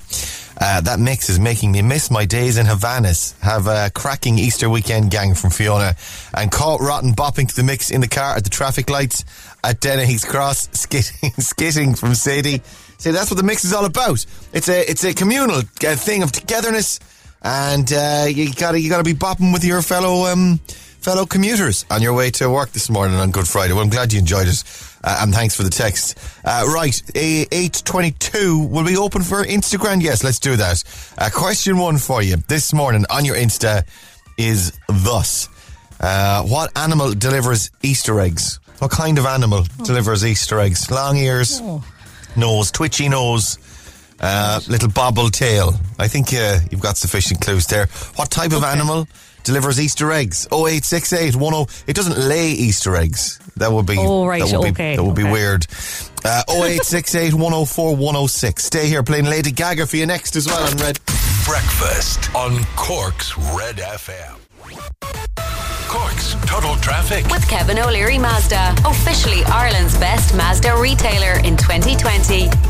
Uh, 0.60 0.82
that 0.82 1.00
mix 1.00 1.30
is 1.30 1.40
making 1.40 1.72
me 1.72 1.80
miss 1.80 2.10
my 2.10 2.26
days 2.26 2.58
in 2.58 2.66
Havanas. 2.66 3.40
Have 3.40 3.68
a 3.68 3.90
cracking 3.94 4.38
Easter 4.38 4.68
weekend 4.68 5.10
gang 5.10 5.34
from 5.34 5.48
Fiona. 5.48 5.94
And 6.34 6.52
caught 6.52 6.82
rotten 6.82 7.14
bopping 7.14 7.48
to 7.48 7.56
the 7.56 7.62
mix 7.62 7.90
in 7.90 8.02
the 8.02 8.08
car 8.08 8.36
at 8.36 8.44
the 8.44 8.50
traffic 8.50 8.90
lights 8.90 9.24
at 9.64 9.80
Dennehy's 9.80 10.26
Cross, 10.26 10.68
skitting, 10.72 11.30
skitting 11.40 11.98
from 11.98 12.14
Sadie. 12.14 12.60
See, 12.98 13.12
that's 13.12 13.30
what 13.30 13.38
the 13.38 13.44
mix 13.44 13.64
is 13.64 13.72
all 13.72 13.86
about. 13.86 14.26
It's 14.52 14.68
a, 14.68 14.90
it's 14.90 15.04
a 15.04 15.14
communal 15.14 15.60
uh, 15.60 15.96
thing 15.96 16.22
of 16.22 16.32
togetherness. 16.32 17.00
And, 17.40 17.90
uh, 17.90 18.26
you 18.28 18.52
gotta, 18.52 18.78
you 18.78 18.90
gotta 18.90 19.04
be 19.04 19.14
bopping 19.14 19.54
with 19.54 19.64
your 19.64 19.80
fellow, 19.80 20.26
um, 20.26 20.60
fellow 21.00 21.26
commuters 21.26 21.84
on 21.90 22.02
your 22.02 22.12
way 22.12 22.30
to 22.32 22.50
work 22.50 22.72
this 22.72 22.90
morning 22.90 23.16
on 23.16 23.30
Good 23.30 23.48
Friday. 23.48 23.72
Well, 23.72 23.82
I'm 23.82 23.88
glad 23.90 24.12
you 24.12 24.18
enjoyed 24.18 24.48
it. 24.48 24.62
Uh, 25.02 25.20
and 25.22 25.32
thanks 25.32 25.54
for 25.54 25.62
the 25.62 25.70
text. 25.70 26.18
Uh, 26.44 26.64
right, 26.74 27.00
a- 27.14 27.46
822. 27.52 28.66
Will 28.66 28.84
we 28.84 28.96
open 28.96 29.22
for 29.22 29.44
Instagram? 29.44 30.02
Yes, 30.02 30.24
let's 30.24 30.38
do 30.40 30.56
that. 30.56 30.82
Uh, 31.16 31.30
question 31.32 31.78
one 31.78 31.98
for 31.98 32.20
you 32.22 32.36
this 32.48 32.72
morning 32.74 33.04
on 33.10 33.24
your 33.24 33.36
Insta 33.36 33.84
is 34.36 34.78
thus. 34.88 35.48
Uh, 36.00 36.42
what 36.44 36.76
animal 36.76 37.12
delivers 37.12 37.70
Easter 37.82 38.20
eggs? 38.20 38.58
What 38.80 38.90
kind 38.90 39.18
of 39.18 39.26
animal 39.26 39.64
delivers 39.84 40.24
Easter 40.24 40.60
eggs? 40.60 40.90
Long 40.90 41.16
ears, 41.16 41.60
nose, 42.36 42.70
twitchy 42.70 43.08
nose, 43.08 43.58
uh, 44.20 44.60
little 44.68 44.88
bobble 44.90 45.30
tail. 45.30 45.74
I 45.98 46.06
think 46.08 46.32
uh, 46.34 46.58
you've 46.70 46.80
got 46.80 46.96
sufficient 46.96 47.40
clues 47.40 47.66
there. 47.66 47.86
What 48.16 48.30
type 48.30 48.52
of 48.52 48.62
animal 48.62 49.08
delivers 49.48 49.80
Easter 49.80 50.12
eggs? 50.12 50.46
0868 50.52 51.32
10. 51.32 51.66
It 51.86 51.96
doesn't 51.96 52.18
lay 52.18 52.50
Easter 52.50 52.94
eggs. 52.96 53.40
That 53.56 53.72
would 53.72 53.86
be. 53.86 53.96
Oh, 53.98 54.26
right, 54.26 54.42
That 54.44 54.58
would 54.58 54.64
be, 54.64 54.70
okay, 54.70 54.96
that 54.96 55.02
would 55.02 55.16
be 55.16 55.22
okay. 55.22 55.32
weird. 55.32 55.66
Uh, 56.24 56.42
0868 56.48 57.34
104 57.34 57.96
106. 57.96 58.64
Stay 58.64 58.86
here 58.86 59.02
playing 59.02 59.24
Lady 59.24 59.50
Gaga 59.50 59.86
for 59.86 59.96
you 59.96 60.06
next 60.06 60.36
as 60.36 60.46
well 60.46 60.62
on 60.62 60.76
Red. 60.76 60.98
Breakfast 61.44 62.34
on 62.34 62.62
Cork's 62.76 63.36
Red 63.56 63.76
FM. 63.76 64.36
Cork's 65.88 66.34
Total 66.44 66.76
Traffic. 66.76 67.26
With 67.28 67.48
Kevin 67.48 67.78
O'Leary 67.78 68.18
Mazda, 68.18 68.74
officially 68.84 69.42
Ireland's 69.44 69.96
best 69.98 70.36
Mazda 70.36 70.76
retailer 70.76 71.38
in 71.40 71.56
2020. 71.56 72.67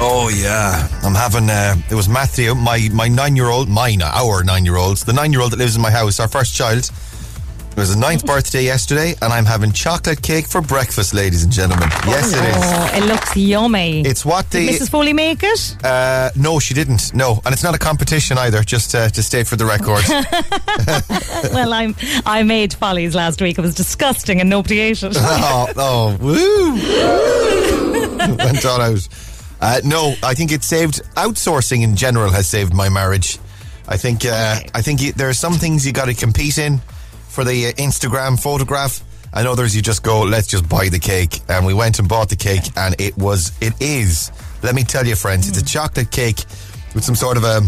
Oh 0.00 0.28
yeah, 0.28 0.86
I'm 1.02 1.14
having. 1.14 1.50
Uh, 1.50 1.74
it 1.90 1.94
was 1.94 2.08
Matthew, 2.08 2.54
my 2.54 2.88
my 2.92 3.08
nine 3.08 3.34
year 3.34 3.48
old, 3.48 3.68
mine, 3.68 4.00
our 4.02 4.44
nine 4.44 4.64
year 4.64 4.76
olds, 4.76 5.04
the 5.04 5.12
nine 5.12 5.32
year 5.32 5.42
old 5.42 5.50
that 5.52 5.58
lives 5.58 5.74
in 5.74 5.82
my 5.82 5.90
house, 5.90 6.20
our 6.20 6.28
first 6.28 6.54
child. 6.54 6.88
It 7.78 7.82
was 7.82 7.88
his 7.88 7.96
ninth 7.96 8.24
birthday 8.26 8.64
yesterday, 8.64 9.14
and 9.22 9.32
I'm 9.32 9.44
having 9.44 9.72
chocolate 9.72 10.20
cake 10.20 10.46
for 10.46 10.60
breakfast, 10.60 11.14
ladies 11.14 11.44
and 11.44 11.52
gentlemen. 11.52 11.88
Yes, 12.06 12.32
it 12.32 12.44
is. 12.44 12.56
Oh, 12.56 12.90
it 12.96 13.04
looks 13.08 13.36
yummy. 13.36 14.02
It's 14.02 14.24
what 14.24 14.50
Did 14.50 14.68
the. 14.68 14.72
Mrs. 14.72 14.90
Foley 14.90 15.12
make 15.12 15.40
it? 15.42 15.76
Uh, 15.84 16.30
no, 16.34 16.58
she 16.58 16.74
didn't. 16.74 17.14
No, 17.14 17.40
and 17.44 17.52
it's 17.52 17.62
not 17.62 17.74
a 17.74 17.78
competition 17.78 18.38
either. 18.38 18.62
Just 18.62 18.94
uh, 18.94 19.10
to 19.10 19.22
state 19.22 19.46
for 19.46 19.56
the 19.56 19.64
record. 19.64 20.02
well, 21.52 21.72
I'm 21.72 21.96
I 22.24 22.44
made 22.44 22.74
follies 22.74 23.16
last 23.16 23.40
week. 23.40 23.58
It 23.58 23.62
was 23.62 23.74
disgusting, 23.74 24.40
and 24.40 24.48
nobody 24.48 24.78
ate 24.78 25.02
it. 25.02 25.12
oh, 25.16 25.66
oh, 25.76 26.16
woo! 26.20 26.74
Went 28.36 28.64
all 28.64 28.80
out. 28.80 29.08
Uh, 29.60 29.80
no, 29.84 30.14
I 30.22 30.34
think 30.34 30.52
it 30.52 30.62
saved 30.62 31.02
outsourcing 31.14 31.82
in 31.82 31.96
general 31.96 32.30
has 32.30 32.46
saved 32.46 32.72
my 32.74 32.88
marriage. 32.88 33.38
I 33.88 33.96
think 33.96 34.24
uh, 34.24 34.60
I 34.74 34.82
think 34.82 35.02
you, 35.02 35.12
there 35.12 35.28
are 35.28 35.34
some 35.34 35.54
things 35.54 35.86
you 35.86 35.92
got 35.92 36.06
to 36.06 36.14
compete 36.14 36.58
in 36.58 36.78
for 37.28 37.42
the 37.44 37.66
uh, 37.68 37.72
Instagram 37.72 38.40
photograph, 38.40 39.02
and 39.32 39.48
others 39.48 39.74
you 39.74 39.82
just 39.82 40.02
go, 40.02 40.22
let's 40.22 40.46
just 40.46 40.68
buy 40.68 40.88
the 40.88 40.98
cake. 40.98 41.40
And 41.48 41.66
we 41.66 41.74
went 41.74 41.98
and 41.98 42.08
bought 42.08 42.28
the 42.28 42.36
cake, 42.36 42.64
and 42.76 42.94
it 43.00 43.16
was 43.16 43.52
it 43.60 43.72
is. 43.80 44.30
Let 44.62 44.74
me 44.74 44.84
tell 44.84 45.06
you, 45.06 45.14
friends, 45.16 45.48
it's 45.48 45.60
a 45.60 45.64
chocolate 45.64 46.10
cake 46.10 46.44
with 46.94 47.04
some 47.04 47.14
sort 47.14 47.36
of 47.36 47.44
a 47.44 47.62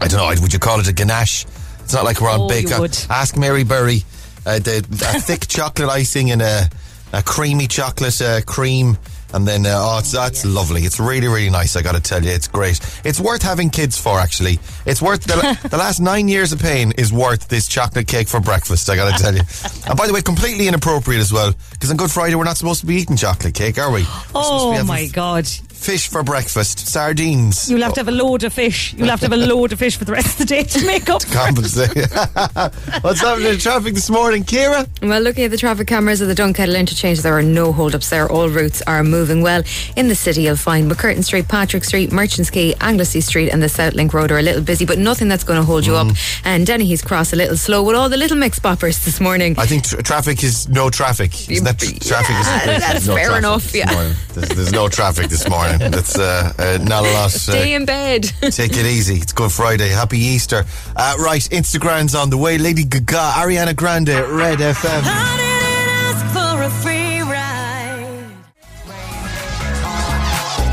I 0.00 0.08
don't 0.08 0.18
know. 0.18 0.40
Would 0.42 0.52
you 0.52 0.58
call 0.58 0.80
it 0.80 0.88
a 0.88 0.92
ganache? 0.92 1.44
It's 1.80 1.92
not 1.92 2.04
like 2.04 2.20
we're 2.20 2.30
on 2.30 2.42
Oh, 2.42 2.48
bake. 2.48 2.68
Ask 3.10 3.36
Mary 3.36 3.64
Berry. 3.64 4.02
Uh, 4.46 4.58
the 4.58 4.78
a 5.14 5.20
thick 5.20 5.40
chocolate 5.48 5.88
icing 5.88 6.30
and 6.30 6.42
a, 6.42 6.68
a 7.12 7.22
creamy 7.22 7.66
chocolate 7.68 8.20
uh, 8.20 8.40
cream, 8.42 8.96
and 9.32 9.46
then 9.46 9.66
uh, 9.66 9.74
oh, 9.74 9.98
it's, 9.98 10.12
that's 10.12 10.44
lovely. 10.44 10.82
It's 10.82 11.00
really 11.00 11.28
really 11.28 11.50
nice. 11.50 11.76
I 11.76 11.82
got 11.82 11.94
to 11.94 12.00
tell 12.00 12.22
you, 12.22 12.30
it's 12.30 12.48
great. 12.48 12.80
It's 13.04 13.20
worth 13.20 13.42
having 13.42 13.70
kids 13.70 14.00
for. 14.00 14.18
Actually, 14.18 14.58
it's 14.86 15.02
worth 15.02 15.24
the, 15.24 15.58
the 15.70 15.76
last 15.76 16.00
nine 16.00 16.28
years 16.28 16.52
of 16.52 16.60
pain 16.60 16.92
is 16.98 17.12
worth 17.12 17.48
this 17.48 17.68
chocolate 17.68 18.06
cake 18.06 18.28
for 18.28 18.40
breakfast. 18.40 18.88
I 18.90 18.96
got 18.96 19.16
to 19.16 19.22
tell 19.22 19.34
you. 19.34 19.42
And 19.84 19.98
by 19.98 20.06
the 20.06 20.12
way, 20.12 20.22
completely 20.22 20.68
inappropriate 20.68 21.20
as 21.20 21.32
well 21.32 21.52
because 21.72 21.90
on 21.90 21.96
Good 21.96 22.10
Friday 22.10 22.36
we're 22.36 22.44
not 22.44 22.56
supposed 22.56 22.80
to 22.80 22.86
be 22.86 22.94
eating 22.94 23.16
chocolate 23.16 23.54
cake, 23.54 23.78
are 23.78 23.90
we? 23.90 24.02
We're 24.02 24.42
supposed 24.42 24.64
to 24.64 24.72
be 24.72 24.78
Oh 24.78 24.84
my 24.84 25.06
god! 25.08 25.48
Fish 25.82 26.08
for 26.08 26.22
breakfast, 26.22 26.86
sardines. 26.86 27.68
You'll 27.68 27.82
have 27.82 27.94
to 27.94 28.00
have 28.00 28.08
a 28.08 28.12
load 28.12 28.44
of 28.44 28.52
fish. 28.52 28.94
You'll 28.94 29.08
have 29.08 29.18
to 29.18 29.26
have 29.26 29.32
a 29.32 29.36
load 29.36 29.72
of 29.72 29.80
fish 29.80 29.96
for 29.96 30.04
the 30.04 30.12
rest 30.12 30.34
of 30.34 30.38
the 30.38 30.44
day 30.44 30.62
to 30.62 30.86
make 30.86 31.10
up. 31.10 31.22
compensate. 31.32 31.88
What's 33.02 33.20
happening 33.20 33.54
in 33.54 33.58
traffic 33.58 33.94
this 33.94 34.08
morning, 34.08 34.44
Kira? 34.44 34.86
Well, 35.02 35.20
looking 35.20 35.42
at 35.44 35.50
the 35.50 35.56
traffic 35.56 35.88
cameras 35.88 36.20
of 36.20 36.28
the 36.28 36.36
Dunkettle 36.36 36.78
interchange, 36.78 37.22
there 37.22 37.36
are 37.36 37.42
no 37.42 37.72
hold-ups 37.72 38.10
there. 38.10 38.30
All 38.30 38.48
routes 38.48 38.80
are 38.82 39.02
moving 39.02 39.42
well. 39.42 39.64
In 39.96 40.06
the 40.06 40.14
city, 40.14 40.42
you'll 40.42 40.54
find 40.54 40.88
McCurtain 40.88 41.24
Street, 41.24 41.48
Patrick 41.48 41.82
Street, 41.82 42.12
Merchants 42.12 42.48
Quay, 42.48 42.74
Anglesea 42.80 43.20
Street 43.20 43.50
and 43.50 43.60
the 43.60 43.68
South 43.68 43.94
Link 43.94 44.14
Road 44.14 44.30
are 44.30 44.38
a 44.38 44.42
little 44.42 44.62
busy, 44.62 44.86
but 44.86 44.98
nothing 45.00 45.26
that's 45.26 45.42
going 45.42 45.58
to 45.58 45.66
hold 45.66 45.84
you 45.84 45.96
up. 45.96 46.06
Mm. 46.06 46.42
And 46.44 46.66
Dennehy's 46.66 47.02
Cross 47.02 47.32
a 47.32 47.36
little 47.36 47.56
slow 47.56 47.82
with 47.82 47.96
all 47.96 48.08
the 48.08 48.16
little 48.16 48.36
mix 48.36 48.60
boppers 48.60 49.04
this 49.04 49.20
morning. 49.20 49.56
I 49.58 49.66
think 49.66 49.82
tr- 49.82 50.00
traffic 50.00 50.44
is 50.44 50.68
no 50.68 50.90
traffic. 50.90 51.50
Isn't 51.50 51.64
that 51.64 51.80
tr- 51.80 51.98
traffic? 52.06 52.36
is 52.38 52.46
that's 52.46 53.06
no 53.08 53.16
fair 53.16 53.26
traffic 53.26 53.38
enough, 53.38 53.74
yeah. 53.74 54.14
There's, 54.34 54.48
there's 54.50 54.72
no 54.72 54.88
traffic 54.88 55.26
this 55.26 55.48
morning. 55.48 55.71
That's 55.90 56.18
uh, 56.18 56.52
uh, 56.58 56.78
not 56.82 57.04
a 57.04 57.12
lot. 57.12 57.30
Stay 57.30 57.72
Uh, 57.72 57.76
in 57.76 57.84
bed. 57.86 58.22
take 58.40 58.72
it 58.76 58.86
easy. 58.86 59.16
It's 59.16 59.32
Good 59.32 59.52
Friday. 59.52 59.88
Happy 59.88 60.18
Easter. 60.18 60.64
Uh, 60.96 61.14
right, 61.18 61.42
Instagram's 61.50 62.14
on 62.14 62.30
the 62.30 62.38
way. 62.38 62.58
Lady 62.58 62.84
Gaga, 62.84 63.32
Ariana 63.36 63.74
Grande, 63.74 64.08
Red 64.30 64.58
FM. 64.58 65.02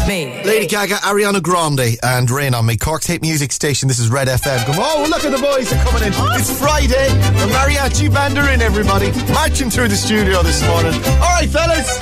Me. 0.08 0.42
Lady 0.44 0.66
Gaga, 0.66 0.96
Ariana 1.06 1.40
Grande, 1.42 1.96
and 2.02 2.32
Rain 2.32 2.56
on 2.56 2.66
Me. 2.66 2.76
Cork's 2.76 3.06
hit 3.06 3.22
music 3.22 3.52
station. 3.52 3.88
This 3.88 4.00
is 4.00 4.10
Red 4.10 4.28
FM. 4.28 4.66
Come 4.66 4.80
on, 4.80 5.06
oh, 5.06 5.08
look 5.08 5.24
at 5.24 5.30
the 5.32 5.38
boys 5.38 5.72
are 5.72 5.84
coming 5.86 6.02
in. 6.02 6.14
It's 6.34 6.50
Friday. 6.60 7.10
The 7.38 7.46
mariachi 7.54 8.12
band 8.12 8.36
are 8.40 8.50
in, 8.50 8.60
everybody. 8.60 9.12
Marching 9.32 9.70
through 9.70 9.90
the 9.90 9.96
studio 9.96 10.42
this 10.42 10.66
morning. 10.68 10.94
All 11.22 11.30
right, 11.38 11.48
fellas. 11.48 12.00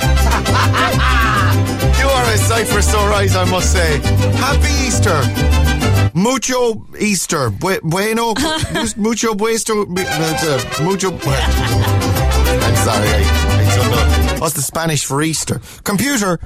you 2.00 2.06
are 2.08 2.24
a 2.32 2.38
sight 2.38 2.66
for 2.66 2.82
sore 2.82 3.12
eyes, 3.12 3.34
I 3.36 3.44
must 3.50 3.72
say. 3.72 3.98
Happy 4.38 4.72
Easter. 4.86 5.18
Mucho 6.14 6.86
Easter. 6.98 7.50
Bu- 7.50 7.80
Bueno. 7.82 8.34
Mucho 8.96 9.34
Buesto. 9.34 9.82
uh, 9.84 10.82
Mucho. 10.84 11.10
I'm 11.12 12.76
sorry. 12.76 13.08
I, 13.08 13.22
I 13.60 13.76
don't 13.76 13.90
know. 13.90 14.40
What's 14.40 14.54
the 14.54 14.62
Spanish 14.62 15.04
for 15.04 15.22
Easter? 15.22 15.60
Computer, 15.84 16.36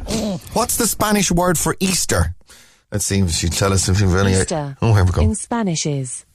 what's 0.53 0.77
the 0.77 0.87
Spanish 0.87 1.31
word 1.31 1.59
for 1.59 1.77
Easter? 1.81 2.35
Let's 2.91 3.05
see 3.07 3.21
if 3.21 3.31
she 3.31 3.49
tell 3.49 3.73
us 3.73 3.89
if 3.89 4.01
you've 4.01 4.15
any. 4.17 4.33
Easter 4.33 4.77
Oh, 4.83 4.93
here 4.95 5.05
we 5.05 5.13
go. 5.13 5.23
in 5.23 5.35
Spanish 5.35 5.87
is 5.87 6.27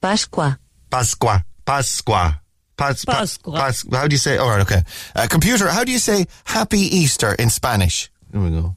Pascua. 0.00 0.58
Pascua. 0.90 1.44
Pascua. 1.64 2.39
Pas, 2.80 3.04
Pascua. 3.04 3.58
Pas- 3.58 3.84
how 3.92 4.08
do 4.08 4.14
you 4.14 4.18
say? 4.18 4.38
All 4.38 4.48
right, 4.48 4.62
okay. 4.62 4.82
Uh, 5.14 5.26
computer, 5.28 5.68
how 5.68 5.84
do 5.84 5.92
you 5.92 5.98
say 5.98 6.24
Happy 6.44 6.80
Easter 6.80 7.34
in 7.34 7.50
Spanish? 7.50 8.10
Here 8.32 8.40
we 8.40 8.50
go. 8.50 8.74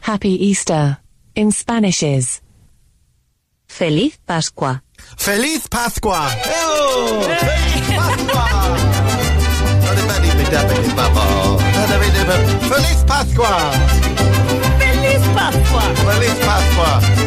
Happy 0.00 0.30
Easter 0.48 0.96
in 1.34 1.52
Spanish 1.52 2.02
is 2.02 2.40
Feliz 3.68 4.16
Pascua. 4.26 4.82
Feliz 5.16 5.66
Pascua. 5.68 6.28
Feliz 6.42 7.86
Pascua. 7.96 8.72
Feliz 12.68 13.04
Pascua. 13.04 13.72
Feliz 14.78 15.22
Pascua. 15.36 15.82
Feliz 15.96 16.38
Pascua. 16.46 17.21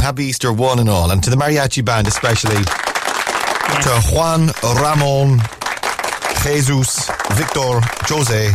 Happy 0.00 0.24
Easter, 0.24 0.52
one 0.52 0.78
and 0.78 0.88
all, 0.88 1.10
and 1.10 1.22
to 1.22 1.30
the 1.30 1.36
mariachi 1.36 1.84
band 1.84 2.06
especially, 2.06 2.56
to 3.82 4.02
Juan, 4.12 4.50
Ramon, 4.82 5.40
Jesus, 6.42 7.08
Victor, 7.32 7.80
Jose, 8.06 8.50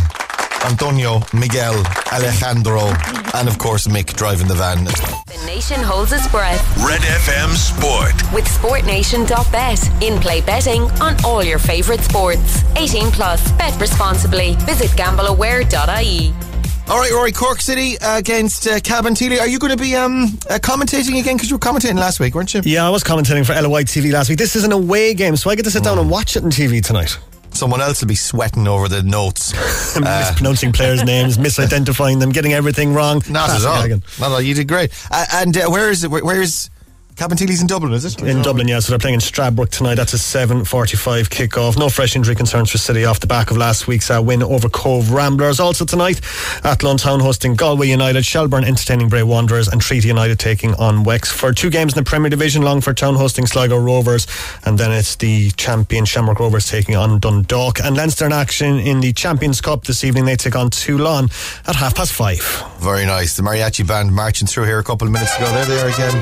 Antonio, 0.66 1.22
Miguel, 1.34 1.84
Alejandro, 2.12 2.92
and 3.34 3.48
of 3.48 3.58
course 3.58 3.88
Mick 3.88 4.14
driving 4.16 4.48
the 4.48 4.56
van. 4.56 4.84
The 4.86 5.44
nation 5.46 5.82
holds 5.82 6.12
its 6.12 6.28
breath 6.28 6.62
Red 6.86 7.02
FM 7.02 7.56
Sport. 7.56 8.14
with 8.34 8.46
SportNation.bet. 8.46 10.04
In-play 10.04 10.42
betting 10.42 10.84
on 11.02 11.16
all 11.26 11.44
your 11.44 11.60
favourite 11.60 12.02
sports. 12.02 12.64
18 12.76 13.12
plus. 13.12 13.52
Bet 13.54 13.80
responsibly. 13.80 14.56
Visit 14.66 14.90
gambleaware.ie. 14.92 16.47
All 16.90 16.98
right, 16.98 17.12
Rory, 17.12 17.34
Cork 17.34 17.60
City 17.60 17.96
against 18.02 18.66
uh, 18.66 18.80
Cabinteely. 18.80 19.42
Are 19.42 19.48
you 19.48 19.60
going 19.60 19.76
to 19.76 19.84
be 19.84 19.94
um, 19.94 20.24
uh, 20.50 20.58
commentating 20.58 21.20
again? 21.20 21.36
Because 21.36 21.50
you 21.50 21.58
were 21.58 21.60
commentating 21.60 21.96
last 21.96 22.22
week, 22.22 22.34
weren't 22.34 22.54
you? 22.54 22.62
Yeah, 22.64 22.88
I 22.88 22.90
was 22.90 23.04
commentating 23.04 23.46
for 23.46 23.54
LOI 23.62 23.84
TV 23.84 24.14
last 24.14 24.30
week. 24.30 24.38
This 24.38 24.56
is 24.56 24.64
an 24.64 24.72
away 24.72 25.14
game, 25.14 25.36
so 25.36 25.50
I 25.50 25.56
get 25.56 25.64
to 25.66 25.72
sit 25.72 25.84
down 25.84 26.00
and 26.00 26.10
watch 26.10 26.38
it 26.38 26.46
on 26.46 26.50
TV 26.50 26.82
tonight. 26.82 27.20
Someone 27.52 27.82
else 27.82 28.00
will 28.00 28.08
be 28.08 28.16
sweating 28.16 28.70
over 28.70 28.88
the 28.88 29.04
notes. 29.04 29.54
I'm 29.98 30.04
mispronouncing 30.20 30.72
players' 30.72 31.04
names, 31.04 31.38
misidentifying 31.38 32.22
them, 32.22 32.32
getting 32.32 32.54
everything 32.54 32.94
wrong. 32.94 33.22
Not 33.30 33.50
at 33.50 33.60
Classic 33.60 33.68
all. 33.68 33.82
Hagen. 33.82 34.04
Not 34.18 34.28
at 34.28 34.32
all. 34.32 34.42
You 34.42 34.54
did 34.54 34.70
great. 34.70 34.94
Uh, 35.12 35.26
and 35.34 35.58
uh, 35.58 35.70
where 35.70 35.90
is 35.90 36.06
it? 36.06 36.10
Where, 36.10 36.24
where 36.24 36.42
is 36.42 36.70
Cabinteely's 37.18 37.62
in 37.62 37.68
Dublin? 37.68 37.94
Is 37.94 38.06
it 38.06 38.22
In 38.22 38.44
Dublin, 38.44 38.68
yeah, 38.68 38.80
so 38.80 38.92
they're 38.92 39.00
playing 39.00 39.16
in 39.16 39.20
Stradbrook 39.20 39.70
tonight. 39.70 39.96
That's 39.96 40.14
a 40.14 40.18
7.45 40.18 41.32
kick-off. 41.32 41.76
No 41.76 41.90
fresh 41.90 42.16
injury 42.16 42.36
concerns 42.36 42.70
for 42.70 42.78
City 42.78 43.06
off 43.06 43.20
the 43.20 43.26
back 43.26 43.50
of 43.50 43.58
last 43.58 43.88
week's 43.88 44.12
uh, 44.12 44.22
win 44.24 44.44
over 44.44 44.70
Cobh 44.70 45.10
Ramblers. 45.10 45.60
Also 45.60 45.84
tonight, 45.84 46.22
Athlone 46.64 46.98
Town 46.98 47.20
hosting 47.20 47.56
Galway 47.56 47.88
United, 47.88 48.24
Shelbourne 48.24 48.64
entertaining 48.64 49.10
Bray 49.10 49.24
Wanderers, 49.24 49.68
and 49.68 49.82
Treaty 49.82 50.08
United 50.10 50.38
taking 50.38 50.76
on 50.76 51.04
Wex. 51.04 51.26
For 51.32 51.52
two 51.54 51.72
games 51.72 51.94
in 51.94 52.04
the 52.04 52.08
Premier 52.08 52.30
Division, 52.30 52.62
Longford 52.62 52.98
Town 52.98 53.16
hosting 53.16 53.48
Sligo 53.48 53.80
Rovers, 53.80 54.28
and 54.64 54.78
then 54.78 54.92
it's 54.92 55.16
the 55.16 55.50
champion 55.52 56.06
Shamrock 56.06 56.40
Rovers 56.40 56.70
taking 56.70 56.96
on 56.96 57.20
Dundalk. 57.20 57.80
And 57.84 57.98
Leinster 57.98 58.28
in 58.28 58.32
action 58.32 58.78
in 58.78 59.00
the 59.00 59.12
Champions 59.12 59.60
Cup 59.60 59.86
this 59.86 60.04
evening. 60.04 60.26
They 60.26 60.36
take 60.36 60.56
on 60.56 60.70
Toulon 60.70 61.30
at 61.66 61.76
half 61.76 61.96
past 61.96 62.14
five. 62.14 62.44
Very 62.78 63.08
nice. 63.08 63.36
The 63.36 63.42
mariachi 63.42 63.88
band 63.88 64.14
marching 64.14 64.48
through 64.48 64.66
here 64.66 64.78
a 64.78 64.84
couple 64.84 65.08
of 65.08 65.14
minutes 65.14 65.36
ago. 65.36 65.46
There 65.46 65.66
they 65.66 65.82
are 65.82 65.88
again. 65.88 66.22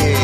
Hey. 0.00 0.15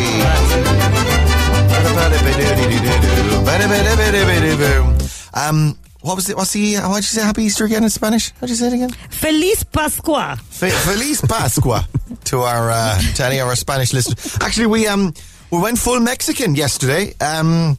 Um, 5.34 5.78
what 6.03 6.16
was 6.16 6.28
it? 6.28 6.36
What's 6.36 6.53
the? 6.53 6.74
How 6.74 6.88
did 6.95 6.97
you 6.97 7.03
say 7.03 7.22
Happy 7.22 7.45
Easter 7.45 7.64
again 7.64 7.84
in 7.84 7.90
Spanish? 7.90 8.30
How 8.32 8.40
did 8.43 8.51
you 8.51 8.57
say 8.57 8.66
it 8.68 8.72
again? 8.74 8.90
Feliz 9.11 9.62
Pascua. 9.64 10.36
Fe- 10.51 10.70
Feliz 10.70 11.20
Pascua 11.20 11.86
to 12.24 12.40
our 12.40 12.70
uh, 12.70 13.01
to 13.16 13.24
any 13.24 13.38
of 13.38 13.49
our 13.49 13.57
Spanish 13.57 13.93
listeners. 13.93 14.36
Actually, 14.40 14.66
we 14.66 14.86
um 14.86 15.14
we 15.51 15.59
went 15.61 15.78
full 15.78 16.01
Mexican 16.01 16.55
yesterday. 16.55 17.14
Um, 17.20 17.78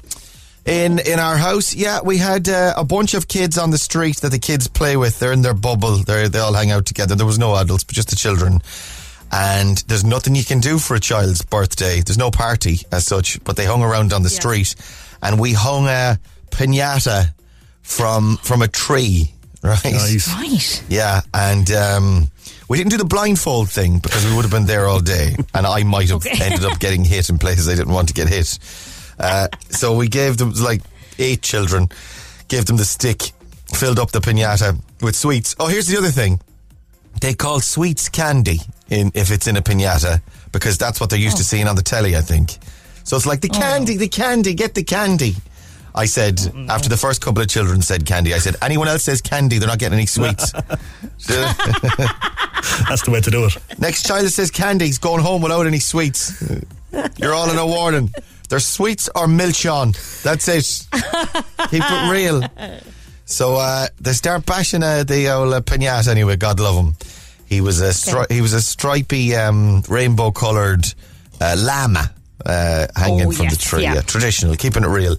In 0.66 1.00
in 1.00 1.20
our 1.20 1.36
house, 1.38 1.76
yeah, 1.76 2.00
we 2.06 2.18
had 2.18 2.48
uh, 2.48 2.74
a 2.78 2.86
bunch 2.86 3.14
of 3.16 3.28
kids 3.28 3.58
on 3.58 3.72
the 3.72 3.78
street 3.78 4.22
that 4.22 4.32
the 4.32 4.40
kids 4.40 4.68
play 4.70 4.96
with. 4.96 5.20
They're 5.20 5.34
in 5.34 5.42
their 5.42 5.54
bubble. 5.54 5.98
They 6.06 6.30
they 6.30 6.40
all 6.40 6.54
hang 6.54 6.72
out 6.72 6.86
together. 6.86 7.16
There 7.18 7.26
was 7.28 7.38
no 7.38 7.54
adults, 7.56 7.84
but 7.84 7.96
just 7.96 8.10
the 8.10 8.16
children. 8.16 8.62
And 9.34 9.78
there's 9.88 10.04
nothing 10.04 10.36
you 10.36 10.44
can 10.46 10.60
do 10.60 10.78
for 10.78 10.96
a 10.96 11.00
child's 11.00 11.42
birthday. 11.42 12.02
There's 12.02 12.20
no 12.20 12.30
party 12.30 12.82
as 12.92 13.06
such, 13.06 13.44
but 13.44 13.56
they 13.56 13.66
hung 13.66 13.82
around 13.82 14.14
on 14.14 14.22
the 14.22 14.30
street, 14.30 14.76
and 15.24 15.40
we 15.40 15.54
hung 15.54 15.88
a 15.88 16.20
pinata 16.52 17.34
from 17.82 18.38
from 18.44 18.62
a 18.62 18.68
tree. 18.68 19.30
Right. 19.64 20.28
Right. 20.28 20.84
Yeah, 20.90 21.22
and 21.34 21.72
um, 21.72 22.32
we 22.68 22.78
didn't 22.78 22.92
do 22.92 22.98
the 22.98 23.06
blindfold 23.06 23.70
thing 23.70 24.00
because 24.00 24.26
we 24.26 24.36
would 24.36 24.42
have 24.42 24.52
been 24.52 24.66
there 24.66 24.88
all 24.90 25.00
day, 25.00 25.38
and 25.54 25.66
I 25.66 25.84
might 25.84 26.10
have 26.10 26.18
Okay. 26.26 26.38
ended 26.44 26.66
up 26.66 26.80
getting 26.80 27.06
hit 27.06 27.30
in 27.30 27.38
places 27.38 27.70
I 27.70 27.76
didn't 27.76 27.94
want 27.94 28.10
to 28.10 28.14
get 28.14 28.28
hit. 28.28 28.60
Uh, 29.18 29.48
so 29.70 29.96
we 29.96 30.10
gave 30.10 30.36
them 30.36 30.52
like 30.62 30.82
eight 31.18 31.42
children, 31.42 31.88
gave 32.50 32.66
them 32.66 32.76
the 32.76 32.84
stick, 32.84 33.32
filled 33.74 34.00
up 34.00 34.12
the 34.12 34.20
pinata 34.20 34.78
with 35.02 35.16
sweets. 35.16 35.56
Oh, 35.62 35.68
here's 35.68 35.88
the 35.88 35.98
other 35.98 36.12
thing: 36.12 36.42
they 37.22 37.34
call 37.34 37.62
sweets 37.62 38.10
candy 38.10 38.60
in 38.94 39.12
if 39.14 39.32
it's 39.32 39.48
in 39.48 39.58
a 39.58 39.62
pinata 39.62 40.22
because 40.52 40.78
that's 40.78 41.00
what 41.02 41.10
they're 41.10 41.20
used 41.20 41.38
to 41.38 41.44
seeing 41.44 41.68
on 41.68 41.76
the 41.76 41.82
telly. 41.82 42.16
I 42.16 42.22
think. 42.22 42.58
So 43.04 43.18
it's 43.18 43.26
like 43.26 43.42
the 43.42 43.50
candy, 43.50 43.98
the 43.98 44.08
candy, 44.08 44.54
get 44.54 44.76
the 44.76 44.84
candy. 44.84 45.36
I 45.96 46.06
said 46.06 46.40
after 46.70 46.90
the 46.90 46.98
first 46.98 47.22
couple 47.22 47.42
of 47.44 47.50
children 47.50 47.82
said 47.82 48.06
candy. 48.06 48.34
I 48.34 48.40
said 48.40 48.56
anyone 48.62 48.88
else 48.88 49.04
says 49.04 49.22
candy, 49.22 49.60
they're 49.60 49.68
not 49.68 49.80
getting 49.80 49.98
any 49.98 50.08
sweets. 50.08 50.52
That's 52.88 53.04
the 53.04 53.12
way 53.12 53.22
to 53.22 53.30
do 53.30 53.46
it. 53.46 53.58
Next 53.78 54.08
child 54.08 54.26
that 54.26 54.32
says 54.32 54.50
candy's 54.50 54.98
going 54.98 55.22
home 55.22 55.42
without 55.42 55.68
any 55.68 55.80
sweets. 55.80 56.42
You're 57.18 57.34
all 57.34 57.52
in 57.52 57.58
a 57.58 57.66
warning. 57.68 58.12
There's 58.50 58.66
sweets 58.66 59.10
or 59.16 59.28
milchon. 59.28 59.94
That's 60.24 60.48
it. 60.48 60.88
Keep 61.70 61.84
it 61.86 62.12
real. 62.12 62.44
So 63.26 63.56
uh, 63.56 63.88
they 64.00 64.14
start 64.14 64.46
bashing 64.46 64.84
uh, 64.84 65.04
the 65.04 65.30
old 65.30 65.54
uh, 65.54 65.62
pinata 65.62 66.10
anyway. 66.10 66.36
God 66.36 66.60
love 66.60 66.76
him. 66.76 66.96
He 67.54 67.62
was 67.62 67.82
a 67.82 67.90
stri- 67.90 68.32
he 68.32 68.42
was 68.42 68.54
a 68.54 68.62
stripy 68.62 69.36
um, 69.36 69.84
rainbow 69.88 70.32
coloured 70.32 70.86
uh, 71.40 71.56
llama 71.58 72.12
uh, 72.46 72.88
hanging 72.96 73.28
Oh, 73.28 73.32
from 73.32 73.48
the 73.50 73.56
tree. 73.56 73.84
yeah. 73.84 73.96
Yeah, 73.96 74.02
traditional, 74.02 74.56
keeping 74.56 74.84
it 74.84 74.88
real. 74.90 75.16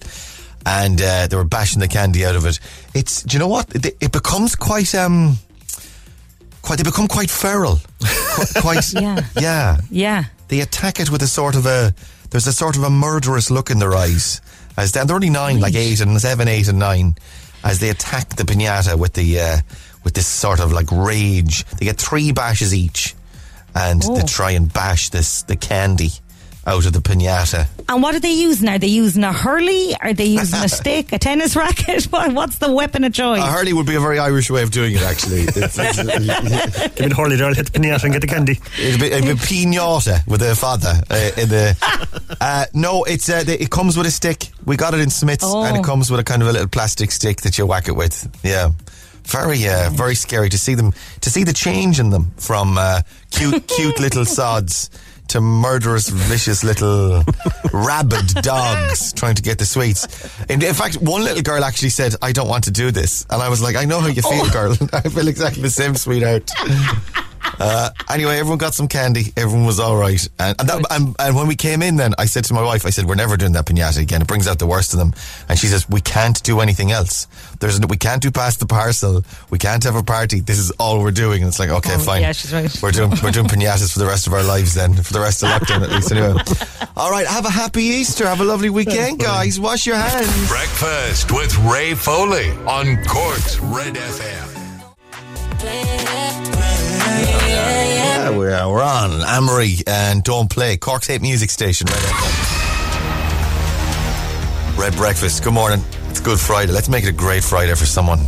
And 0.66 1.01
uh, 1.01 1.26
they 1.26 1.37
were 1.37 1.45
bashing 1.45 1.80
the 1.80 1.89
candy 1.89 2.24
out 2.24 2.37
of 2.37 2.47
it. 2.47 2.59
It's 2.95 3.22
do 3.22 3.35
you 3.35 3.39
know 3.39 3.49
what? 3.49 3.74
It, 3.74 3.97
it 4.01 4.12
becomes 4.12 4.55
quite 4.57 4.95
um 4.95 5.39
quite 6.62 6.76
they 6.78 6.82
become 6.85 7.09
quite 7.09 7.30
feral. 7.30 7.78
Qu- 8.01 8.61
quite 8.61 8.93
Yeah. 8.93 9.20
yeah. 9.39 9.78
Yeah. 9.91 10.24
They 10.49 10.61
attack 10.61 11.01
it 11.01 11.11
with 11.11 11.22
a 11.22 11.26
sort 11.28 11.55
of 11.57 11.66
a 11.66 11.95
there's 12.30 12.47
a 12.47 12.53
sort 12.53 12.76
of 12.76 12.82
a 12.82 12.91
murderous 12.91 13.51
look 13.51 13.70
in 13.70 13.78
their 13.78 13.95
eyes. 13.95 14.41
As 14.76 14.93
they, 14.93 15.05
they're 15.05 15.14
only 15.14 15.30
nine, 15.30 15.61
like 15.61 15.74
eight 15.76 16.01
and 16.01 16.20
seven, 16.20 16.49
eight 16.49 16.66
and 16.68 16.78
nine, 16.80 17.14
as 17.62 17.78
they 17.78 17.91
attack 17.91 18.30
the 18.30 18.43
pinata 18.45 18.99
with 18.99 19.12
the 19.12 19.39
uh, 19.39 19.57
with 20.05 20.14
this 20.14 20.26
sort 20.26 20.61
of 20.61 20.72
like 20.72 20.90
rage. 20.92 21.64
They 21.78 21.86
get 21.86 21.98
three 21.98 22.32
bashes 22.32 22.74
each, 22.74 23.14
and 23.74 24.02
they 24.02 24.22
Oh. 24.22 24.26
try 24.26 24.52
and 24.52 24.72
bash 24.72 25.09
this 25.09 25.42
the 25.42 25.57
candy 25.57 26.12
out 26.66 26.86
of 26.86 26.94
the 26.94 26.98
pinata. 27.00 27.66
And 27.90 28.02
what 28.02 28.14
are 28.14 28.20
they 28.20 28.32
using? 28.32 28.70
Are 28.70 28.78
they 28.78 28.86
using 28.86 29.22
a 29.22 29.34
hurley? 29.34 29.94
Are 30.00 30.14
they 30.14 30.24
using 30.24 30.61
a 30.64 30.68
stick, 30.80 31.12
a 31.12 31.18
tennis 31.18 31.55
racket? 31.57 32.05
What's 32.11 32.57
the 32.57 32.72
weapon 32.72 33.05
of 33.05 33.12
choice? 33.12 33.42
A 33.42 33.46
hurley 33.46 33.74
would 33.74 33.84
be 33.84 33.96
a 33.96 34.00
very 34.00 34.18
Irish 34.18 34.50
way 34.50 34.62
of 34.62 34.70
doing 34.70 34.94
it, 34.94 35.02
actually. 35.02 35.42
It's- 35.48 35.78
it's- 35.78 35.96
Give 35.96 36.07
me 36.07 37.09
the 37.09 37.14
hurley 37.14 37.36
there, 37.36 37.48
I'll 37.48 37.55
hit 37.55 37.70
the 37.70 37.78
pinata 37.78 38.05
and 38.05 38.12
get 38.14 38.20
the 38.22 38.26
candy. 38.26 38.59
It'd 38.80 38.98
be, 38.98 39.07
it'd 39.09 39.24
be 39.24 39.34
pinata 39.34 40.26
with 40.26 40.40
a 40.40 40.55
father 40.57 40.94
uh, 41.11 41.30
in 41.36 41.48
the. 41.50 41.76
Uh, 42.40 42.64
no, 42.72 43.05
it's 43.05 43.28
uh, 43.28 43.44
the, 43.44 43.61
it 43.62 43.68
comes 43.70 43.98
with 43.98 44.07
a 44.07 44.11
stick. 44.11 44.48
We 44.64 44.76
got 44.78 44.94
it 44.94 45.00
in 45.00 45.11
Smiths, 45.11 45.44
Oh. 45.46 45.64
and 45.64 45.76
it 45.76 45.84
comes 45.84 46.11
with 46.11 46.18
a 46.20 46.24
kind 46.24 46.40
of 46.40 46.48
a 46.48 46.52
little 46.52 46.68
plastic 46.68 47.11
stick 47.12 47.42
that 47.42 47.59
you 47.59 47.66
whack 47.66 47.88
it 47.88 47.92
with. 47.96 48.26
Yeah, 48.42 48.70
very, 49.27 49.66
uh, 49.68 49.91
very 49.91 50.14
scary 50.14 50.49
to 50.49 50.59
see 50.59 50.75
them 50.75 50.93
to 51.20 51.31
see 51.31 51.45
the 51.45 51.53
change 51.53 52.01
in 52.01 52.11
them 52.11 52.33
from 52.37 52.79
uh, 52.79 53.03
cute, 53.31 53.66
cute 53.77 53.99
little 54.01 54.25
sods 54.25 54.91
to 55.29 55.41
murderous, 55.41 56.09
vicious 56.09 56.62
little 56.62 57.25
rabid 57.72 58.27
dogs 58.43 59.12
trying 59.14 59.35
to 59.35 59.43
get 59.43 59.59
the 59.59 59.64
sweets. 59.64 60.07
In, 60.51 60.62
in 60.62 60.75
fact, 60.75 60.97
one 60.97 61.25
little 61.25 61.43
girl 61.43 61.64
actually 61.64 61.91
said, 61.91 62.14
"I 62.22 62.33
don't 62.33 62.49
want 62.49 62.64
to 62.64 62.70
do 62.70 62.91
this," 62.91 63.27
and 63.31 63.43
I 63.43 63.49
was 63.49 63.62
like, 63.62 63.77
"I 63.77 63.85
know 63.85 64.01
how 64.01 64.09
you 64.09 64.22
feel, 64.22 64.49
girl. 64.51 64.77
I 64.93 65.01
feel 65.03 65.29
exactly 65.29 65.62
the 65.62 65.70
same, 65.70 65.95
sweetheart." 65.97 66.51
Uh, 67.59 67.90
anyway, 68.11 68.38
everyone 68.38 68.59
got 68.59 68.74
some 68.74 68.88
candy. 68.88 69.32
Everyone 69.36 69.64
was 69.66 69.78
all 69.78 69.97
right. 69.97 70.20
And 70.38 70.59
and, 70.61 70.68
that, 70.68 70.84
and 70.90 71.14
and 71.18 71.36
when 71.36 71.47
we 71.47 71.55
came 71.57 71.82
in, 71.82 71.97
then 71.97 72.12
I 72.18 72.26
said 72.26 72.45
to 72.47 72.55
my 72.55 72.62
wife, 72.62 72.84
I 72.86 72.90
said, 72.90 73.05
"We're 73.07 73.14
never 73.14 73.36
doing 73.36 73.53
that 73.53 73.66
pinata 73.66 74.01
again. 74.01 74.22
It 74.22 74.28
brings 74.28 74.49
out 74.49 74.59
the 74.59 74.66
worst 74.66 74.92
of 74.92 74.99
them." 74.99 75.12
And 75.49 75.59
she 75.59 75.66
says, 75.68 75.88
"We 75.88 76.01
can't 76.01 76.42
do 76.42 76.61
anything 76.61 76.90
else. 76.90 77.26
There's 77.61 77.80
we 77.80 77.97
can't 77.97 78.20
do 78.22 78.30
past 78.30 78.61
the 78.61 78.66
parcel. 78.66 79.24
We 79.51 79.59
can't 79.59 79.82
have 79.84 79.95
a 79.97 80.03
party. 80.03 80.40
This 80.40 80.59
is 80.59 80.70
all 80.72 81.01
we're 81.01 81.11
doing." 81.12 81.42
And 81.42 81.49
it's 81.49 81.59
like, 81.59 81.70
okay, 81.70 81.95
Oh, 81.95 81.99
fine. 81.99 82.22
yeah, 82.22 82.32
she's 82.32 82.53
right. 82.53 82.82
We're 82.82 82.90
doing 82.92 83.11
we're 83.22 83.30
doing 83.30 83.47
pinatas 83.47 83.92
for 83.92 83.99
the 84.01 84.07
rest 84.07 84.26
of 84.26 84.32
our 84.32 84.42
lives 84.42 84.74
then, 84.74 84.95
for 84.95 85.12
the 85.12 85.20
rest 85.20 85.42
of 85.42 85.51
lockdown 85.51 85.82
at 85.82 85.90
least. 85.90 86.11
Anyway, 86.12 86.34
all 86.97 87.11
right. 87.11 87.26
Have 87.26 87.45
a 87.47 87.51
happy 87.51 87.82
Easter. 87.84 88.26
Have 88.26 88.40
a 88.40 88.45
lovely 88.45 88.70
weekend, 88.70 89.20
guys. 89.20 89.61
Wash 89.61 89.86
your 89.86 89.97
hands. 89.97 90.49
Breakfast 90.49 91.30
with 91.30 91.57
Ray 91.59 91.95
Foley 91.95 92.51
on 92.66 93.03
Cork's 93.05 93.59
Red 93.61 93.95
FM. 93.95 94.63
Yeah, 97.47 98.30
we're, 98.30 98.68
we're 98.68 98.82
on 98.82 99.22
Amory 99.22 99.76
and 99.86 100.22
Don't 100.22 100.49
Play, 100.51 100.76
Cork's 100.76 101.07
hate 101.09 101.22
music 101.22 101.51
station. 101.51 101.86
Red 101.86 102.01
Red 104.78 104.95
breakfast. 104.97 105.42
Good 105.45 105.53
morning. 105.55 105.82
It's 106.11 106.20
Good 106.20 106.38
Friday. 106.40 106.72
Let's 106.72 106.88
make 106.88 107.05
it 107.05 107.09
a 107.09 107.12
great 107.12 107.45
Friday 107.45 107.74
for 107.74 107.86
someone. 107.86 108.18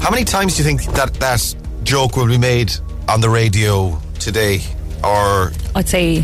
How 0.00 0.10
many 0.10 0.24
times 0.24 0.56
do 0.56 0.62
you 0.62 0.68
think 0.68 0.84
that 0.94 1.14
that 1.14 1.54
joke 1.84 2.16
will 2.16 2.26
be 2.26 2.38
made 2.38 2.72
on 3.08 3.20
the 3.20 3.28
radio 3.30 4.00
today? 4.18 4.60
Or 5.02 5.52
I'd 5.74 5.88
say 5.88 6.22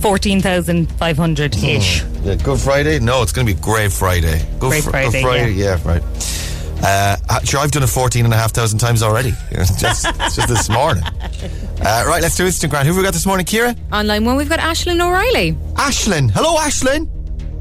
14,500 0.00 1.56
ish. 1.62 2.00
Hmm. 2.00 2.24
yeah, 2.26 2.34
Good 2.36 2.58
Friday? 2.60 2.98
No, 2.98 3.22
it's 3.22 3.32
going 3.32 3.46
to 3.46 3.54
be 3.54 3.60
Great 3.60 3.92
Friday. 3.92 4.38
Good 4.58 4.70
Great 4.70 4.84
Fr- 4.84 4.90
Friday, 4.90 5.10
Good 5.12 5.22
Friday, 5.22 5.52
yeah, 5.52 5.78
right. 5.84 6.02
Uh, 6.82 7.16
sure, 7.44 7.60
I've 7.60 7.70
done 7.70 7.82
it 7.82 7.88
14,500 7.88 8.78
times 8.80 9.02
already. 9.02 9.32
It's 9.50 9.80
just, 9.80 10.06
it's 10.20 10.36
just 10.36 10.48
this 10.48 10.68
morning. 10.70 11.04
Uh, 11.04 12.04
right, 12.06 12.22
let's 12.22 12.36
do 12.36 12.44
Instagram. 12.46 12.82
Who 12.82 12.88
have 12.88 12.96
we 12.96 13.02
got 13.02 13.12
this 13.12 13.26
morning, 13.26 13.44
Kira? 13.44 13.76
On 13.92 14.06
line 14.06 14.24
one, 14.24 14.36
we've 14.36 14.48
got 14.48 14.58
Ashlyn 14.60 15.00
O'Reilly. 15.00 15.52
Ashlyn. 15.74 16.30
Hello, 16.30 16.56
Ashlyn. 16.56 17.08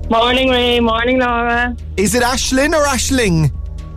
Morning, 0.09 0.49
Ray. 0.49 0.79
Morning, 0.79 1.19
Laura. 1.19 1.75
Is 1.97 2.15
it 2.15 2.23
Ashlyn 2.23 2.73
or 2.73 2.83
Ashling? 2.85 3.51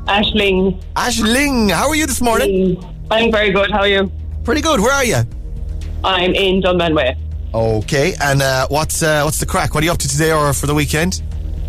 Ashling. 0.06 0.82
Ashling. 0.94 1.70
How 1.70 1.88
are 1.88 1.94
you 1.94 2.06
this 2.06 2.20
morning? 2.20 2.82
I'm 3.10 3.30
very 3.30 3.50
good. 3.52 3.70
How 3.70 3.80
are 3.80 3.88
you? 3.88 4.10
Pretty 4.44 4.60
good. 4.60 4.80
Where 4.80 4.92
are 4.92 5.04
you? 5.04 5.22
I'm 6.04 6.34
in 6.34 6.60
Dunmanway. 6.60 7.16
Okay. 7.54 8.14
And 8.20 8.42
uh, 8.42 8.66
what's 8.68 9.02
uh, 9.02 9.22
what's 9.22 9.38
the 9.38 9.46
crack? 9.46 9.74
What 9.74 9.82
are 9.82 9.86
you 9.86 9.92
up 9.92 9.98
to 9.98 10.08
today 10.08 10.32
or 10.32 10.52
for 10.52 10.66
the 10.66 10.74
weekend? 10.74 11.22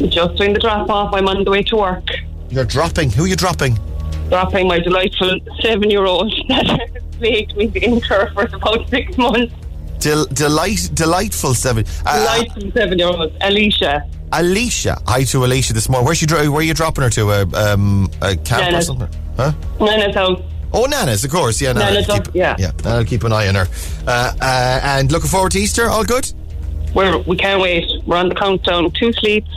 Just 0.10 0.36
doing 0.38 0.54
the 0.54 0.60
drop 0.60 0.90
off. 0.90 1.14
I'm 1.14 1.28
on 1.28 1.44
the 1.44 1.52
way 1.52 1.62
to 1.64 1.76
work. 1.76 2.08
You're 2.54 2.66
dropping. 2.66 3.10
Who 3.10 3.24
are 3.24 3.28
you 3.28 3.36
dropping? 3.36 3.80
Dropping 4.30 4.68
my 4.68 4.78
delightful 4.78 5.40
seven 5.62 5.90
year 5.90 6.06
old 6.06 6.32
that 6.50 6.68
has 6.68 7.04
plagued 7.18 7.58
me 7.58 7.72
in 7.74 8.00
her 8.02 8.32
for 8.34 8.44
about 8.44 8.88
six 8.90 9.18
months. 9.18 9.52
Del- 9.98 10.26
delight, 10.28 10.92
delightful 10.94 11.56
seven. 11.56 11.84
Uh, 12.06 12.20
Delightful 12.20 12.72
seven 12.74 13.00
year 13.00 13.08
old, 13.08 13.36
Alicia. 13.42 14.08
Alicia. 14.34 15.02
Hi 15.08 15.24
to 15.24 15.44
Alicia 15.44 15.74
this 15.74 15.90
morning. 15.90 16.06
Where's 16.06 16.20
she? 16.20 16.28
Dro- 16.28 16.52
where 16.52 16.60
are 16.60 16.62
you 16.62 16.76
dropping 16.76 17.04
her 17.06 17.10
to? 17.10 17.32
A, 17.32 17.42
um, 17.74 18.12
a 18.22 18.36
camp 18.36 18.78
or 18.78 18.82
something? 18.82 19.10
Huh? 19.36 19.54
Nana's 19.80 20.14
house. 20.14 20.40
Oh, 20.74 20.86
Nana's, 20.86 21.26
of 21.26 21.32
course. 21.32 21.60
Yeah, 21.60 21.74
Nana. 21.74 21.86
Nana's 21.86 22.06
keep, 22.06 22.28
up, 22.28 22.36
yeah. 22.36 22.56
yeah. 22.60 22.72
I'll 22.86 23.04
keep 23.04 23.24
an 23.24 23.34
eye 23.34 23.48
on 23.48 23.56
her. 23.56 23.68
Uh, 24.06 24.32
uh, 24.40 24.80
and 24.84 25.12
looking 25.12 25.30
forward 25.30 25.54
to 25.54 25.60
Easter. 25.60 25.90
All 25.90 26.04
good. 26.04 26.32
We're, 26.94 27.18
we 27.18 27.36
can't 27.36 27.60
wait. 27.60 27.90
We're 28.06 28.18
on 28.18 28.30
the 28.30 28.36
countdown. 28.36 28.92
Two 28.92 29.12
sleeps. 29.14 29.50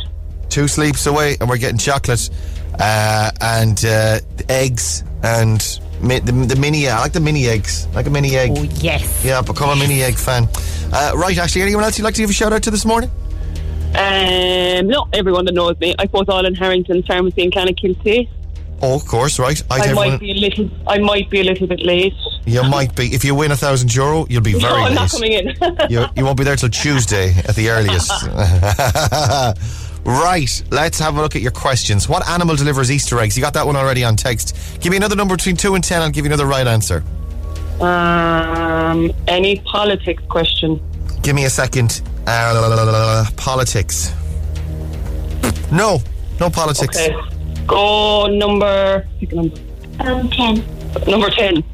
Two 0.49 0.67
sleeps 0.67 1.07
away, 1.07 1.37
and 1.41 1.51
we're 1.51 1.59
getting 1.59 1.77
chocolate 1.77 2.31
uh, 2.79 3.31
and 3.41 3.85
uh, 3.85 4.19
eggs 4.49 5.03
and 5.23 5.81
mi- 6.01 6.19
the, 6.21 6.33
the 6.33 6.57
mini. 6.57 6.89
I 6.89 7.01
like 7.01 7.13
the 7.13 7.21
mini 7.21 7.47
eggs. 7.47 7.87
I 7.93 7.95
like 7.97 8.07
a 8.07 8.11
mini 8.11 8.37
egg. 8.37 8.53
Oh, 8.55 8.63
yes. 8.63 9.25
Yeah, 9.25 9.41
become 9.43 9.71
a 9.71 9.77
mini 9.77 10.03
egg 10.03 10.15
fan. 10.17 10.49
Uh, 10.93 11.13
right, 11.17 11.37
Ashley. 11.37 11.63
Anyone 11.63 11.85
else 11.85 11.99
you'd 11.99 12.05
like 12.05 12.15
to 12.15 12.23
give 12.23 12.31
a 12.31 12.33
shout 12.33 12.53
out 12.53 12.63
to 12.65 12.71
this 12.71 12.85
morning? 12.85 13.11
Um, 13.95 14.89
no, 14.89 15.09
everyone 15.13 15.45
that 15.47 15.55
knows 15.55 15.79
me. 15.81 15.95
I 15.99 16.05
suppose 16.07 16.29
all 16.29 16.45
in 16.45 16.55
Harrington's 16.55 17.07
Pharmacy 17.07 17.43
in 17.43 17.51
Clonakilty. 17.51 18.29
Oh, 18.83 18.95
of 18.97 19.07
course. 19.07 19.39
Right. 19.39 19.61
I'd 19.71 19.81
I 19.81 19.85
everyone- 19.85 20.09
might 20.11 20.21
be 20.21 20.31
a 20.33 20.35
little. 20.35 20.71
I 20.87 20.99
might 20.99 21.31
be 21.31 21.41
a 21.41 21.45
little 21.45 21.67
bit 21.67 21.81
late. 21.81 22.13
You 22.45 22.63
might 22.65 22.95
be. 22.95 23.07
If 23.15 23.25
you 23.25 23.35
win 23.35 23.51
a 23.53 23.57
thousand 23.57 23.95
euro, 23.95 24.27
you'll 24.29 24.43
be 24.43 24.53
very 24.59 24.65
no, 24.65 24.77
I'm 24.77 24.85
late. 24.91 24.95
not 24.97 25.11
coming 25.11 25.33
in. 25.33 25.47
you, 25.91 26.05
you 26.15 26.25
won't 26.27 26.37
be 26.37 26.45
there 26.45 26.57
till 26.57 26.69
Tuesday 26.85 27.31
at 27.49 27.55
the 27.57 27.71
earliest. 27.71 28.13
right, 30.07 30.63
let's 30.71 30.99
have 31.01 31.17
a 31.17 31.21
look 31.21 31.37
at 31.37 31.43
your 31.43 31.51
questions. 31.51 32.09
What 32.09 32.27
animal 32.29 32.57
delivers 32.57 32.91
Easter 32.91 33.19
eggs? 33.21 33.37
You 33.37 33.43
got 33.43 33.55
that 33.55 33.67
one 33.67 33.77
already 33.77 34.05
on 34.05 34.17
text. 34.17 34.57
Give 34.81 34.91
me 34.91 34.97
another 34.97 35.17
number 35.17 35.37
between 35.37 35.57
2 35.57 35.75
and 35.75 35.83
10, 35.85 36.03
I'll 36.03 36.11
give 36.11 36.25
you 36.25 36.31
another 36.33 36.47
right 36.47 36.67
answer. 36.67 37.03
um, 37.81 39.13
any 39.29 39.61
politics 39.61 40.23
question? 40.29 40.81
Give 41.23 41.35
me 41.35 41.45
a 41.45 41.51
second. 41.51 42.03
Uh, 42.27 43.25
politics. 43.37 44.13
No, 45.71 46.01
No 46.41 46.49
politics. 46.51 46.97
Okay. 46.99 47.15
Go 47.67 48.27
number. 48.29 49.07
Pick 49.19 49.33
number. 49.33 49.57
Um, 50.01 50.29
ten. 50.31 50.65
Number 51.09 51.31
ten. 51.31 51.65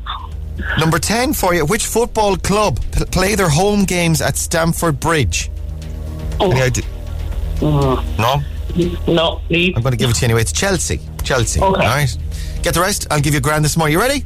Number 0.79 0.99
10 0.99 1.33
for 1.33 1.55
you. 1.55 1.65
Which 1.67 1.85
football 1.87 2.37
club 2.37 2.79
p- 2.93 3.05
play 3.07 3.35
their 3.35 3.49
home 3.49 3.85
games 3.85 4.21
at 4.23 4.37
Stamford 4.37 5.01
Bridge? 5.01 5.51
Any 6.41 6.63
idea? 6.63 6.85
No? 7.63 8.41
No, 9.07 9.41
please. 9.47 9.75
I'm 9.77 9.83
going 9.83 9.93
to 9.93 9.97
give 9.97 10.11
it 10.11 10.15
to 10.15 10.21
you 10.23 10.25
anyway. 10.27 10.41
It's 10.41 10.53
Chelsea. 10.53 11.01
Chelsea. 11.23 11.61
Okay. 11.61 11.67
All 11.67 11.73
right. 11.77 12.17
Get 12.63 12.75
the 12.75 12.81
rest. 12.81 13.07
I'll 13.11 13.21
give 13.21 13.35
you 13.35 13.39
a 13.39 13.43
grand 13.43 13.65
this 13.65 13.77
morning. 13.77 13.93
You 13.93 14.01
ready? 14.01 14.25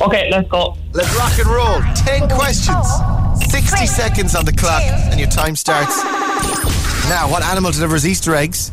Okay, 0.00 0.30
let's 0.30 0.48
go. 0.48 0.76
Let's 0.92 1.14
rock 1.16 1.38
and 1.38 1.46
roll. 1.46 1.80
10 1.94 2.28
questions. 2.30 2.86
60 3.50 3.86
seconds 3.86 4.34
on 4.34 4.44
the 4.44 4.52
clock, 4.52 4.82
and 4.82 5.20
your 5.20 5.28
time 5.28 5.56
starts. 5.56 6.02
Now, 7.08 7.28
what 7.30 7.42
animal 7.42 7.70
delivers 7.72 8.06
Easter 8.06 8.34
eggs? 8.34 8.72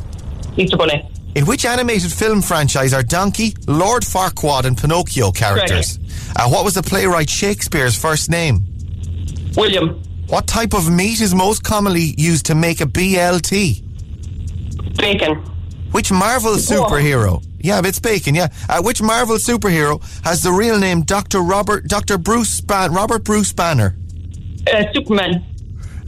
Easter 0.56 0.78
Bunny. 0.78 1.10
In 1.36 1.46
which 1.46 1.66
animated 1.66 2.12
film 2.12 2.42
franchise 2.42 2.94
are 2.94 3.04
Donkey, 3.04 3.56
Lord 3.68 4.04
Farquaad, 4.04 4.66
and 4.66 4.78
Pinocchio 4.78 5.32
characters? 5.32 6.00
Uh, 6.36 6.48
what 6.50 6.64
was 6.64 6.76
the 6.76 6.84
playwright 6.84 7.30
Shakespeare's 7.30 8.00
first 8.00 8.30
name? 8.30 8.66
William. 9.56 10.02
What 10.28 10.48
type 10.48 10.74
of 10.74 10.90
meat 10.90 11.22
is 11.22 11.34
most 11.36 11.64
commonly 11.64 12.14
used 12.18 12.46
to 12.48 12.56
make 12.56 12.82
a 12.82 12.86
BLT? 12.86 13.84
Bacon. 14.96 15.36
Which 15.92 16.12
Marvel 16.12 16.56
superhero? 16.56 17.44
Yeah, 17.60 17.82
it's 17.84 18.00
bacon. 18.00 18.36
Yeah. 18.36 18.50
Uh, 18.70 18.82
which 18.82 19.02
Marvel 19.02 19.38
superhero 19.38 20.02
has 20.24 20.44
the 20.44 20.52
real 20.52 20.78
name 20.80 21.02
Doctor 21.02 21.40
Robert 21.42 21.88
Doctor 21.88 22.18
Bruce 22.18 22.62
Ban- 22.62 22.94
Robert 22.94 23.24
Bruce 23.24 23.52
Banner? 23.54 23.96
Uh, 24.72 24.84
Superman. 24.94 25.46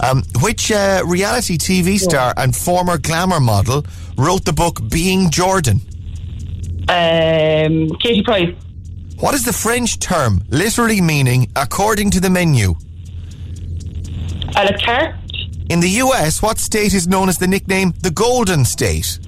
Um, 0.02 0.24
which 0.42 0.72
uh, 0.72 1.02
reality 1.06 1.58
TV 1.58 2.00
star 2.00 2.34
and 2.38 2.56
former 2.56 2.98
glamour 2.98 3.40
model 3.40 3.86
wrote 4.18 4.46
the 4.46 4.54
book 4.54 4.80
Being 4.90 5.30
Jordan? 5.30 5.82
Um, 6.88 7.90
Katie 8.00 8.24
Price. 8.24 8.56
What 9.20 9.34
is 9.36 9.44
the 9.44 9.52
French 9.54 10.00
term 10.00 10.42
literally 10.50 11.02
meaning 11.02 11.52
according 11.56 12.12
to 12.12 12.20
the 12.22 12.30
menu? 12.30 12.76
A 14.56 14.64
la 14.64 14.72
carte. 14.84 15.16
In 15.70 15.80
the 15.80 15.90
US, 16.04 16.42
what 16.42 16.58
state 16.58 16.94
is 16.94 17.08
known 17.08 17.30
as 17.30 17.38
the 17.38 17.48
nickname 17.48 17.94
the 18.02 18.10
Golden 18.12 18.66
State? 18.66 19.20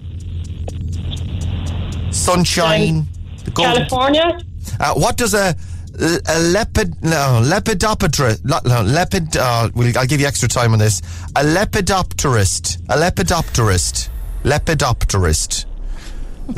Sunshine. 2.12 3.08
the 3.46 3.52
Golden. 3.52 3.76
California. 3.88 4.40
Uh, 4.80 4.94
what 4.96 5.18
does 5.18 5.34
a 5.34 5.56
a 5.94 6.40
lepid 6.56 6.96
no 7.04 7.42
lepidopterist 7.44 8.44
no, 8.46 8.60
lepid 8.84 9.36
uh, 9.36 9.70
well, 9.76 9.92
I'll 9.98 10.08
give 10.08 10.20
you 10.22 10.26
extra 10.28 10.48
time 10.48 10.74
on 10.74 10.80
this 10.80 11.00
a 11.36 11.44
lepidopterist 11.44 12.78
a 12.90 12.98
lepidopterist 12.98 14.10
lepidopterist 14.44 15.66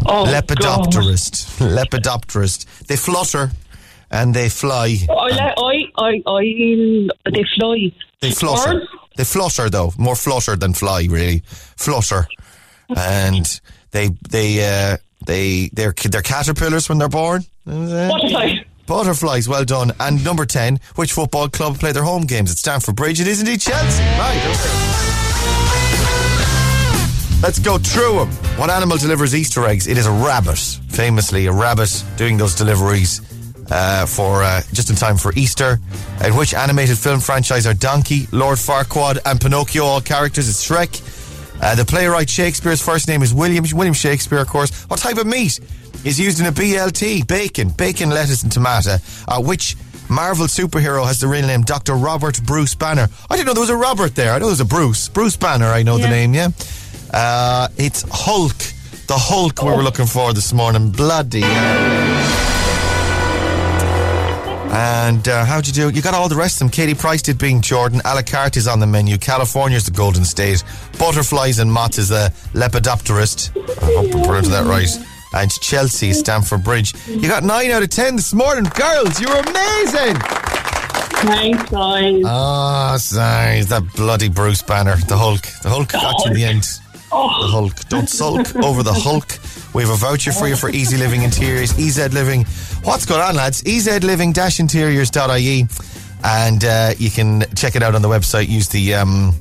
Oh, 0.06 0.24
lepidopterist 0.28 1.60
lepidopterist 1.60 2.86
they 2.88 2.96
flutter 2.96 3.52
and 4.12 4.34
they 4.34 4.50
fly 4.50 4.98
I, 5.10 5.14
le- 5.14 5.54
I, 5.58 5.92
I, 5.98 6.24
I, 6.28 7.10
they 7.32 7.44
fly. 7.58 7.92
they 8.22 8.32
flutter 8.32 8.80
Birds? 8.80 8.86
They 9.18 9.24
flutter 9.24 9.70
though 9.70 9.92
more 9.98 10.16
flutter 10.16 10.56
than 10.56 10.74
fly 10.74 11.08
really 11.10 11.44
flutter 11.78 12.28
and 12.96 13.62
they 13.92 14.10
they 14.30 14.64
uh, 14.64 14.98
they 15.26 15.70
they're 15.74 15.94
they're 16.10 16.22
caterpillars 16.22 16.90
when 16.90 16.98
they're 16.98 17.10
born 17.10 17.44
Butterfly. 17.66 18.56
Butterflies, 18.86 19.48
well 19.48 19.64
done. 19.64 19.94
And 20.00 20.24
number 20.24 20.46
10, 20.46 20.80
which 20.96 21.14
football 21.14 21.48
club 21.48 21.80
play 21.80 21.94
their 21.94 22.04
home 22.04 22.24
games 22.24 22.52
at 22.52 22.58
Stamford 22.58 22.96
Bridge? 22.98 23.22
It 23.22 23.28
is 23.28 23.40
indeed 23.40 23.62
Chelsea. 23.62 24.04
Right, 24.04 24.38
okay. 24.46 25.04
Let's 27.42 27.60
go 27.60 27.78
through 27.78 28.20
them. 28.20 28.30
What 28.58 28.70
animal 28.70 28.98
delivers 28.98 29.36
Easter 29.36 29.66
eggs? 29.66 29.88
It 29.88 29.98
is 29.98 30.06
a 30.06 30.12
rabbit. 30.12 30.60
Famously, 30.90 31.46
a 31.48 31.52
rabbit 31.52 32.04
doing 32.18 32.38
those 32.38 32.56
deliveries 32.56 33.22
uh, 33.74 34.06
for 34.06 34.44
uh, 34.44 34.62
just 34.72 34.90
in 34.90 34.96
time 34.96 35.18
for 35.18 35.34
Easter. 35.36 35.80
And 36.22 36.38
which 36.38 36.54
animated 36.54 36.98
film 36.98 37.20
franchise 37.20 37.66
are 37.66 37.74
Donkey, 37.74 38.28
Lord 38.32 38.60
Farquaad, 38.60 39.18
and 39.26 39.42
Pinocchio 39.42 39.84
all 39.84 40.00
characters? 40.00 40.48
It's 40.48 40.66
Shrek. 40.66 41.02
Uh, 41.62 41.76
the 41.76 41.86
playwright 41.86 42.30
Shakespeare's 42.30 42.82
first 42.82 43.08
name 43.08 43.24
is 43.24 43.34
William 43.34 43.66
William 43.74 43.94
Shakespeare, 43.94 44.40
of 44.40 44.48
course. 44.48 44.84
What 44.84 45.00
type 45.00 45.18
of 45.18 45.26
meat 45.26 45.60
is 46.04 46.20
used 46.20 46.40
in 46.40 46.46
a 46.46 46.52
BLT? 46.52 47.28
Bacon, 47.28 47.70
bacon, 47.70 48.10
lettuce, 48.10 48.44
and 48.44 48.52
tomato. 48.52 48.98
Uh, 49.28 49.42
which 49.42 49.76
Marvel 50.10 50.46
superhero 50.46 51.06
has 51.06 51.20
the 51.20 51.28
real 51.28 51.48
name 51.48 51.64
Dr. 51.64 51.96
Robert 51.96 52.44
Bruce 52.44 52.76
Banner? 52.76 53.08
I 53.30 53.36
didn't 53.36 53.48
know 53.48 53.54
there 53.54 53.62
was 53.62 53.70
a 53.70 53.78
Robert 53.78 54.14
there. 54.14 54.34
I 54.34 54.40
know 54.40 54.48
there's 54.48 54.60
a 54.60 54.66
Bruce. 54.66 55.10
Bruce 55.10 55.38
Banner. 55.38 55.68
I 55.68 55.82
know 55.82 55.98
the 55.98 56.10
name. 56.10 56.34
Yeah. 56.34 56.50
Uh, 57.12 57.70
it's 57.78 58.04
Hulk. 58.12 58.58
The 59.08 59.18
Hulk 59.18 59.62
we 59.64 59.72
were 59.72 59.84
looking 59.84 60.06
for 60.06 60.34
this 60.34 60.54
morning. 60.54 60.92
Bloody. 60.92 61.42
hell. 61.42 62.53
And 64.74 65.28
uh, 65.28 65.46
how'd 65.46 65.68
you 65.68 65.74
do? 65.74 65.90
You 65.90 66.02
got 66.02 66.16
all 66.16 66.28
the 66.28 66.36
rest 66.36 66.56
of 66.56 66.60
them. 66.60 66.70
Katie 66.70 66.96
Price 66.96 67.22
did 67.22 67.38
being 67.38 67.62
Jordan. 67.62 68.02
A 68.06 68.16
la 68.16 68.24
carte 68.24 68.58
is 68.58 68.68
on 68.68 68.80
the 68.80 68.88
menu. 68.88 69.20
California's 69.20 69.86
the 69.86 69.92
Golden 69.92 70.26
State. 70.26 70.64
Butterflies 70.98 71.60
and 71.60 71.72
moths 71.72 72.00
is 72.00 72.10
the 72.10 72.34
lepidopterist. 72.54 73.52
I 73.84 73.86
hope 73.94 74.08
I 74.16 74.26
pronounced 74.26 74.50
that 74.50 74.66
right. 74.66 74.90
And 75.36 75.52
Chelsea 75.62 76.12
Stamford 76.14 76.64
Bridge. 76.64 76.94
You 77.08 77.28
got 77.28 77.44
9 77.44 77.70
out 77.72 77.84
of 77.84 77.90
10 77.90 78.16
this 78.16 78.34
morning. 78.34 78.64
Girls, 78.76 79.20
you 79.20 79.28
were 79.28 79.40
amazing. 79.42 80.16
Thanks, 81.24 81.70
guys. 81.70 82.24
Ah, 82.26 82.96
sorry. 82.98 83.62
That 83.62 83.84
bloody 83.96 84.30
Bruce 84.30 84.64
Banner. 84.64 84.96
The 84.96 85.18
Hulk. 85.18 85.42
The 85.62 85.70
Hulk 85.70 85.92
got 85.92 86.26
you 86.26 86.32
in 86.32 86.34
the 86.34 86.46
end. 86.46 86.64
The 87.12 87.48
Hulk. 87.48 87.76
Don't 87.90 88.10
sulk 88.10 88.56
over 88.58 88.82
the 88.82 88.94
Hulk. 88.94 89.38
We 89.74 89.84
have 89.84 89.92
a 89.92 89.96
voucher 89.96 90.32
for 90.32 90.48
you 90.48 90.56
for 90.56 90.70
Easy 90.70 90.98
Living 90.98 91.22
Interiors. 91.24 91.72
EZ 91.80 92.12
Living. 92.14 92.46
What's 92.84 93.06
going 93.06 93.22
on, 93.22 93.36
lads? 93.36 93.62
ezliving-interiors.ie. 93.64 95.68
And 96.26 96.64
uh, 96.64 96.94
you 96.98 97.10
can 97.10 97.44
check 97.56 97.76
it 97.76 97.84
out 97.84 97.96
on 97.96 98.02
the 98.02 98.08
website. 98.10 98.50
Use 98.50 98.68
the. 98.70 98.96
Um, 98.96 99.34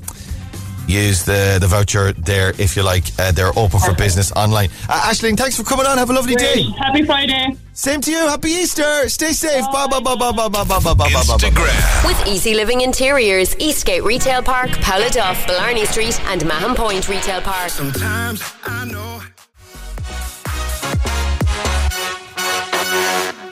Use 0.88 1.24
the, 1.24 1.58
the 1.60 1.68
voucher 1.68 2.12
there 2.12 2.50
if 2.60 2.74
you 2.76 2.82
like. 2.82 3.04
Uh, 3.16 3.30
they're 3.30 3.56
open 3.56 3.78
for 3.78 3.94
business 3.94 4.32
online. 4.32 4.68
Uh, 4.88 5.00
Ashling, 5.10 5.38
thanks 5.38 5.56
for 5.56 5.62
coming 5.62 5.86
on. 5.86 5.96
Have 5.96 6.10
a 6.10 6.12
lovely 6.12 6.34
day. 6.34 6.64
Happy 6.76 7.04
Friday. 7.04 7.56
Same 7.72 8.00
to 8.00 8.10
you. 8.10 8.18
Happy 8.28 8.50
Easter. 8.50 9.08
Stay 9.08 9.32
safe. 9.32 9.64
Bye 9.72 9.86
bye 9.86 10.00
bye 10.00 10.16
bye 10.16 10.32
bye 10.32 10.48
bye 10.48 10.64
bye 10.64 10.80
bye 10.80 10.94
bye 10.94 10.94
bye. 10.94 11.08
Instagram. 11.08 12.06
With 12.06 12.26
Easy 12.26 12.54
Living 12.54 12.80
Interiors, 12.80 13.56
Eastgate 13.60 14.02
Retail 14.02 14.42
Park, 14.42 14.70
Paladuff, 14.70 15.46
Blarney 15.46 15.86
Street, 15.86 16.20
and 16.26 16.44
Mahon 16.46 16.74
Point 16.74 17.08
Retail 17.08 17.40
Park. 17.42 17.70
Sometimes 17.70 18.42
I 18.64 18.84
know. 18.86 19.20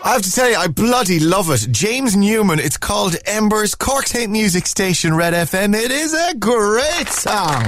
I 0.02 0.14
have 0.14 0.22
to 0.22 0.32
tell 0.32 0.48
you, 0.48 0.56
I 0.56 0.66
bloody 0.68 1.20
love 1.20 1.50
it. 1.50 1.68
James 1.70 2.16
Newman, 2.16 2.58
it's 2.58 2.78
called 2.78 3.16
Embers, 3.26 3.74
Cork's 3.74 4.12
hate 4.12 4.30
music 4.30 4.66
station, 4.66 5.14
Red 5.14 5.34
FM. 5.34 5.74
It 5.74 5.90
is 5.90 6.14
a 6.14 6.34
great 6.36 7.08
song. 7.08 7.64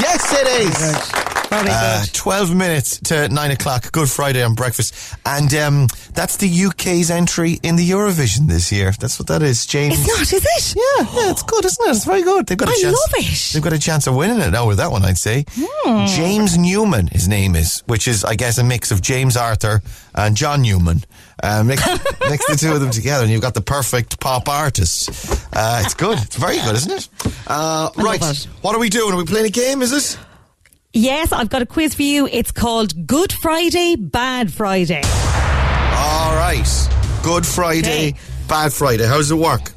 Yes, 0.00 0.32
it 0.32 0.48
is. 0.48 1.27
Uh, 1.50 2.04
12 2.12 2.54
minutes 2.54 3.00
to 3.00 3.28
9 3.28 3.50
o'clock, 3.50 3.90
Good 3.92 4.10
Friday 4.10 4.42
on 4.42 4.54
breakfast. 4.54 5.14
And 5.24 5.52
um, 5.54 5.86
that's 6.12 6.36
the 6.36 6.64
UK's 6.66 7.10
entry 7.10 7.58
in 7.62 7.76
the 7.76 7.88
Eurovision 7.90 8.46
this 8.48 8.70
year. 8.70 8.92
That's 8.98 9.18
what 9.18 9.28
that 9.28 9.42
is, 9.42 9.64
James. 9.64 9.98
It's 9.98 10.08
not, 10.08 10.20
is 10.20 10.32
it? 10.32 10.76
Yeah, 10.76 11.22
yeah, 11.22 11.30
it's 11.30 11.42
good, 11.42 11.64
isn't 11.64 11.86
it? 11.86 11.90
It's 11.90 12.04
very 12.04 12.22
good. 12.22 12.46
They've 12.46 12.58
got 12.58 12.68
a 12.68 12.72
I 12.72 12.74
chance. 12.74 12.84
love 12.84 13.24
it. 13.24 13.52
They've 13.54 13.62
got 13.62 13.72
a 13.72 13.78
chance 13.78 14.06
of 14.06 14.14
winning 14.14 14.40
it 14.40 14.50
now 14.50 14.66
with 14.66 14.76
that 14.76 14.90
one, 14.90 15.04
I'd 15.04 15.16
say. 15.16 15.46
James 15.84 16.58
Newman, 16.58 17.06
his 17.08 17.28
name 17.28 17.56
is, 17.56 17.82
which 17.86 18.08
is, 18.08 18.24
I 18.24 18.34
guess, 18.34 18.58
a 18.58 18.64
mix 18.64 18.90
of 18.90 19.00
James 19.00 19.36
Arthur 19.36 19.80
and 20.14 20.36
John 20.36 20.62
Newman. 20.62 21.02
Uh, 21.42 21.62
mix, 21.64 21.86
mix 22.28 22.46
the 22.46 22.56
two 22.58 22.72
of 22.74 22.80
them 22.80 22.90
together, 22.90 23.22
and 23.24 23.32
you've 23.32 23.42
got 23.42 23.54
the 23.54 23.60
perfect 23.62 24.20
pop 24.20 24.48
artist. 24.48 25.08
Uh, 25.52 25.82
it's 25.84 25.94
good. 25.94 26.18
It's 26.18 26.36
very 26.36 26.56
good, 26.58 26.74
isn't 26.74 26.92
it? 26.92 27.08
Uh, 27.46 27.88
right. 27.96 28.22
What 28.60 28.74
are 28.76 28.80
we 28.80 28.90
doing? 28.90 29.14
Are 29.14 29.16
we 29.16 29.24
playing 29.24 29.46
a 29.46 29.50
game? 29.50 29.80
Is 29.80 29.92
it? 29.92 30.18
Yes, 30.94 31.32
I've 31.32 31.50
got 31.50 31.60
a 31.60 31.66
quiz 31.66 31.94
for 31.94 32.02
you. 32.02 32.26
It's 32.26 32.50
called 32.50 33.06
Good 33.06 33.32
Friday, 33.32 33.96
Bad 33.96 34.52
Friday. 34.52 35.02
All 35.04 36.34
right. 36.34 36.66
Good 37.22 37.44
Friday, 37.44 38.08
Okay. 38.08 38.14
Bad 38.48 38.72
Friday. 38.72 39.04
How 39.06 39.18
does 39.18 39.30
it 39.30 39.34
work? 39.34 39.72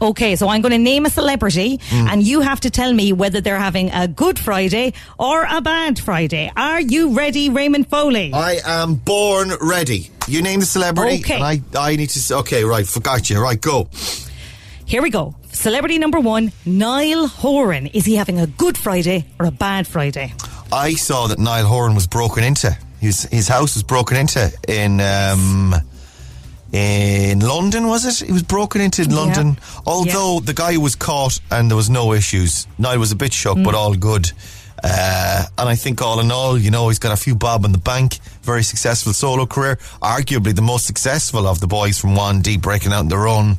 Okay, 0.00 0.36
so 0.36 0.48
I'm 0.48 0.60
going 0.60 0.72
to 0.72 0.78
name 0.78 1.06
a 1.06 1.10
celebrity 1.10 1.80
hmm. 1.88 2.06
and 2.08 2.22
you 2.22 2.40
have 2.40 2.60
to 2.60 2.70
tell 2.70 2.92
me 2.92 3.12
whether 3.12 3.40
they're 3.40 3.58
having 3.58 3.90
a 3.90 4.06
good 4.06 4.38
Friday 4.38 4.92
or 5.18 5.44
a 5.48 5.60
bad 5.60 5.98
Friday. 5.98 6.52
Are 6.56 6.80
you 6.80 7.14
ready, 7.14 7.48
Raymond 7.48 7.88
Foley? 7.88 8.32
I 8.32 8.60
am 8.64 8.94
born 8.96 9.52
ready. 9.60 10.10
You 10.28 10.42
name 10.42 10.60
the 10.60 10.66
celebrity, 10.66 11.20
Okay. 11.20 11.34
and 11.36 11.42
I, 11.42 11.60
I 11.76 11.96
need 11.96 12.10
to. 12.10 12.36
Okay, 12.36 12.62
right. 12.64 12.86
Forgot 12.86 13.30
you. 13.30 13.40
Right, 13.40 13.60
go. 13.60 13.88
Here 14.84 15.02
we 15.02 15.10
go. 15.10 15.34
Celebrity 15.58 15.98
number 15.98 16.20
one, 16.20 16.52
Niall 16.64 17.26
Horan. 17.26 17.88
Is 17.88 18.04
he 18.04 18.14
having 18.14 18.38
a 18.38 18.46
good 18.46 18.78
Friday 18.78 19.26
or 19.40 19.46
a 19.46 19.50
bad 19.50 19.88
Friday? 19.88 20.32
I 20.70 20.94
saw 20.94 21.26
that 21.26 21.40
Niall 21.40 21.66
Horan 21.66 21.96
was 21.96 22.06
broken 22.06 22.44
into. 22.44 22.70
His 23.00 23.24
his 23.32 23.48
house 23.48 23.74
was 23.74 23.82
broken 23.82 24.16
into 24.16 24.52
in 24.68 25.00
um, 25.00 25.74
in 26.72 27.40
London. 27.40 27.88
Was 27.88 28.04
it? 28.06 28.28
It 28.28 28.32
was 28.32 28.44
broken 28.44 28.80
into 28.80 29.02
in 29.02 29.10
Yeah. 29.10 29.16
London. 29.16 29.58
Although 29.84 30.38
the 30.38 30.54
guy 30.54 30.76
was 30.76 30.94
caught 30.94 31.40
and 31.50 31.68
there 31.68 31.76
was 31.76 31.90
no 31.90 32.12
issues. 32.12 32.68
Niall 32.78 33.00
was 33.00 33.10
a 33.10 33.16
bit 33.16 33.32
shook, 33.32 33.58
Mm. 33.58 33.64
but 33.64 33.74
all 33.74 33.94
good. 33.96 34.30
Uh, 34.84 35.42
and 35.58 35.68
I 35.68 35.74
think 35.74 36.00
all 36.00 36.20
in 36.20 36.30
all, 36.30 36.56
you 36.56 36.70
know, 36.70 36.88
he's 36.88 37.00
got 37.00 37.10
a 37.10 37.16
few 37.16 37.34
bob 37.34 37.64
in 37.64 37.72
the 37.72 37.78
bank. 37.78 38.20
Very 38.42 38.62
successful 38.62 39.12
solo 39.12 39.44
career. 39.44 39.74
Arguably 40.00 40.54
the 40.54 40.62
most 40.62 40.86
successful 40.86 41.48
of 41.48 41.58
the 41.58 41.66
boys 41.66 41.98
from 41.98 42.14
1D 42.14 42.58
breaking 42.62 42.92
out 42.92 43.00
on 43.00 43.08
their 43.08 43.26
own. 43.26 43.58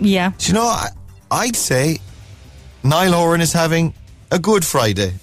Yeah. 0.00 0.32
Do 0.38 0.46
you 0.48 0.54
know, 0.54 0.64
I, 0.66 0.88
I'd 1.32 1.56
say 1.56 1.98
Niall 2.84 3.14
Horan 3.14 3.40
is 3.40 3.54
having 3.54 3.94
a 4.30 4.38
good 4.38 4.66
Friday. 4.66 5.14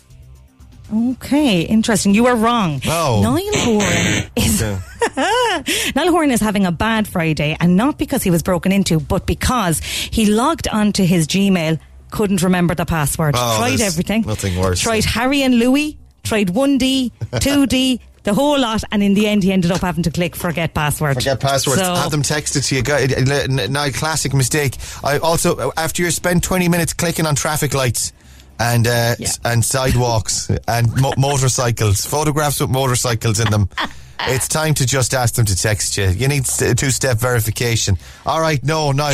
Okay, 0.92 1.62
interesting. 1.62 2.16
You 2.16 2.26
are 2.26 2.36
wrong. 2.36 2.82
Oh. 2.88 3.22
Niall 3.22 3.80
Horan 3.80 4.32
is 4.36 4.62
Niall 5.96 6.12
Horan 6.12 6.32
is 6.32 6.40
having 6.42 6.66
a 6.66 6.72
bad 6.72 7.08
Friday, 7.08 7.56
and 7.60 7.78
not 7.78 8.00
because 8.00 8.24
he 8.24 8.32
was 8.32 8.42
broken 8.42 8.72
into, 8.72 9.00
but 9.00 9.28
because 9.28 9.82
he 9.82 10.26
logged 10.26 10.68
onto 10.68 11.04
his 11.04 11.28
Gmail, 11.28 11.80
couldn't 12.10 12.42
remember 12.42 12.74
the 12.74 12.86
password. 12.86 13.36
Oh, 13.38 13.58
tried 13.60 13.80
everything. 13.80 14.24
nothing 14.24 14.58
worse. 14.60 14.80
Tried 14.80 15.06
Harry 15.06 15.44
and 15.44 15.60
Louis. 15.60 15.96
Tried 16.24 16.50
one 16.50 16.78
D, 16.78 17.12
two 17.40 17.66
D, 17.66 18.02
the 18.24 18.34
whole 18.34 18.60
lot, 18.60 18.84
and 18.92 19.02
in 19.04 19.14
the 19.14 19.28
end, 19.28 19.44
he 19.44 19.52
ended 19.52 19.72
up 19.72 19.82
having 19.82 20.04
to 20.04 20.12
click 20.12 20.36
forget 20.36 20.74
password. 20.74 21.16
Forget 21.16 21.40
password. 21.40 21.80
So, 21.80 21.96
Have 21.96 22.12
them 22.12 22.22
texted 22.24 22.68
to 22.68 22.76
you. 22.76 23.68
Now, 23.70 23.90
classic 23.90 24.34
mistake. 24.34 24.78
I 25.04 25.18
also, 25.20 25.72
after 25.78 26.04
you 26.04 26.12
spend 26.12 26.44
20 26.44 26.68
minutes 26.70 26.94
clicking 26.94 27.26
on 27.26 27.36
traffic 27.36 27.74
lights 27.74 28.14
and 28.60 28.86
uh, 28.88 29.16
s- 29.20 29.40
and 29.46 29.64
sidewalks 29.64 30.50
and 30.68 30.94
mo- 31.02 31.14
motorcycles, 31.18 32.06
photographs 32.06 32.60
with 32.60 32.70
motorcycles 32.70 33.40
in 33.40 33.50
them. 33.52 33.70
It's 34.22 34.48
time 34.50 34.74
to 34.76 34.86
just 34.86 35.14
ask 35.14 35.36
them 35.36 35.46
to 35.46 35.56
text 35.56 35.98
you. 35.98 36.08
You 36.10 36.28
need 36.28 36.46
two 36.46 36.92
step 36.92 37.18
verification. 37.18 37.98
All 38.26 38.42
right, 38.42 38.62
no, 38.64 38.92
no. 38.92 39.06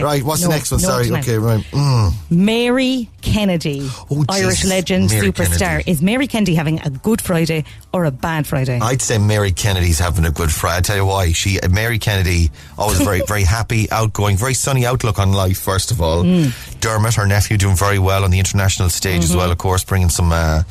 Right, 0.00 0.22
what's 0.22 0.42
the 0.42 0.48
next 0.48 0.70
one? 0.70 0.80
no 0.80 0.88
Sorry, 0.88 1.10
okay, 1.10 1.38
right. 1.38 1.60
Mm. 1.72 2.12
Mary 2.30 3.08
Kennedy, 3.20 3.88
Irish 4.28 4.64
legend, 4.64 5.10
Mary 5.10 5.32
superstar. 5.32 5.58
Kennedy. 5.58 5.90
Is 5.90 6.02
Mary 6.02 6.26
Kennedy 6.28 6.54
having 6.54 6.80
a 6.80 6.90
good 6.90 7.20
Friday 7.20 7.64
or 7.92 8.04
a 8.04 8.10
bad 8.12 8.46
Friday? 8.46 8.78
I'd 8.80 9.02
say 9.02 9.18
Mary 9.18 9.50
Kennedy's 9.50 9.98
having 9.98 10.24
a 10.24 10.30
good 10.30 10.52
Friday. 10.52 10.78
I 10.78 10.80
tell 10.82 10.96
you 10.96 11.06
why. 11.06 11.32
She, 11.32 11.58
Mary 11.70 11.98
Kennedy, 11.98 12.50
always 12.78 13.00
very, 13.00 13.20
very 13.26 13.42
happy, 13.42 13.90
outgoing, 13.90 14.36
very 14.36 14.54
sunny 14.54 14.86
outlook 14.86 15.18
on 15.18 15.32
life. 15.32 15.58
First 15.58 15.90
of 15.90 16.00
all, 16.00 16.22
Mm. 16.22 16.52
Dermot, 16.80 17.14
her 17.14 17.26
nephew, 17.26 17.56
doing 17.56 17.74
very 17.76 17.98
well 17.98 18.22
on 18.24 18.30
the 18.30 18.38
international 18.38 18.88
stage 18.88 19.24
as 19.24 19.32
Mhm. 19.32 19.36
well. 19.36 19.50
Of 19.50 19.58
course, 19.58 19.82
bringing 19.82 20.10
some 20.10 20.30
uh, 20.32 20.62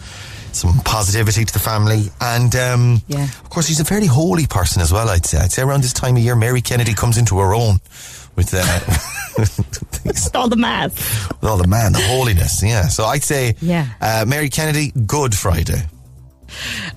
some 0.58 0.80
positivity 0.86 1.46
to 1.46 1.54
the 1.54 1.60
family, 1.60 2.10
and 2.22 2.56
um, 2.56 3.02
Yeah. 3.08 3.24
of 3.24 3.50
course, 3.50 3.68
he's 3.68 3.80
a 3.80 3.86
fairly 3.86 4.08
holy 4.08 4.48
person 4.48 4.82
as 4.82 4.92
well. 4.92 5.10
I'd 5.10 5.26
say. 5.26 5.38
I'd 5.40 5.52
say 5.52 5.62
around 5.62 5.82
this 5.84 5.94
time 5.94 6.16
of 6.18 6.22
year, 6.24 6.36
Mary 6.36 6.62
Kennedy 6.62 6.94
comes 6.94 7.18
into 7.18 7.38
her 7.40 7.54
own 7.54 7.80
with 8.36 8.54
uh, 8.54 8.80
With 9.38 10.36
all 10.36 10.48
the 10.50 10.56
mass. 10.56 10.94
with 11.30 11.44
all 11.44 11.58
the 11.58 11.68
man, 11.68 11.94
the 11.94 12.02
holiness. 12.02 12.64
Yeah. 12.64 12.88
So 12.88 13.06
I'd 13.06 13.24
say, 13.24 13.56
Yeah. 13.62 13.88
uh, 14.02 14.26
Mary 14.28 14.50
Kennedy, 14.50 14.92
good 15.06 15.36
Friday. 15.36 15.82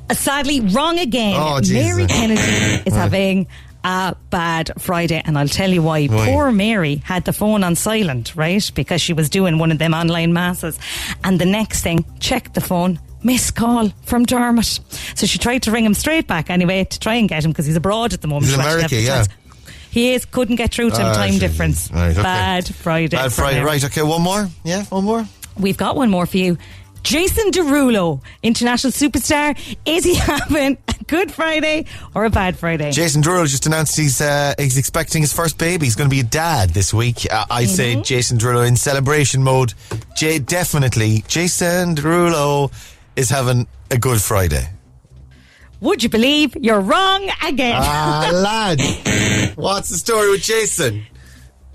Uh, 0.08 0.14
Sadly, 0.14 0.61
wrong 0.61 0.98
again. 0.98 1.34
Oh, 1.36 1.61
Mary 1.70 2.06
Kennedy 2.06 2.82
is 2.86 2.94
having 2.94 3.46
a 3.84 4.14
bad 4.30 4.70
Friday, 4.78 5.20
and 5.24 5.36
I'll 5.38 5.48
tell 5.48 5.70
you 5.70 5.82
why. 5.82 6.06
Why? 6.06 6.26
Poor 6.26 6.52
Mary 6.52 6.96
had 7.04 7.24
the 7.24 7.32
phone 7.32 7.64
on 7.64 7.74
silent, 7.74 8.36
right? 8.36 8.70
Because 8.74 9.00
she 9.02 9.12
was 9.12 9.28
doing 9.28 9.58
one 9.58 9.72
of 9.72 9.78
them 9.78 9.92
online 9.94 10.32
masses. 10.32 10.78
And 11.24 11.38
the 11.38 11.46
next 11.46 11.82
thing, 11.82 12.04
checked 12.20 12.54
the 12.54 12.61
phone. 12.61 13.00
Missed 13.22 13.54
call 13.54 13.90
from 14.04 14.24
Dermot. 14.24 14.80
So 15.14 15.26
she 15.26 15.38
tried 15.38 15.62
to 15.64 15.70
ring 15.70 15.84
him 15.84 15.94
straight 15.94 16.26
back 16.26 16.48
anyway 16.50 16.84
to 16.84 16.98
try 16.98 17.14
and 17.16 17.28
get 17.28 17.44
him 17.44 17.50
because 17.50 17.66
he's 17.66 17.76
abroad 17.76 18.12
at 18.14 18.22
the 18.22 18.28
moment. 18.28 18.46
He's 18.46 18.54
in 18.54 18.60
to 18.60 18.66
actually 18.66 18.80
have 18.82 18.90
America, 18.92 18.96
yeah. 19.06 19.14
chance. 19.24 19.28
He 19.90 20.12
is, 20.14 20.24
couldn't 20.24 20.56
get 20.56 20.72
through 20.72 20.90
to 20.90 20.96
him, 20.96 21.06
Ah, 21.08 21.12
time 21.14 21.38
difference. 21.38 21.90
Right, 21.92 22.12
okay. 22.12 22.22
Bad 22.22 22.74
Friday. 22.74 23.16
Bad 23.16 23.32
Friday. 23.32 23.60
Right. 23.62 23.84
Okay. 23.84 24.02
One 24.02 24.22
more. 24.22 24.48
Yeah. 24.64 24.84
One 24.84 25.04
more. 25.04 25.26
We've 25.58 25.76
got 25.76 25.96
one 25.96 26.10
more 26.10 26.26
for 26.26 26.36
you. 26.38 26.56
Jason 27.02 27.50
Derulo, 27.50 28.20
international 28.42 28.92
superstar. 28.92 29.58
Is 29.86 30.04
he 30.04 30.14
having 30.16 30.76
a 30.86 31.04
good 31.04 31.32
Friday 31.32 31.86
or 32.14 32.26
a 32.26 32.30
bad 32.30 32.58
Friday? 32.58 32.92
Jason 32.92 33.22
Derulo 33.22 33.46
just 33.48 33.64
announced 33.66 33.96
he's 33.96 34.20
uh, 34.20 34.52
he's 34.58 34.76
expecting 34.76 35.22
his 35.22 35.32
first 35.32 35.56
baby. 35.58 35.86
He's 35.86 35.96
going 35.96 36.10
to 36.10 36.14
be 36.14 36.20
a 36.20 36.24
dad 36.24 36.70
this 36.70 36.92
week. 36.94 37.26
Uh, 37.32 37.46
I'd 37.50 37.70
say 37.70 37.96
Mhm. 37.96 38.04
Jason 38.04 38.38
Derulo 38.38 38.68
in 38.68 38.76
celebration 38.76 39.42
mode. 39.42 39.72
J- 40.14 40.38
definitely, 40.40 41.24
Jason 41.26 41.96
Derulo 41.96 42.70
is 43.16 43.30
having 43.30 43.66
a 43.90 43.98
good 43.98 44.20
Friday. 44.20 44.68
Would 45.80 46.02
you 46.02 46.08
believe 46.08 46.56
you're 46.56 46.80
wrong 46.80 47.30
again? 47.42 47.76
Ah, 47.78 48.30
lad, 48.32 48.80
what's 49.56 49.88
the 49.88 49.96
story 49.96 50.30
with 50.30 50.42
Jason? 50.42 51.06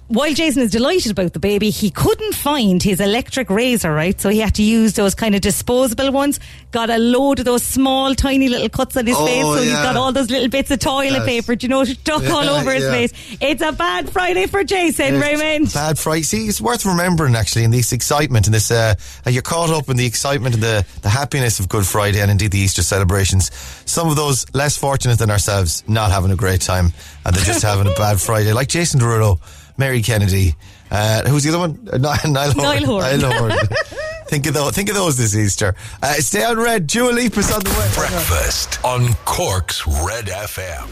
While 0.08 0.36
Jason 0.36 0.62
is 0.62 0.70
delighted 0.70 1.12
about 1.12 1.34
the 1.34 1.39
baby, 1.39 1.72
he 1.72 1.89
couldn't 1.89 2.36
find 2.36 2.82
his 2.84 2.99
electric 2.99 3.49
razor, 3.49 3.91
right? 3.91 4.20
So 4.22 4.30
he 4.30 4.38
had 4.38 4.53
to 4.56 4.62
use 4.62 4.93
those 4.93 5.16
kind 5.16 5.34
of 5.34 5.41
disposable 5.41 6.12
ones. 6.12 6.39
Got 6.70 6.91
a 6.91 6.99
load 6.99 7.39
of 7.39 7.45
those 7.45 7.64
small, 7.64 8.14
tiny 8.14 8.47
little 8.47 8.70
cuts 8.70 8.95
on 8.97 9.08
his 9.08 9.16
Oh, 9.18 9.26
face. 9.26 9.43
So 9.43 9.64
he's 9.64 9.72
got 9.74 9.95
all 9.97 10.12
those 10.12 10.30
little 10.30 10.47
bits 10.49 10.70
of 10.70 10.78
toilet 10.78 11.12
Yes. 11.12 11.26
paper, 11.26 11.56
do 11.56 11.66
you 11.66 11.70
know, 11.70 11.84
stuck 11.86 12.22
Yeah, 12.22 12.34
all 12.34 12.47
over 12.47 12.72
his 12.72 12.84
yeah. 12.84 12.91
face. 12.91 13.38
It's 13.41 13.64
a 13.64 13.72
bad 13.72 14.08
Friday 14.12 14.45
for 14.45 14.64
Jason, 14.64 15.20
Raymond. 15.20 15.74
Bad 15.74 15.97
Friday. 15.97 16.22
See, 16.22 16.45
it's 16.45 16.62
worth 16.62 16.86
remembering 16.86 17.36
actually 17.36 17.64
in 17.64 17.72
this 17.72 17.91
excitement 17.91 18.45
and 18.45 18.53
this. 18.53 18.70
Uh, 18.70 18.93
uh, 19.26 19.32
you're 19.32 19.41
caught 19.41 19.72
up 19.72 19.89
in 19.89 19.97
the 19.97 20.06
excitement 20.06 20.53
and 20.53 20.64
the 20.64 20.86
the 21.01 21.10
happiness 21.10 21.60
of 21.60 21.68
Good 21.68 21.88
Friday 21.88 22.22
and 22.22 22.30
indeed 22.30 22.51
the 22.51 22.60
Easter 22.60 22.84
celebrations. 22.84 23.49
Some 23.86 24.08
of 24.10 24.16
those 24.18 24.45
less 24.53 24.78
fortunate 24.78 25.18
than 25.18 25.32
ourselves 25.32 25.84
not 25.88 26.12
having 26.12 26.30
a 26.30 26.36
great 26.36 26.62
time 26.62 26.93
and 27.26 27.36
they're 27.36 27.43
just 27.43 27.64
having 27.72 27.88
a 27.91 27.95
bad 27.95 28.22
Friday, 28.22 28.53
like 28.53 28.68
Jason 28.68 28.99
Derulo, 28.99 29.39
Mary 29.78 30.01
Kennedy. 30.01 30.55
Uh, 30.91 31.23
who's 31.28 31.43
the 31.43 31.49
other 31.49 31.59
one? 31.59 31.89
Uh, 31.91 31.97
Ni- 31.97 32.32
Niall 32.32 32.51
Horan. 32.51 32.82
Niall 32.82 32.86
Horan. 32.86 33.19
Niall 33.19 33.34
Horan. 33.34 33.57
think 34.28 34.45
of 34.47 34.53
those. 34.53 34.71
Think 34.73 34.89
of 34.89 34.95
those 34.95 35.17
this 35.17 35.36
Easter. 35.36 35.76
Uh, 36.01 36.13
stay 36.13 36.43
on 36.43 36.57
red. 36.57 36.88
Dua 36.88 37.11
Lipa's 37.11 37.51
on 37.51 37.61
the 37.63 37.69
way. 37.71 37.91
Breakfast 37.95 38.84
on 38.84 39.13
Cork's 39.26 39.86
Red 39.88 40.26
FM. 40.28 40.89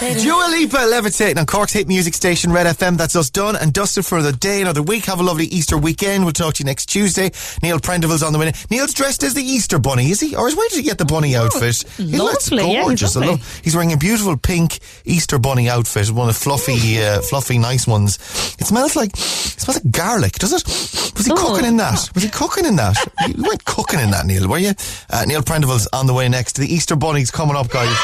Dua 0.00 0.48
Lipa 0.50 0.78
levitating 0.90 1.38
on 1.38 1.46
Cork's 1.46 1.72
hit 1.72 1.86
music 1.86 2.14
station 2.14 2.50
Red 2.52 2.66
FM. 2.66 2.96
That's 2.98 3.14
us 3.14 3.30
done 3.30 3.54
and 3.54 3.72
dusted 3.72 4.04
for 4.04 4.22
the 4.22 4.32
day. 4.32 4.60
Another 4.60 4.82
week. 4.82 5.04
Have 5.04 5.20
a 5.20 5.22
lovely 5.22 5.46
Easter 5.46 5.78
weekend. 5.78 6.24
We'll 6.24 6.32
talk 6.32 6.54
to 6.54 6.62
you 6.62 6.64
next 6.66 6.86
Tuesday. 6.86 7.30
Neil 7.62 7.78
Prendeville's 7.78 8.22
on 8.24 8.32
the 8.32 8.38
way. 8.40 8.52
Neil's 8.70 8.92
dressed 8.92 9.22
as 9.22 9.34
the 9.34 9.42
Easter 9.42 9.78
bunny, 9.78 10.10
is 10.10 10.18
he? 10.20 10.34
Or 10.34 10.48
is 10.48 10.56
where 10.56 10.68
did 10.68 10.76
he 10.78 10.82
get 10.82 10.98
the 10.98 11.04
bunny 11.04 11.36
outfit? 11.36 11.84
He 11.96 12.18
looks 12.18 12.50
Oh, 12.50 12.56
lovely. 12.56 12.72
Yeah, 12.72 12.78
he's 12.80 12.84
gorgeous. 12.86 13.16
I 13.16 13.20
lovely. 13.20 13.34
love- 13.36 13.60
he's 13.62 13.74
wearing 13.76 13.92
a 13.92 13.96
beautiful 13.96 14.36
pink 14.36 14.80
Easter 15.04 15.38
bunny 15.38 15.68
outfit. 15.68 16.10
One 16.10 16.28
of 16.28 16.34
the 16.34 16.40
fluffy, 16.40 17.00
uh, 17.00 17.20
fluffy, 17.22 17.58
nice 17.58 17.86
ones. 17.86 18.16
It 18.58 18.66
smells 18.66 18.96
like 18.96 19.10
it 19.14 19.60
smells 19.60 19.82
like 19.84 19.92
garlic, 19.92 20.32
does 20.40 20.52
it? 20.52 20.64
Was 21.16 21.24
he 21.26 21.32
Oh. 21.32 21.36
cooking 21.36 21.66
in 21.66 21.76
that? 21.76 22.10
Was 22.14 22.24
he 22.24 22.30
cooking 22.30 22.64
in 22.64 22.76
that? 22.76 22.96
you 23.28 23.42
weren't 23.42 23.64
cooking 23.64 24.00
in 24.00 24.10
that, 24.10 24.26
Neil, 24.26 24.48
were 24.48 24.58
you? 24.58 24.72
Uh, 25.10 25.24
Neil 25.26 25.42
Prendeville's 25.42 25.86
on 25.92 26.06
the 26.08 26.14
way 26.14 26.28
next. 26.28 26.56
The 26.56 26.66
Easter 26.72 26.96
bunny's 26.96 27.30
coming 27.30 27.54
up, 27.56 27.68
guys. 27.70 27.96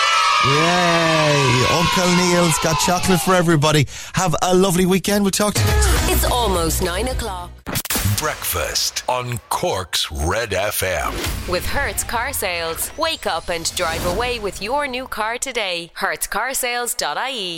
Yay! 0.42 1.66
Uncle 1.80 2.14
Neil's 2.14 2.58
got 2.58 2.78
chocolate 2.78 3.22
for 3.22 3.34
everybody. 3.34 3.86
Have 4.12 4.36
a 4.42 4.54
lovely 4.54 4.84
weekend. 4.84 5.24
We'll 5.24 5.30
talk 5.30 5.54
to 5.54 5.60
you 5.60 5.66
next. 5.66 6.10
It's 6.10 6.24
almost 6.30 6.82
nine 6.82 7.08
o'clock. 7.08 7.50
Breakfast 8.18 9.02
on 9.08 9.38
Cork's 9.48 10.12
Red 10.12 10.50
FM. 10.50 11.10
With 11.48 11.64
Hertz 11.64 12.04
Car 12.04 12.34
Sales. 12.34 12.90
Wake 12.98 13.26
up 13.26 13.48
and 13.48 13.74
drive 13.76 14.04
away 14.04 14.38
with 14.38 14.60
your 14.60 14.86
new 14.86 15.06
car 15.06 15.38
today. 15.38 15.90
HertzCarsales.ie. 15.96 17.48